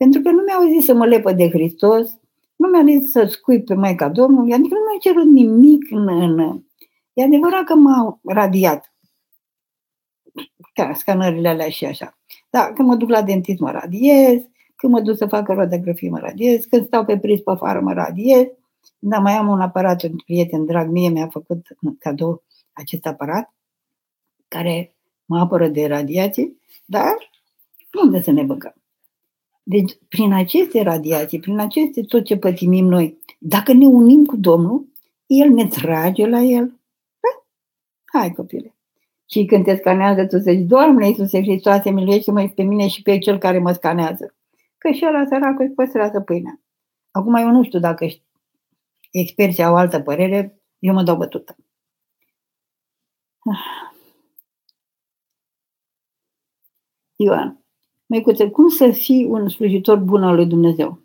[0.02, 2.10] Pentru că nu mi-au zis să mă lepă de Hristos,
[2.56, 6.62] nu mi-au zis să scui pe Maica Domnului, adică nu mi-au cerut nimic în, în...
[7.12, 8.94] E adevărat că m-au radiat
[10.74, 12.18] ca scanările alea și așa.
[12.50, 14.42] Da, când mă duc la dentist mă radiez,
[14.76, 17.92] când mă duc să fac radiografie mă radiez, când stau pe pris pe afară mă
[17.92, 18.46] radiez,
[18.98, 21.66] dar mai am un aparat, un prieten drag mie mi-a făcut
[21.98, 23.54] cadou acest aparat
[24.48, 24.94] care
[25.24, 27.16] mă apără de radiații, dar
[28.04, 28.79] unde să ne băgăm?
[29.62, 34.88] Deci, prin aceste radiații, prin aceste tot ce pătimim noi, dacă ne unim cu Domnul,
[35.26, 36.66] El ne trage la El.
[37.20, 37.46] Da?
[38.18, 38.74] Hai, copile.
[39.30, 43.38] Și când te scanează, tu zici, Doamne Iisuse Hristoase, miluiește-mă pe mine și pe cel
[43.38, 44.34] care mă scanează.
[44.78, 46.60] Că și ăla săracul își păstrează pâinea.
[47.10, 48.06] Acum eu nu știu dacă
[49.10, 51.56] experții au altă părere, eu mă dau bătută.
[57.16, 57.59] Ioan,
[58.10, 60.98] Măicuțe, cum să fii un slujitor bun al lui Dumnezeu?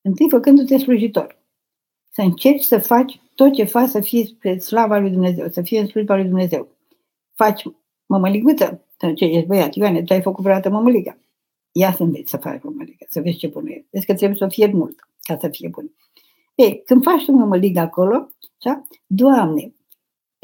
[0.00, 1.38] Întâi făcându-te slujitor.
[2.10, 5.80] Să încerci să faci tot ce faci să fie spre slava lui Dumnezeu, să fie
[5.80, 6.68] în slujba lui Dumnezeu.
[7.34, 7.62] Faci
[8.06, 11.18] mămăliguță, ce ești băiat, Ioane, tu ai făcut vreodată mămăligă.
[11.72, 13.86] Ia să înveți să faci mămăligă, să vezi ce bună e.
[13.90, 15.92] Vezi că trebuie să fie mult ca să fie bun.
[16.54, 18.28] Ei, când faci tu mămăligă acolo,
[18.64, 18.82] da?
[19.06, 19.74] Doamne,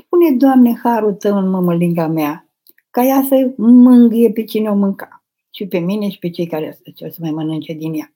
[0.09, 2.50] pune, Doamne, harul Tău în mămăliga mea,
[2.91, 5.25] ca ea să mângâie pe cine o mânca.
[5.51, 8.15] Și pe mine și pe cei care o să mai mănânce din ea.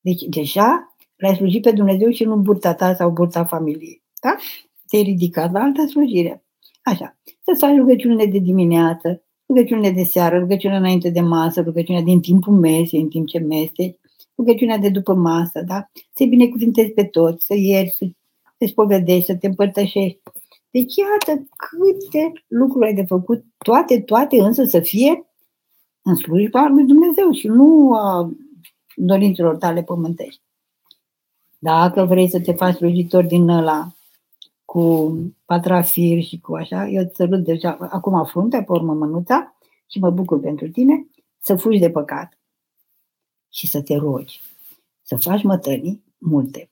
[0.00, 4.02] Deci deja l-ai slujit pe Dumnezeu și nu burta ta sau burta familiei.
[4.20, 4.36] Da?
[4.86, 6.44] Te-ai ridicat la altă slujire.
[6.82, 7.18] Așa.
[7.24, 12.54] Să faci rugăciunile de dimineață, rugăciunile de seară, rugăciunea înainte de masă, rugăciunea din timpul
[12.54, 13.96] mesei, în timp ce mesteci,
[14.36, 15.90] rugăciunea de după masă, da?
[16.14, 18.06] Să-i binecuvintezi pe toți, să ierți, să
[18.58, 20.20] te spovedești, să te împărtășești.
[20.76, 25.26] Deci iată câte lucruri ai de făcut, toate, toate însă să fie
[26.02, 28.30] în slujba lui Dumnezeu și nu a
[28.96, 30.42] dorințelor tale pământești.
[31.58, 33.92] Dacă vrei să te faci slujitor din ăla
[34.64, 39.56] cu patrafir și cu așa, eu îți sărut deja acum fruntea, pe urmă mânuța
[39.90, 41.06] și mă bucur pentru tine,
[41.42, 42.38] să fugi de păcat
[43.52, 44.40] și să te rogi.
[45.02, 46.70] Să faci mătănii multe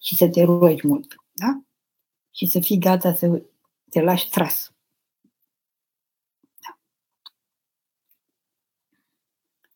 [0.00, 1.14] și să te rogi mult.
[1.32, 1.63] Da?
[2.34, 3.42] Și să fii gata să
[3.90, 4.72] te lași tras.
[6.60, 6.78] Da.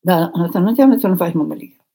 [0.00, 1.86] Dar asta nu înseamnă să nu faci mămăligă.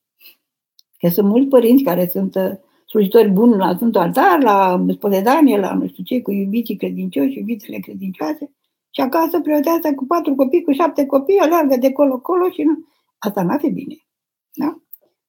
[0.98, 2.52] Că sunt mulți părinți care sunt uh,
[2.86, 7.78] slujitori buni la Sfântul Altar, la spovedanie, la nu știu ce, cu iubiții credincioși, iubitele
[7.78, 8.54] credincioase,
[8.90, 12.84] și acasă preotează cu patru copii, cu șapte copii, aleargă de colo-colo și nu.
[13.18, 13.96] Asta n-ar fi bine.
[14.52, 14.82] Da?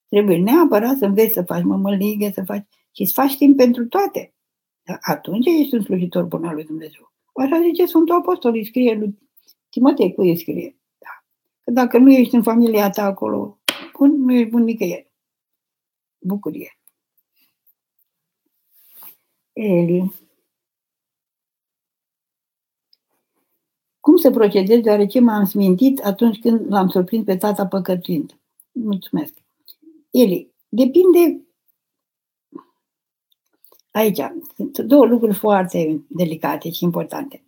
[0.07, 4.35] Trebuie neapărat să înveți să faci mămăligă, să faci și să faci timp pentru toate.
[4.86, 4.98] Da?
[5.02, 7.12] Atunci ești un slujitor bun al lui Dumnezeu.
[7.34, 9.18] Așa zice Sfântul Apostol, îi scrie lui
[9.70, 10.78] Timotei, cu îi scrie.
[10.98, 11.24] Da.
[11.64, 13.60] Că dacă nu ești în familia ta acolo,
[13.98, 15.12] bun, nu ești bun nicăieri.
[16.20, 16.80] Bucurie.
[19.53, 20.14] Eli.
[23.99, 28.40] Cum să procedez deoarece m-am smintit atunci când l-am surprins pe tata păcătuind?
[28.72, 29.34] Mulțumesc.
[30.12, 31.45] Eli, depinde
[33.96, 34.20] Aici
[34.56, 37.44] sunt două lucruri foarte delicate și importante.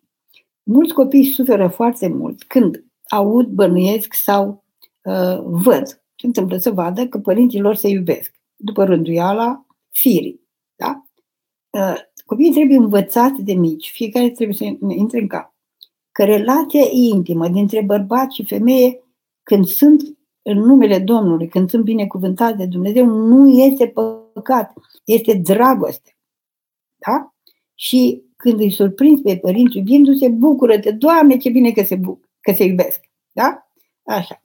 [0.64, 4.64] Mulți copii suferă foarte mult când aud, bănuiesc sau
[5.04, 8.34] uh, văd ce întâmplă să vadă că părinții lor se iubesc.
[8.56, 10.42] După rânduiala firii.
[10.76, 11.06] Da?
[11.70, 15.56] Uh, copiii trebuie învățați de mici, fiecare trebuie să intre în cap.
[16.12, 19.04] Că relația intimă dintre bărbat și femeie,
[19.44, 26.12] când sunt în numele Domnului, când sunt binecuvântați de Dumnezeu, nu este păcat, este dragoste.
[26.98, 27.34] Da?
[27.76, 32.52] Și când îi surprinzi pe părinți iubindu-se, bucură-te, Doamne, ce bine că se, bu- că
[32.54, 33.00] se iubesc.
[33.32, 33.68] Da?
[34.04, 34.42] Așa.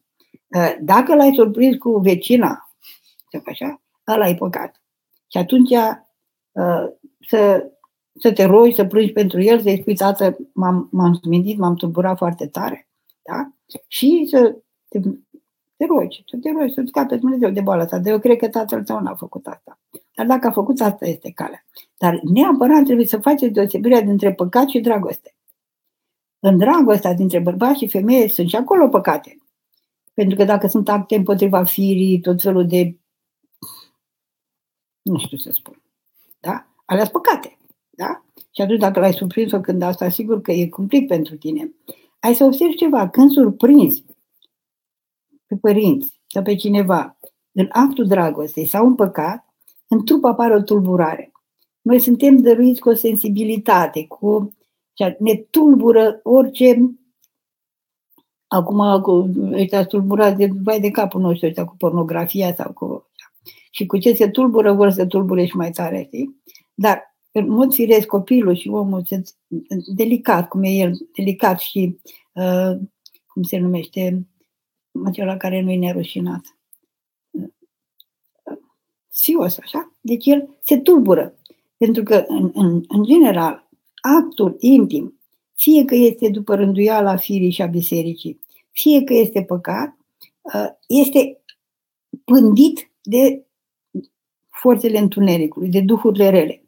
[0.55, 2.77] Ă, dacă l-ai surprins cu vecina,
[3.47, 4.83] așa, ăla e păcat.
[5.31, 5.70] Și atunci
[6.57, 6.99] ă,
[7.29, 7.70] să,
[8.20, 12.16] să te rogi, să plângi pentru el, să-i spui, tată, m-am, m-am smindit, m-am tulburat
[12.16, 12.89] foarte tare.
[13.23, 13.53] Da?
[13.89, 14.57] Și să
[14.89, 14.99] te,
[15.82, 17.98] te rogi, să te rogi, să-ți scape Dumnezeu de boala asta.
[17.98, 19.78] Dar eu cred că tatăl tău n-a făcut asta.
[20.14, 21.64] Dar dacă a făcut asta, este calea.
[21.98, 25.34] Dar neapărat trebuie să faceți deosebirea dintre păcat și dragoste.
[26.38, 29.36] În dragostea dintre bărbați și femeie sunt și acolo păcate.
[30.14, 32.96] Pentru că dacă sunt acte împotriva firii, tot felul de
[35.02, 35.82] nu știu să spun.
[36.40, 36.66] Da?
[36.84, 37.59] Alea păcate.
[37.90, 38.24] Da?
[38.54, 41.74] Și atunci dacă l-ai surprins-o când asta, sigur că e cumplit pentru tine.
[42.20, 43.09] Ai să observi ceva.
[43.09, 44.04] Când surprinzi
[45.53, 47.19] pe părinți sau pe cineva
[47.53, 49.45] în actul dragostei sau în păcat,
[49.89, 51.33] în trup apare o tulburare.
[51.81, 54.55] Noi suntem dăruiți cu o sensibilitate, cu
[55.19, 56.97] ne tulbură orice
[58.47, 63.11] acum cu ăștia tulburați de vai de capul nostru ăștia cu pornografia sau cu
[63.70, 66.43] și cu ce se tulbură vor să tulbure și mai tare, știi?
[66.74, 69.03] Dar în mod firesc copilul și omul
[69.95, 71.99] delicat, cum e el, delicat și
[72.33, 72.79] uh,
[73.27, 74.27] cum se numește
[75.05, 76.56] acela care nu e nerușinat.
[79.09, 79.93] Sios, așa?
[80.01, 81.35] Deci el se tulbură.
[81.77, 83.69] Pentru că, în, în, în general,
[84.01, 85.20] actul intim,
[85.55, 88.40] fie că este după rânduiala firii și a bisericii,
[88.70, 89.97] fie că este păcat,
[90.40, 91.40] uh, este
[92.24, 93.47] pândit de
[94.48, 96.64] forțele întunericului, de duhurile rele.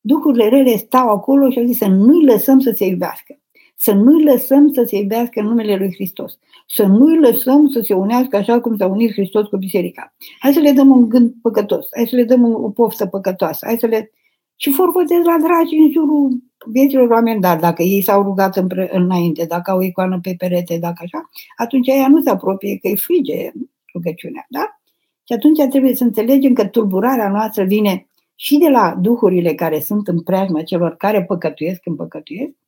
[0.00, 3.39] Duhurile rele stau acolo și au zis să nu-i lăsăm să se iubească.
[3.82, 6.38] Să nu-i lăsăm să se iubească în numele lui Hristos.
[6.66, 10.14] Să nu-i lăsăm să se unească așa cum s-a unit Hristos cu biserica.
[10.38, 11.86] Hai să le dăm un gând păcătos.
[11.96, 13.66] Hai să le dăm o poftă păcătoasă.
[13.66, 14.10] Hai să le...
[14.56, 19.44] Și forfătez la dragi în jurul vieților oameni, dar dacă ei s-au rugat împre- înainte,
[19.44, 22.94] dacă au o icoană pe perete, dacă așa, atunci ea nu se apropie, că e
[22.94, 23.50] frige
[23.92, 24.80] rugăciunea, da?
[25.24, 30.08] Și atunci trebuie să înțelegem că tulburarea noastră vine și de la duhurile care sunt
[30.08, 32.59] în preajma celor care păcătuiesc când păcătuiesc.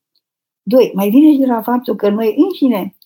[0.63, 2.97] Doi, mai vine și de la faptul că noi înșine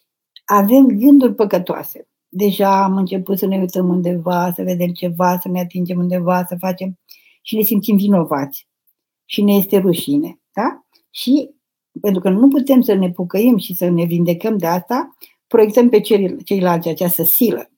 [0.45, 2.09] avem gânduri păcătoase.
[2.29, 6.57] Deja am început să ne uităm undeva, să vedem ceva, să ne atingem undeva, să
[6.59, 6.99] facem
[7.43, 8.69] și ne simțim vinovați.
[9.25, 10.41] Și ne este rușine.
[10.53, 10.87] Da?
[11.11, 11.51] Și
[12.01, 15.17] pentru că nu putem să ne pucăim și să ne vindecăm de asta,
[15.47, 16.01] proiectăm pe
[16.45, 17.71] ceilalți această silă.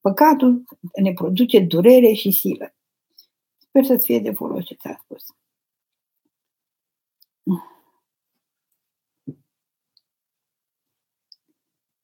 [0.00, 0.62] Păcatul
[1.02, 2.74] ne produce durere și silă.
[3.58, 5.24] Sper să-ți fie de folos ce ți-a spus.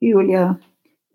[0.05, 0.61] Iulia,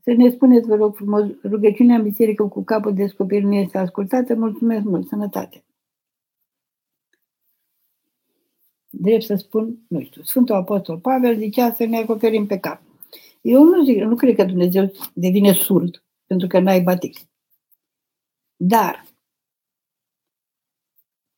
[0.02, 4.36] să ne spuneți, vă rog frumos, rugăciunea în biserică cu capul descoperit nu este ascultată.
[4.36, 5.66] Mulțumesc mult, sănătate!
[8.90, 12.82] Drept să spun, nu știu, Sfântul Apostol Pavel zicea să ne acoperim pe cap.
[13.42, 17.18] Eu nu zic, nu cred că Dumnezeu devine surd pentru că n-ai batic.
[18.56, 19.06] Dar,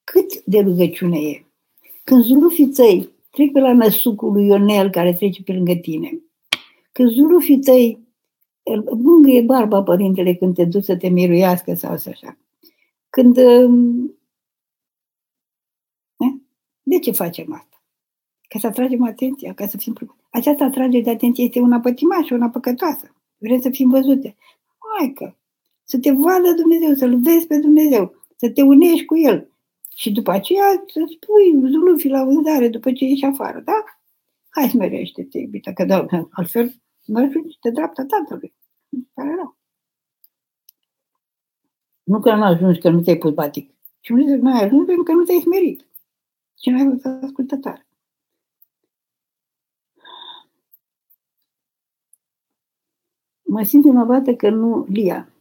[0.04, 1.46] cât de rugăciune e?
[2.04, 6.29] Când zulufii tăi trec pe la năsucul lui Ionel care trece pe lângă tine,
[7.00, 8.08] când zulufii tăi
[9.26, 12.38] e barba părintele când te duci să te miruiască sau să așa.
[13.10, 13.38] Când...
[13.38, 14.18] Um,
[16.82, 17.84] de ce facem asta?
[18.48, 20.18] Ca să atragem atenția, ca să fim...
[20.30, 23.16] Această atragere de atenție este una pătimașă, una păcătoasă.
[23.38, 24.36] Vrem să fim văzute.
[25.00, 25.38] Maică,
[25.84, 29.52] să te vadă Dumnezeu, să-L vezi pe Dumnezeu, să te unești cu El.
[29.96, 33.84] Și după aceea să spui zulufii la vânzare după ce ieși afară, da?
[34.50, 36.74] Hai smerește-te, iubita, că da, altfel
[37.10, 38.54] nu ajungi de dreapta Tatălui.
[39.14, 39.58] Pare rău.
[42.04, 43.74] Nu că nu ajungi că nu ți-ai pus batic.
[44.00, 45.88] Și nu zic, nu ai ajuns pentru că nu te-ai smerit.
[46.62, 47.90] Și nu ai fost ascultătoare.
[53.50, 55.34] mă simt vinovată că nu, Lia,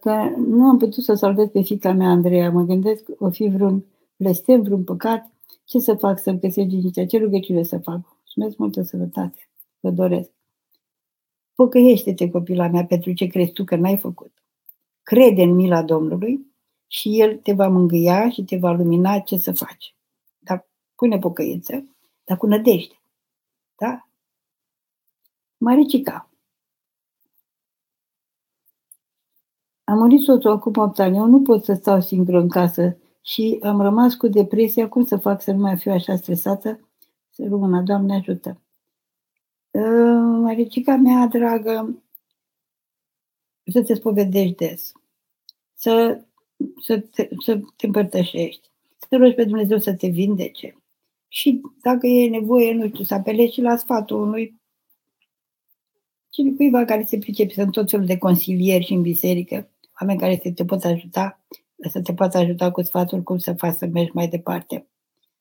[0.00, 2.50] că nu am putut să salvez pe fica mea, Andreea.
[2.50, 3.84] Mă gândesc, o fi vreun
[4.16, 5.30] blestem, vreun păcat,
[5.64, 8.00] ce să fac să-mi găsesc liniștea, ce rugăciune să fac.
[8.18, 9.48] Mulțumesc multă sănătate,
[9.84, 10.30] vă doresc.
[11.54, 14.32] Pocăiește-te, copila mea, pentru ce crezi tu că n-ai făcut.
[15.02, 16.46] Crede în mila Domnului
[16.86, 19.96] și El te va mângâia și te va lumina ce să faci.
[20.38, 23.00] Dar pune pocăință, dar cu nădejde.
[23.76, 24.08] Da?
[25.56, 26.30] Maricica.
[29.84, 31.16] Am murit soțul acum 8 ani.
[31.16, 34.88] Eu nu pot să stau singură în casă și am rămas cu depresia.
[34.88, 36.88] Cum să fac să nu mai fiu așa stresată?
[37.30, 38.63] Să rămână, Doamne ajută.
[39.74, 42.02] Uh, Maricica mea dragă,
[43.72, 44.92] să te spovedești des.
[45.74, 46.24] Să
[46.82, 50.82] să te, să te împărtășești, să te rogi pe Dumnezeu să te vindece.
[51.28, 54.62] Și dacă e nevoie, nu știu, să apelezi și la sfatul unui
[56.30, 59.68] cine cuiva care se pricepe, sunt tot felul de consilieri și în biserică,
[60.00, 61.40] oameni care să te pot ajuta,
[61.90, 64.86] să te poată ajuta cu sfatul cum să faci să mergi mai departe.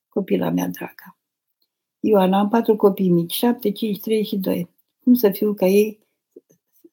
[0.10, 1.18] Copila mea dragă.
[2.06, 4.70] Ioana, am patru copii mici, șapte, cinci, trei și doi.
[5.04, 6.00] Cum să fiu ca ei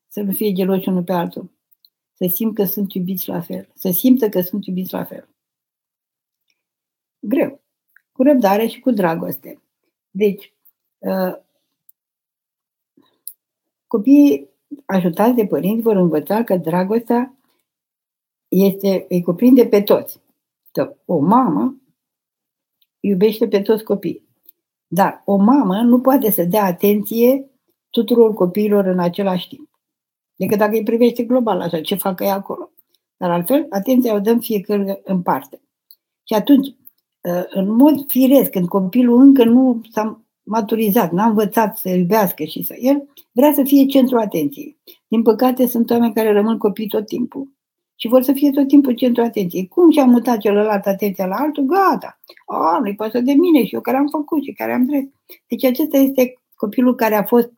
[0.09, 1.51] să nu fie geloși unul pe altul?
[2.13, 3.69] Să simt că sunt iubiți la fel.
[3.75, 5.29] Să simtă că sunt iubiți la fel.
[7.19, 7.61] Greu.
[8.13, 9.63] Cu răbdare și cu dragoste.
[10.11, 10.55] Deci,
[10.99, 11.37] uh,
[13.87, 14.49] copiii
[14.87, 17.37] ajutați de părinți vor învăța că dragostea
[18.49, 20.21] este, îi cuprinde pe toți.
[20.73, 21.81] Că o mamă
[23.01, 24.30] iubește pe toți copiii.
[24.93, 27.51] Dar o mamă nu poate să dea atenție
[27.91, 29.71] tuturor copiilor în același timp.
[30.35, 32.73] Decât dacă îi privește global așa, ce facă ea acolo.
[33.17, 35.63] Dar altfel, atenția o dăm fiecare în parte.
[36.25, 36.69] Și atunci,
[37.29, 42.63] ă, în mod firesc, când copilul încă nu s-a maturizat, n-a învățat să iubească și
[42.63, 44.79] să el, vrea să fie centru atenției.
[45.09, 47.60] Din păcate, sunt oameni care rămân copii tot timpul
[48.01, 49.69] și vor să fie tot timpul centru atenției.
[49.69, 52.21] Cum și-a mutat celălalt atenția la altul, gata.
[52.47, 55.15] A, nu-i pasă de mine și eu care am făcut și care am drept.
[55.47, 57.53] Deci acesta este copilul care a fost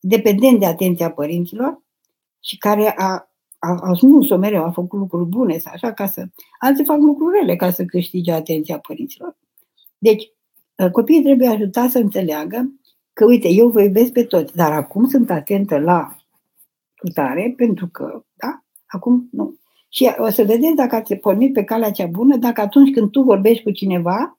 [0.00, 1.82] dependent de atenția părinților
[2.40, 6.26] și care a, a, a smus-o mereu, a făcut lucruri bune sau așa, ca să...
[6.58, 9.36] Alții fac lucruri rele ca să câștige atenția părinților.
[9.98, 10.32] Deci,
[10.78, 12.72] ă, copiii trebuie ajutați să înțeleagă
[13.12, 16.16] că, uite, eu vă iubesc pe toți, dar acum sunt atentă la
[16.94, 19.57] putare, pentru că, da, acum nu.
[19.88, 23.22] Și o să vedeți dacă ați pornit pe calea cea bună, dacă atunci când tu
[23.22, 24.38] vorbești cu cineva,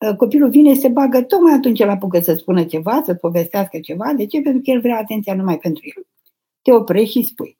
[0.00, 3.78] ă, copilul vine și se bagă, tocmai atunci el apucă să spună ceva, să povestească
[3.78, 4.12] ceva.
[4.16, 4.40] De ce?
[4.40, 6.06] Pentru că el vrea atenția numai pentru el.
[6.62, 7.58] Te oprești și spui.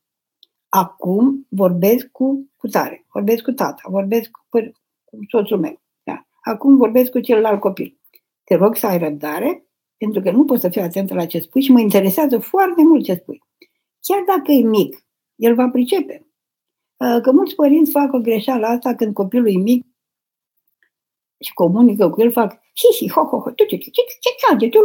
[0.68, 4.58] Acum vorbesc cu, cu tare, vorbesc cu tata, vorbesc cu,
[5.04, 5.80] cu soțul meu.
[6.02, 6.26] Da?
[6.40, 7.98] Acum vorbesc cu celălalt copil.
[8.44, 9.64] Te rog să ai răbdare,
[9.96, 13.04] pentru că nu pot să fiu atentă la ce spui și mă interesează foarte mult
[13.04, 13.42] ce spui.
[14.00, 16.29] Chiar dacă e mic, el va pricepe.
[17.04, 19.86] Uh, că mulți părinți fac o greșeală asta când copilul e mic
[21.38, 24.68] și comunică cu el, fac și și ho ho ho, ce ce ce ce ce
[24.68, 24.78] ce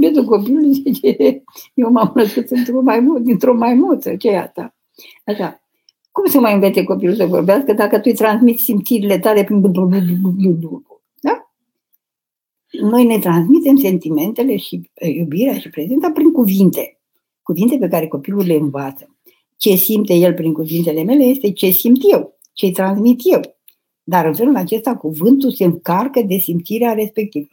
[0.00, 1.42] Vede copilul zice,
[1.74, 4.76] eu m-am născut într-o maimuță, dintr-o maimuță, ce e asta?
[5.24, 5.62] Așa.
[6.10, 9.60] Cum să mai învețe copilul să vorbească dacă tu îi transmiți simțirile tale prin
[11.20, 11.52] da?
[12.80, 16.97] Noi ne transmitem sentimentele și iubirea și prezența prin cuvinte
[17.48, 19.16] cuvinte pe care copilul le învață.
[19.56, 23.40] Ce simte el prin cuvintele mele este ce simt eu, ce îi transmit eu.
[24.02, 27.48] Dar în felul acesta cuvântul se încarcă de simțirea respectivă.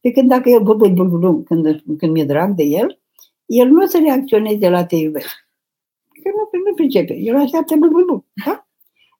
[0.00, 3.00] Pe când dacă el bă, bă, bă, bă, când, când mi-e drag de el,
[3.46, 5.48] el nu o să reacționeze la te iubesc.
[6.22, 7.14] Că nu, nu pricepe.
[7.14, 8.68] El așteaptă bă, bă, bă, da?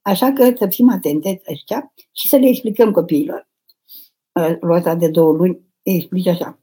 [0.02, 3.48] Așa că să fim atente ăștia și să le explicăm copiilor.
[4.60, 6.58] Roata de două luni îi explici așa.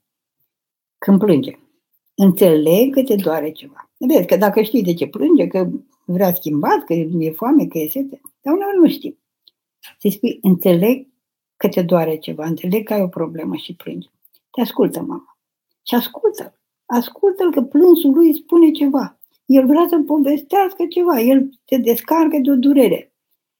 [0.97, 1.59] Când plânge,
[2.23, 3.91] înțeleg că te doare ceva.
[3.98, 5.69] Vezi că dacă știi de ce plânge, că
[6.06, 9.19] vrea schimbat, că e foame, că e sete, dar uneori nu știi.
[9.99, 11.07] Să-i spui, înțeleg
[11.57, 14.10] că te doare ceva, înțeleg că ai o problemă și plângi.
[14.52, 15.38] Te ascultă, mama.
[15.88, 16.60] Și ascultă.
[16.85, 19.19] Ascultă-l că plânsul lui spune ceva.
[19.45, 21.19] El vrea să povestească ceva.
[21.19, 23.14] El te descarcă de o durere.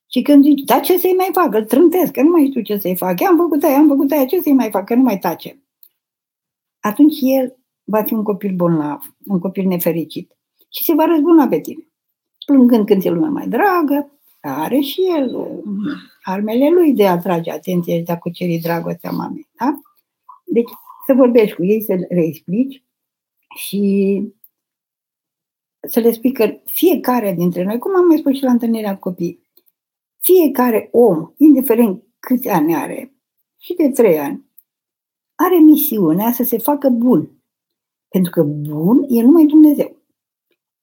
[0.10, 1.54] Și când zici, da, ce să-i mai fac?
[1.54, 3.22] Îl trântesc, că nu mai știu ce să-i fac.
[3.22, 4.86] Am făcut aia, am făcut aia, ce să-i mai fac?
[4.86, 5.64] Că nu mai tace.
[6.80, 7.61] Atunci el
[7.91, 10.31] va fi un copil bolnav, un copil nefericit
[10.69, 11.88] și se va răzbuna pe tine.
[12.45, 15.59] Plângând când e lumea mai dragă, are și el uh,
[16.23, 19.49] armele lui de a atrage atenție și de a cuceri dragostea mamei.
[19.59, 19.80] Da?
[20.45, 20.69] Deci
[21.05, 22.84] să vorbești cu ei, să le explici
[23.55, 24.22] și
[25.88, 29.49] să le spui că fiecare dintre noi, cum am mai spus și la întâlnirea copii,
[30.19, 33.15] fiecare om, indiferent câți ani are,
[33.59, 34.45] și de trei ani,
[35.35, 37.40] are misiunea să se facă bun
[38.12, 39.96] pentru că bun e numai Dumnezeu.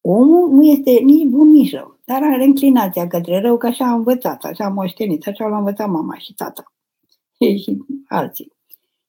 [0.01, 3.95] Omul nu este nici bun, nici rău, dar are înclinația către rău, că așa a
[3.95, 6.73] învățat, așa a moștenit, așa l-a învățat mama și tata
[7.63, 7.77] și
[8.09, 8.53] alții.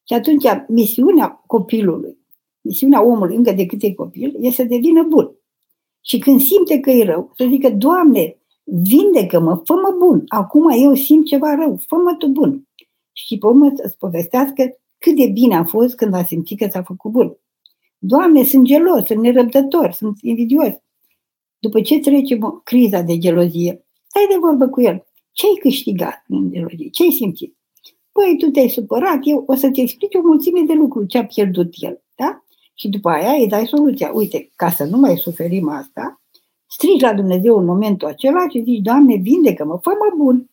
[0.04, 2.18] Și atunci misiunea copilului,
[2.60, 5.30] misiunea omului încă de cât e copil, e să devină bun.
[6.00, 11.26] Și când simte că e rău, să zică, Doamne, vindecă-mă, fă-mă bun, acum eu simt
[11.26, 12.68] ceva rău, fă-mă tu bun.
[13.12, 16.82] Și pe urmă să-ți povestească cât de bine a fost când a simțit că s-a
[16.82, 17.36] făcut bun.
[18.02, 20.72] Doamne, sunt gelos, sunt nerăbdător, sunt invidios.
[21.58, 25.06] După ce trece criza de gelozie, stai de vorbă cu el.
[25.32, 26.88] Ce ai câștigat în gelozie?
[26.88, 27.56] Ce ai simțit?
[28.12, 31.74] Păi, tu te-ai supărat, eu o să-ți explic o mulțime de lucruri ce a pierdut
[31.76, 32.02] el.
[32.16, 32.44] Da?
[32.74, 34.10] Și după aia îi dai soluția.
[34.14, 36.20] Uite, ca să nu mai suferim asta,
[36.66, 40.50] strigi la Dumnezeu în momentul acela și zici, Doamne, vindecă-mă, fă-mă bun.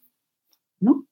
[0.77, 1.05] Nu?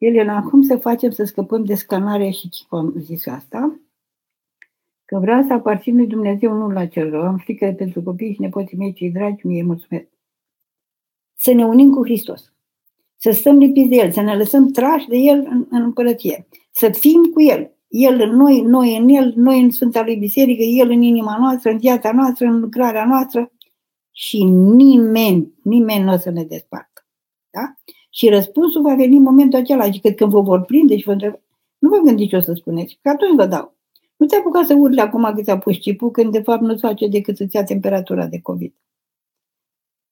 [0.00, 3.80] Elena, cum să facem să scăpăm de scanare și chip am zis asta?
[5.04, 7.22] Că vreau să aparțin lui Dumnezeu, nu la cel rău.
[7.22, 10.08] Am frică pentru copii și nepoții mei cei dragi, mie mulțumesc.
[11.34, 12.52] Să ne unim cu Hristos.
[13.16, 16.46] Să stăm lipiți de El, să ne lăsăm trași de El în, în împărăție.
[16.70, 17.70] Să fim cu El.
[17.88, 21.70] El în noi, noi în El, noi în Sfânta lui Biserică, El în inima noastră,
[21.70, 23.52] în viața noastră, în lucrarea noastră
[24.10, 27.06] și nimeni, nimeni nu o să ne despartă.
[27.50, 27.74] Da?
[28.10, 31.34] Și răspunsul va veni în momentul acela, adică când vă vor prinde și vă întreb,
[31.78, 33.74] nu vă gândiți ce o să spuneți, că atunci vă dau.
[34.16, 37.06] Nu te apuca să urli acum că ți-a pus chipul, când de fapt nu-ți face
[37.06, 38.74] decât să-ți ia temperatura de COVID.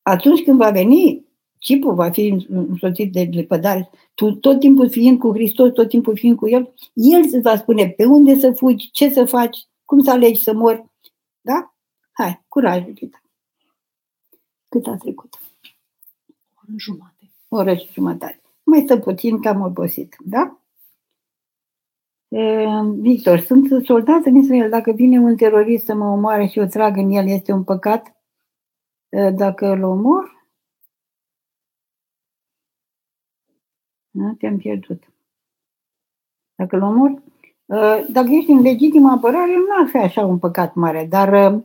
[0.02, 1.26] Atunci când va veni,
[1.58, 6.36] chipul va fi însoțit de lepădare, tu tot timpul fiind cu Hristos, tot timpul fiind
[6.36, 10.10] cu El, El îți va spune pe unde să fugi, ce să faci, cum să
[10.10, 10.84] alegi să mori.
[11.40, 11.74] Da?
[12.12, 13.22] Hai, curaj, Iubita.
[14.68, 15.38] Cât a trecut?
[16.54, 17.17] O jumătate.
[17.48, 18.40] O oră și jumătate.
[18.62, 20.16] Mai stă puțin, cam obosit.
[20.24, 20.60] Da?
[23.00, 24.70] Victor, sunt soldat în Israel.
[24.70, 28.16] Dacă vine un terorist să mă omoare și o trag în el, este un păcat
[29.34, 30.46] dacă îl omor?
[34.10, 34.34] Da?
[34.38, 35.02] Te-am pierdut.
[36.54, 37.22] Dacă îl omor?
[38.12, 41.62] Dacă ești în legitimă apărare, nu ar fi așa un păcat mare, dar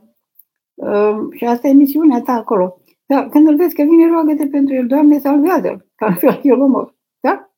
[1.32, 2.78] și asta e misiunea ta acolo.
[3.06, 6.60] Dar când îl vezi că vine, roagă-te pentru el, Doamne, salvează-l, că altfel eu îl
[6.60, 6.96] omor.
[7.20, 7.54] Da?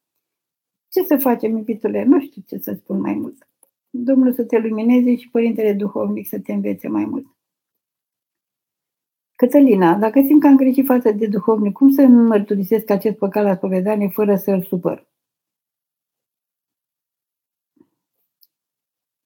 [0.89, 2.05] Ce să facem, iubitule?
[2.05, 3.49] Nu știu ce să spun mai mult.
[3.91, 7.27] Domnul să te lumineze și Părintele Duhovnic să te învețe mai mult.
[9.37, 13.55] Cătălina, dacă simt că am greșit față de duhovnic, cum să mărturisesc acest păcat la
[13.55, 15.07] spovedanie fără să-l supăr?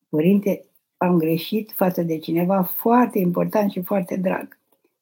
[0.09, 0.65] Părinte,
[0.97, 4.60] am greșit față de cineva foarte important și foarte drag.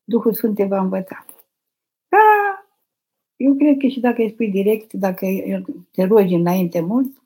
[0.08, 1.24] Duhul Sfânt te va învăța.
[2.08, 2.18] Da,
[3.36, 5.26] eu cred că și dacă îi spui direct, dacă
[5.90, 7.22] te rogi înainte mult,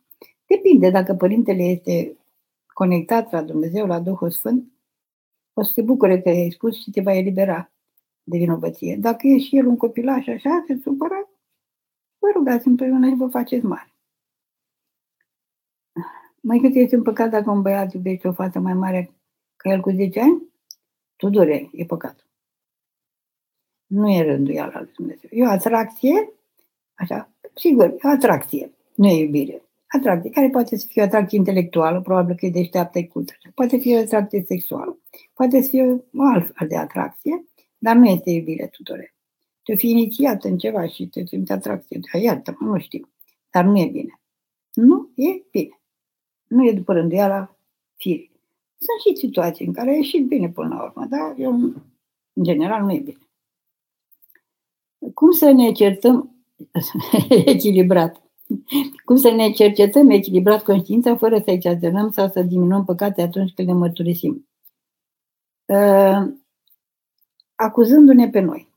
[0.47, 2.17] depinde dacă părintele este
[2.67, 4.73] conectat la Dumnezeu, la Duhul Sfânt,
[5.53, 7.73] o să te bucure că ai spus și te va elibera
[8.23, 8.97] de vinovăție.
[8.97, 11.31] Dacă e și el un copilaș așa, se supără,
[12.19, 13.95] vă rugați împreună și vă faceți mari.
[16.41, 19.15] Mai cât este un păcat dacă un băiat iubește o fată mai mare
[19.57, 20.43] ca el cu 10 ani?
[21.17, 22.27] Tudore, e păcat.
[23.93, 25.31] Nu e rânduiala lui Dumnezeu.
[25.33, 26.33] E o atracție,
[26.95, 29.63] așa, sigur, e o atracție, nu e iubire.
[29.87, 33.33] Atracție, care poate să fie o atracție intelectuală, probabil că e deșteaptă, e cultă.
[33.55, 34.99] Poate fi o atracție sexuală,
[35.35, 37.45] poate să fie o altfel de atracție,
[37.79, 39.15] dar nu este iubire, tutore.
[39.63, 42.01] Te fi inițiat în ceva și te simți atracție.
[42.21, 43.09] Iată, nu știu.
[43.51, 44.21] Dar nu e bine.
[44.75, 45.81] Nu e bine.
[46.47, 47.57] Nu e după rânduiala
[47.97, 48.31] firii.
[48.79, 51.53] Sunt și situații în care a ieșit bine până la urmă, dar eu,
[52.33, 53.17] în general, nu e bine.
[55.23, 56.45] Cum să ne certăm
[57.55, 58.23] echilibrat?
[59.05, 63.69] Cum să ne cercetăm echilibrat conștiința fără să exagerăm sau să diminuăm păcate atunci când
[63.69, 64.49] le mărturisim?
[65.65, 66.33] Uh,
[67.55, 68.73] acuzându-ne pe noi.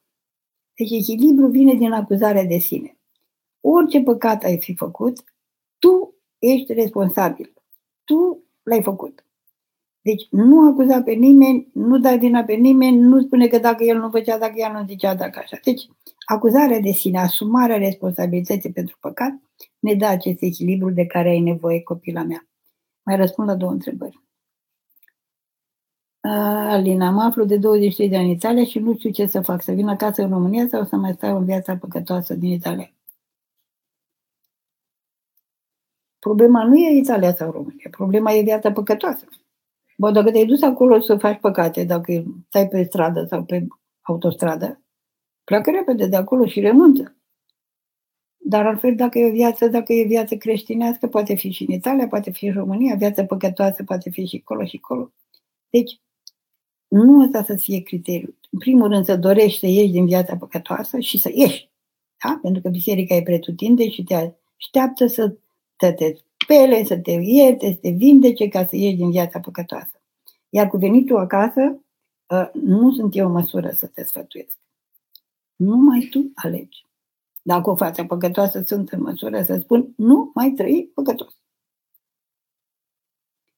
[0.74, 2.98] Deci echilibru vine din acuzarea de sine.
[3.62, 5.24] Orice păcat ai fi făcut,
[5.80, 7.54] tu ești responsabil.
[8.04, 9.25] Tu l-ai făcut.
[10.06, 13.98] Deci nu acuza pe nimeni, nu da vina pe nimeni, nu spune că dacă el
[13.98, 15.58] nu făcea, dacă ea nu zicea, dacă așa.
[15.64, 15.82] Deci
[16.26, 19.32] acuzarea de sine, asumarea responsabilității pentru păcat,
[19.80, 22.48] ne dă acest echilibru de care ai nevoie, copila mea.
[23.04, 24.24] Mai răspund la două întrebări.
[26.70, 29.62] Alina, mă aflu de 23 de ani în Italia și nu știu ce să fac,
[29.62, 32.92] să vin acasă în România sau să mai stau în viața păcătoasă din Italia.
[36.20, 39.26] Problema nu e Italia sau România, problema e viața păcătoasă.
[39.96, 43.68] Bă, dacă te-ai dus acolo să faci păcate, dacă stai pe stradă sau pe
[44.02, 44.82] autostradă,
[45.44, 47.16] pleacă repede de acolo și renunță.
[48.38, 52.08] Dar altfel, dacă e o viață, dacă e viață creștinească, poate fi și în Italia,
[52.08, 55.12] poate fi în România, viața păcătoasă poate fi și acolo și acolo.
[55.70, 56.00] Deci,
[56.88, 58.38] nu ăsta să fie criteriul.
[58.52, 61.70] În primul rând să dorești să ieși din viața păcătoasă și să ieși.
[62.24, 62.40] Da?
[62.42, 65.36] Pentru că biserica e pretutinde și te așteaptă să
[65.76, 66.14] te, te
[66.46, 70.02] spele, să te ierte, să te vindece ca să ieși din viața păcătoasă.
[70.50, 71.84] Iar cu venitul acasă,
[72.30, 74.58] ă, nu sunt eu în măsură să te sfătuiesc.
[75.56, 76.86] Numai tu alegi.
[77.42, 81.38] Dacă o față păcătoasă, sunt în măsură să spun, nu mai trăi păcătos.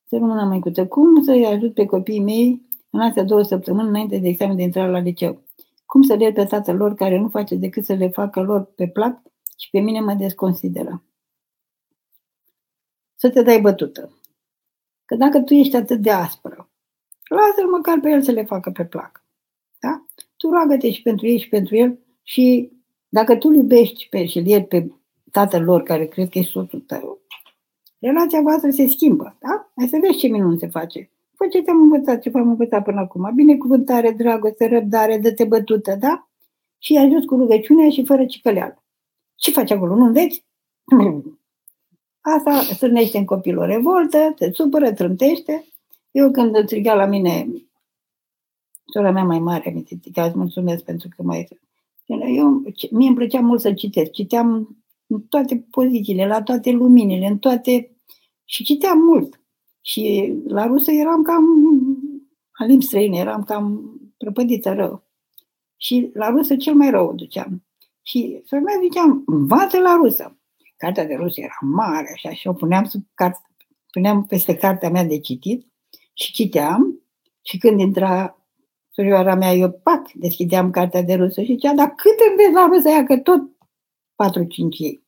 [0.05, 0.87] Să rămână mai cută.
[0.87, 4.91] Cum să-i ajut pe copiii mei în astea două săptămâni înainte de examen de intrare
[4.91, 5.43] la liceu.
[5.85, 8.87] Cum să le pe tatăl lor care nu face decât să le facă lor pe
[8.87, 9.21] plac
[9.57, 11.06] și pe mine mă desconsideră.
[13.19, 14.11] Să te dai bătută.
[15.05, 16.69] Că dacă tu ești atât de aspră,
[17.29, 19.25] lasă-l măcar pe el să le facă pe plac.
[19.79, 20.05] Da?
[20.37, 22.71] Tu roagă-te și pentru ei și pentru el și
[23.09, 24.91] dacă tu iubești pe, și îl pe
[25.31, 27.19] tatăl lor, care cred că e soțul tău,
[27.99, 29.71] relația voastră se schimbă, da?
[29.75, 31.11] Hai să vezi ce minuni se face.
[31.35, 33.31] Fă ce te-am învățat, ce v-am învățat până acum.
[33.35, 36.29] Binecuvântare, dragoste, răbdare, dă-te bătută, da?
[36.77, 38.83] Și ajuns cu rugăciunea și fără cicăleală.
[39.35, 39.95] Ce faci acolo?
[39.95, 40.45] Nu înveți?
[42.35, 45.65] Asta strânește în copilul o revoltă, te supără, trântește.
[46.11, 47.47] Eu când striga la mine,
[48.85, 51.47] sora mea mai mare, mi striga, îți mulțumesc pentru că mai...
[52.35, 54.11] Eu, mie îmi plăcea mult să citesc.
[54.11, 54.77] Citeam
[55.07, 57.91] în toate pozițiile, la toate luminile, în toate...
[58.45, 59.41] Și citeam mult.
[59.81, 61.45] Și la rusă eram cam,
[62.59, 65.03] la limbi străine, eram cam prăpădită rău.
[65.77, 67.63] Și la rusă cel mai rău o duceam.
[68.01, 70.36] Și să mai ziceam, învață la rusă.
[70.77, 73.39] Cartea de rusă era mare, așa, și o puneam, sub carte,
[73.91, 75.67] puneam peste cartea mea de citit
[76.13, 77.01] și citeam.
[77.41, 78.37] Și când intra
[78.89, 82.87] surioara mea, eu, pac, deschideam cartea de rusă și zicea, dar cât înveți la rusă
[82.87, 83.47] aia, că tot 4-5
[84.77, 85.05] ei.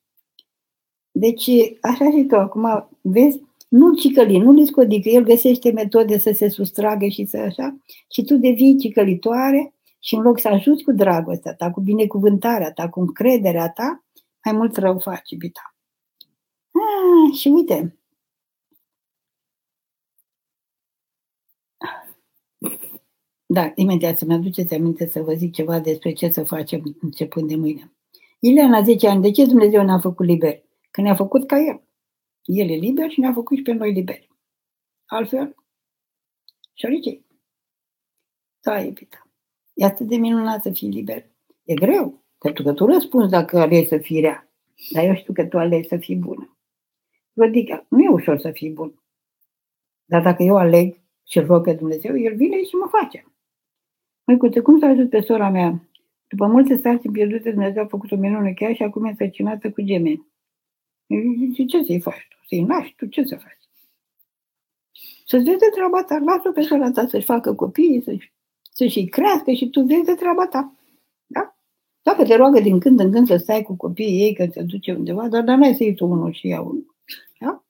[1.11, 1.49] Deci,
[1.81, 6.47] așa și tu, acum, vezi, nu cicăli, nu-l scodi, că el găsește metode să se
[6.47, 7.77] sustragă și să așa,
[8.11, 12.89] și tu devii cicălitoare și în loc să ajuți cu dragostea ta, cu binecuvântarea ta,
[12.89, 14.03] cu încrederea ta,
[14.43, 15.75] mai mult rău faci, iubita.
[16.71, 17.99] Ah, și uite,
[23.51, 27.55] Da, imediat să-mi aduceți aminte să vă zic ceva despre ce să facem începând de
[27.55, 27.93] mâine.
[28.39, 30.65] Ileana, 10 ani, de ce Dumnezeu ne-a făcut liberi?
[30.91, 31.81] Că ne-a făcut ca El.
[32.43, 34.29] El e liber și ne-a făcut și pe noi liberi.
[35.05, 35.55] Altfel,
[36.73, 37.25] șoricei.
[38.59, 39.29] Da, iubita.
[39.73, 41.29] E atât de minunat să fii liber.
[41.63, 44.51] E greu, pentru că tu răspunzi dacă alegi să fii rea.
[44.93, 46.57] Dar eu știu că tu alegi să fii bună.
[47.37, 49.03] Adică nu e ușor să fii bun.
[50.05, 50.97] Dar dacă eu aleg
[51.27, 53.25] și rog pe Dumnezeu, El vine și mă face.
[54.23, 55.89] Măicuță, cum să ajut pe sora mea?
[56.27, 59.81] După multe sarcini pierdute, Dumnezeu a făcut o minune chiar și acum e sărcinată cu
[59.81, 60.27] gemeni.
[61.37, 62.37] Zice, ce să-i faci tu?
[62.47, 63.05] Să-i naști tu?
[63.05, 63.69] Ce să faci?
[65.25, 66.17] Să-ți vezi de treaba ta.
[66.17, 68.33] Lasă pe sora ta să-și facă copii, să-și,
[68.71, 70.78] să-și crească și tu vezi de treaba ta.
[72.10, 72.15] Da?
[72.15, 74.94] Dacă te roagă din când în când să stai cu copiii ei, că te duce
[74.94, 76.95] undeva, dar, dar n-ai să iei tu unul și iau unul.
[77.40, 77.64] Da?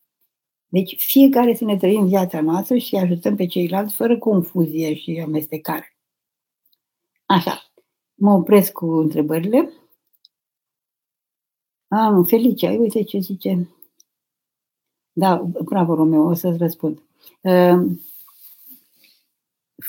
[0.67, 5.97] Deci fiecare să ne trăim viața noastră și ajutăm pe ceilalți fără confuzie și amestecare.
[7.25, 7.71] Așa.
[8.15, 9.73] Mă opresc cu întrebările.
[11.87, 13.69] A, nu, Felicia, uite ce zice.
[15.11, 17.01] Da, bravo, Romeo, o să-ți răspund.
[17.41, 17.97] Uh,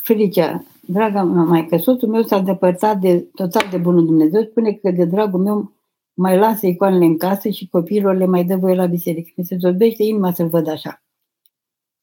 [0.03, 4.91] Felicia, draga mea că soțul meu s-a depărtat de, total de bunul Dumnezeu, spune că
[4.91, 5.73] de dragul meu
[6.15, 9.31] mai lasă icoanele în casă și copiilor le mai dă voie la biserică.
[9.37, 11.03] Mi se zorbește inima să-l văd așa.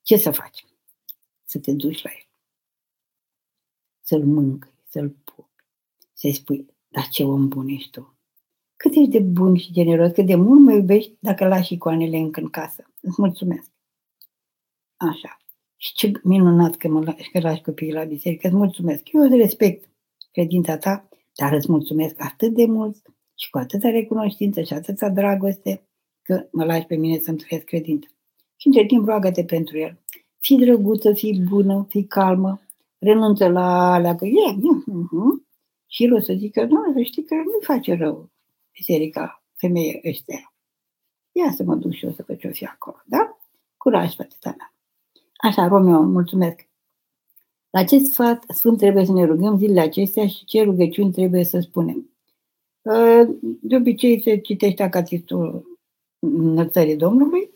[0.02, 0.66] Ce să faci?
[1.44, 2.26] Să te duci la el.
[4.00, 5.64] Să-l mâncăi, să-l pupi,
[6.12, 8.14] să-i spui, dar ce om bun ești tu.
[8.76, 12.40] Cât ești de bun și generos, cât de mult mă iubești dacă lași icoanele încă
[12.40, 12.90] în casă.
[13.00, 13.70] Îți mulțumesc.
[14.96, 15.38] Așa.
[15.80, 18.46] Și ce minunat că, mă lași, că lași copiii la biserică.
[18.46, 19.12] Îți mulțumesc.
[19.12, 19.88] Eu îți respect
[20.32, 22.96] credința ta, dar îți mulțumesc atât de mult
[23.34, 25.82] și cu atâta recunoștință și atâta dragoste
[26.22, 28.08] că mă lași pe mine să-mi trăiesc credința.
[28.56, 29.98] Și între timp roagă-te pentru el.
[30.38, 32.60] Fii drăguță, fii bună, fii calmă,
[32.98, 35.46] renunță la alea că e, uh-huh.
[35.86, 38.30] și el o să zică, nu, să știi că nu face rău
[38.72, 40.52] biserica femeie ăștia.
[41.32, 43.38] Ia să mă duc și eu să văd ce-o fi acolo, da?
[43.76, 44.72] Curaj, fătăta mea.
[45.38, 46.68] Așa, Romeo, mulțumesc.
[47.70, 51.58] La ce sfat sfânt trebuie să ne rugăm zilele acestea și ce rugăciuni trebuie să
[51.60, 52.10] spunem?
[52.86, 55.78] Ă, de obicei se citește acatistul
[56.18, 57.50] înălțării Domnului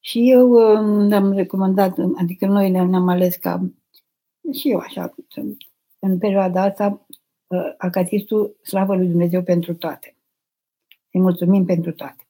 [0.00, 0.76] și eu ă,
[1.14, 3.70] am recomandat, adică noi ne-am ales ca
[4.52, 5.14] și eu așa,
[5.98, 7.06] în perioada asta,
[7.50, 10.16] ă, acatistul Slavă lui Dumnezeu pentru toate.
[11.12, 12.26] Îi mulțumim pentru toate.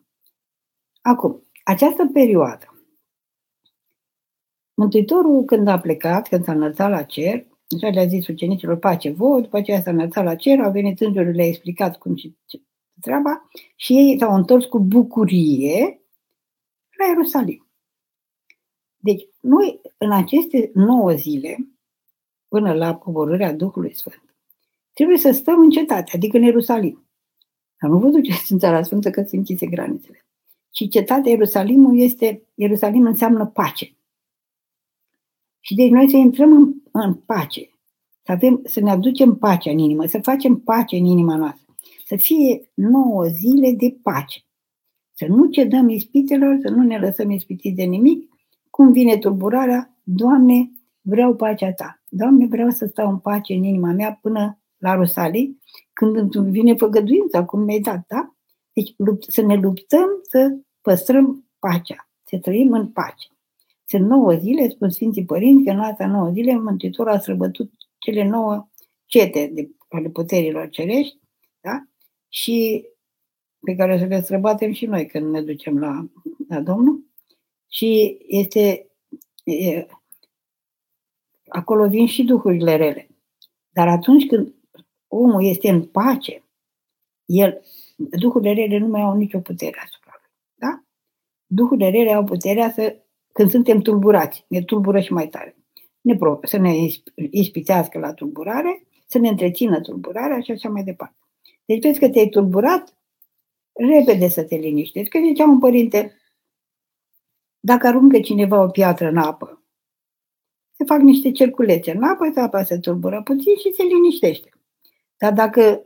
[1.00, 2.73] Acum, această perioadă,
[4.74, 9.40] Mântuitorul când a plecat, când s-a înălțat la cer, așa le-a zis ucenicilor pace vouă,
[9.40, 12.62] după aceea s-a înălțat la cer, au venit îngerul, le-a explicat cum și ce
[13.00, 16.00] treaba și ei s-au întors cu bucurie
[16.98, 17.68] la Ierusalim.
[18.96, 21.56] Deci, noi în aceste nouă zile,
[22.48, 24.36] până la coborârea Duhului Sfânt,
[24.92, 27.08] trebuie să stăm în cetate, adică în Ierusalim.
[27.80, 30.26] Dar nu vă duceți în Țara Sfântă că se închise granițele.
[30.74, 33.96] Și cetatea Ierusalimul este, Ierusalim înseamnă pace.
[35.66, 37.70] Și deci noi să intrăm în, în pace,
[38.22, 41.74] să, avem, să ne aducem pacea în inimă, să facem pace în inima noastră,
[42.04, 44.40] să fie nouă zile de pace.
[45.12, 48.28] Să nu cedăm ispitelor, să nu ne lăsăm ispitiți de nimic.
[48.70, 50.70] Cum vine tulburarea, Doamne,
[51.00, 52.02] vreau pacea Ta.
[52.08, 55.60] Doamne, vreau să stau în pace în inima mea până la Rusalii,
[55.92, 58.34] când îmi vine făgăduința, cum mi-ai dat, da?
[58.72, 63.33] Deci lupt, să ne luptăm să păstrăm pacea, să trăim în pace.
[63.86, 68.24] Sunt nouă zile, spun Sfinții Părinți, că în alta nouă zile Mântuitorul a străbătut cele
[68.24, 68.68] nouă
[69.06, 71.18] cete de, ale puterilor cerești,
[71.60, 71.82] da?
[72.28, 72.86] Și
[73.60, 76.08] pe care o să le străbatem și noi când ne ducem la,
[76.48, 77.04] la Domnul.
[77.70, 78.90] Și este,
[79.44, 79.86] e,
[81.48, 83.08] acolo vin și duhurile rele.
[83.72, 84.54] Dar atunci când
[85.08, 86.44] omul este în pace,
[87.24, 87.64] el,
[87.96, 90.32] duhurile rele nu mai au nicio putere asupra lui.
[90.54, 90.84] Da?
[91.46, 93.03] Duhurile rele au puterea să,
[93.34, 95.56] când suntem tulburați, ne tulbură și mai tare.
[96.00, 96.72] Ne pro, să ne
[97.30, 101.16] ispitească la tulburare, să ne întrețină tulburarea și așa mai departe.
[101.64, 102.96] Deci vezi că te-ai tulburat,
[103.72, 105.08] repede să te liniștești.
[105.08, 106.16] Că zicea un părinte,
[107.60, 109.62] dacă aruncă cineva o piatră în apă,
[110.76, 114.50] se fac niște cerculețe în apă, apa se tulbură puțin și se liniștește.
[115.16, 115.84] Dar dacă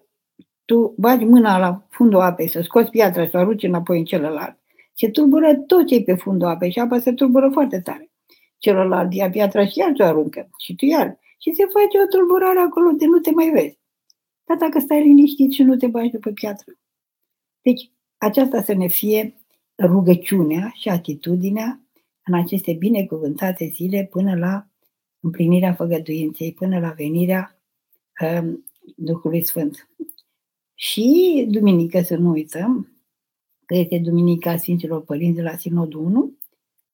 [0.64, 4.57] tu bagi mâna la fundul apei să scoți piatra și o arunci înapoi în celălalt,
[4.98, 8.10] se tulbură tot ce e pe fundul apei și apa se tulbură foarte tare.
[8.58, 11.18] Celălalt ia piatra și iar o aruncă și tu iar.
[11.38, 13.78] Și se face o tulburare acolo de nu te mai vezi.
[14.44, 16.72] Dar dacă stai liniștit și nu te bagi după piatră.
[17.62, 19.34] Deci, aceasta să ne fie
[19.78, 21.80] rugăciunea și atitudinea
[22.24, 24.66] în aceste binecuvântate zile până la
[25.20, 27.60] împlinirea făgăduinței, până la venirea
[28.20, 28.64] um,
[28.96, 29.88] Duhului Sfânt.
[30.74, 32.97] Și duminică, să nu uităm,
[33.68, 36.32] că este Duminica Sfinților Părinți de la Sinodul 1,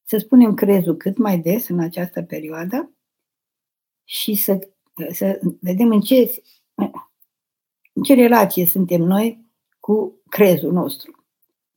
[0.03, 2.91] să spunem crezul cât mai des în această perioadă
[4.05, 4.69] și să,
[5.13, 6.43] să vedem în ce,
[7.93, 9.47] în ce relație suntem noi
[9.81, 11.25] cu crezul nostru.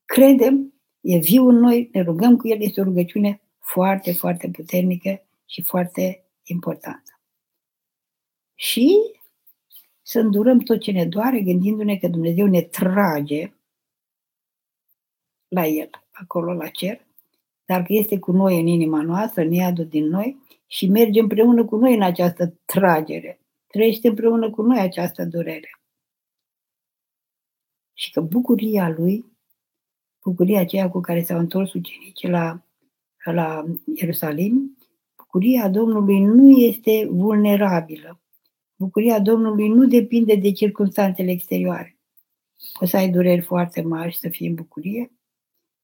[0.06, 5.26] Credem, e viu în noi, ne rugăm cu el, este o rugăciune foarte, foarte puternică
[5.46, 7.22] și foarte importantă.
[8.56, 8.98] Și
[10.02, 13.52] să îndurăm tot ce ne doare, gândindu-ne că Dumnezeu ne trage
[15.48, 17.06] la El, acolo la cer,
[17.66, 20.38] dar că este cu noi în inima noastră, ne iadă din noi
[20.68, 23.40] și merge împreună cu noi în această tragere.
[23.68, 25.82] Trăiește împreună cu noi această durere.
[27.94, 29.26] Și că bucuria lui,
[30.24, 32.62] bucuria aceea cu care s-au întors ucenicii la,
[33.24, 33.66] la
[33.96, 34.78] Ierusalim,
[35.16, 38.20] bucuria Domnului nu este vulnerabilă.
[38.76, 41.98] Bucuria Domnului nu depinde de circunstanțele exterioare.
[42.80, 45.12] Poți să ai dureri foarte mari și să fii în bucurie,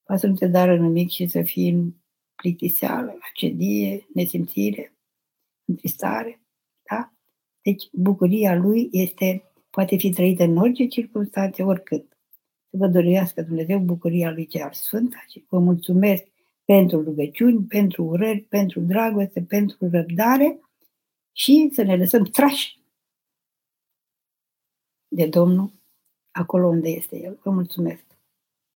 [0.04, 1.94] poate să nu te dară nimic și să fii în
[2.36, 4.98] plictiseală, acedie, nesimțire,
[5.66, 6.42] întristare.
[6.90, 7.14] Da?
[7.62, 12.18] Deci bucuria lui este, poate fi trăită în orice circunstanțe, oricât.
[12.70, 16.24] Să vă dorească Dumnezeu bucuria lui cea sfântă și vă mulțumesc
[16.66, 20.60] pentru rugăciuni, pentru urări, pentru dragoste, pentru răbdare
[21.32, 22.82] și să ne lăsăm trași
[25.08, 25.72] de Domnul
[26.32, 27.40] acolo unde este El.
[27.44, 28.13] Vă mulțumesc!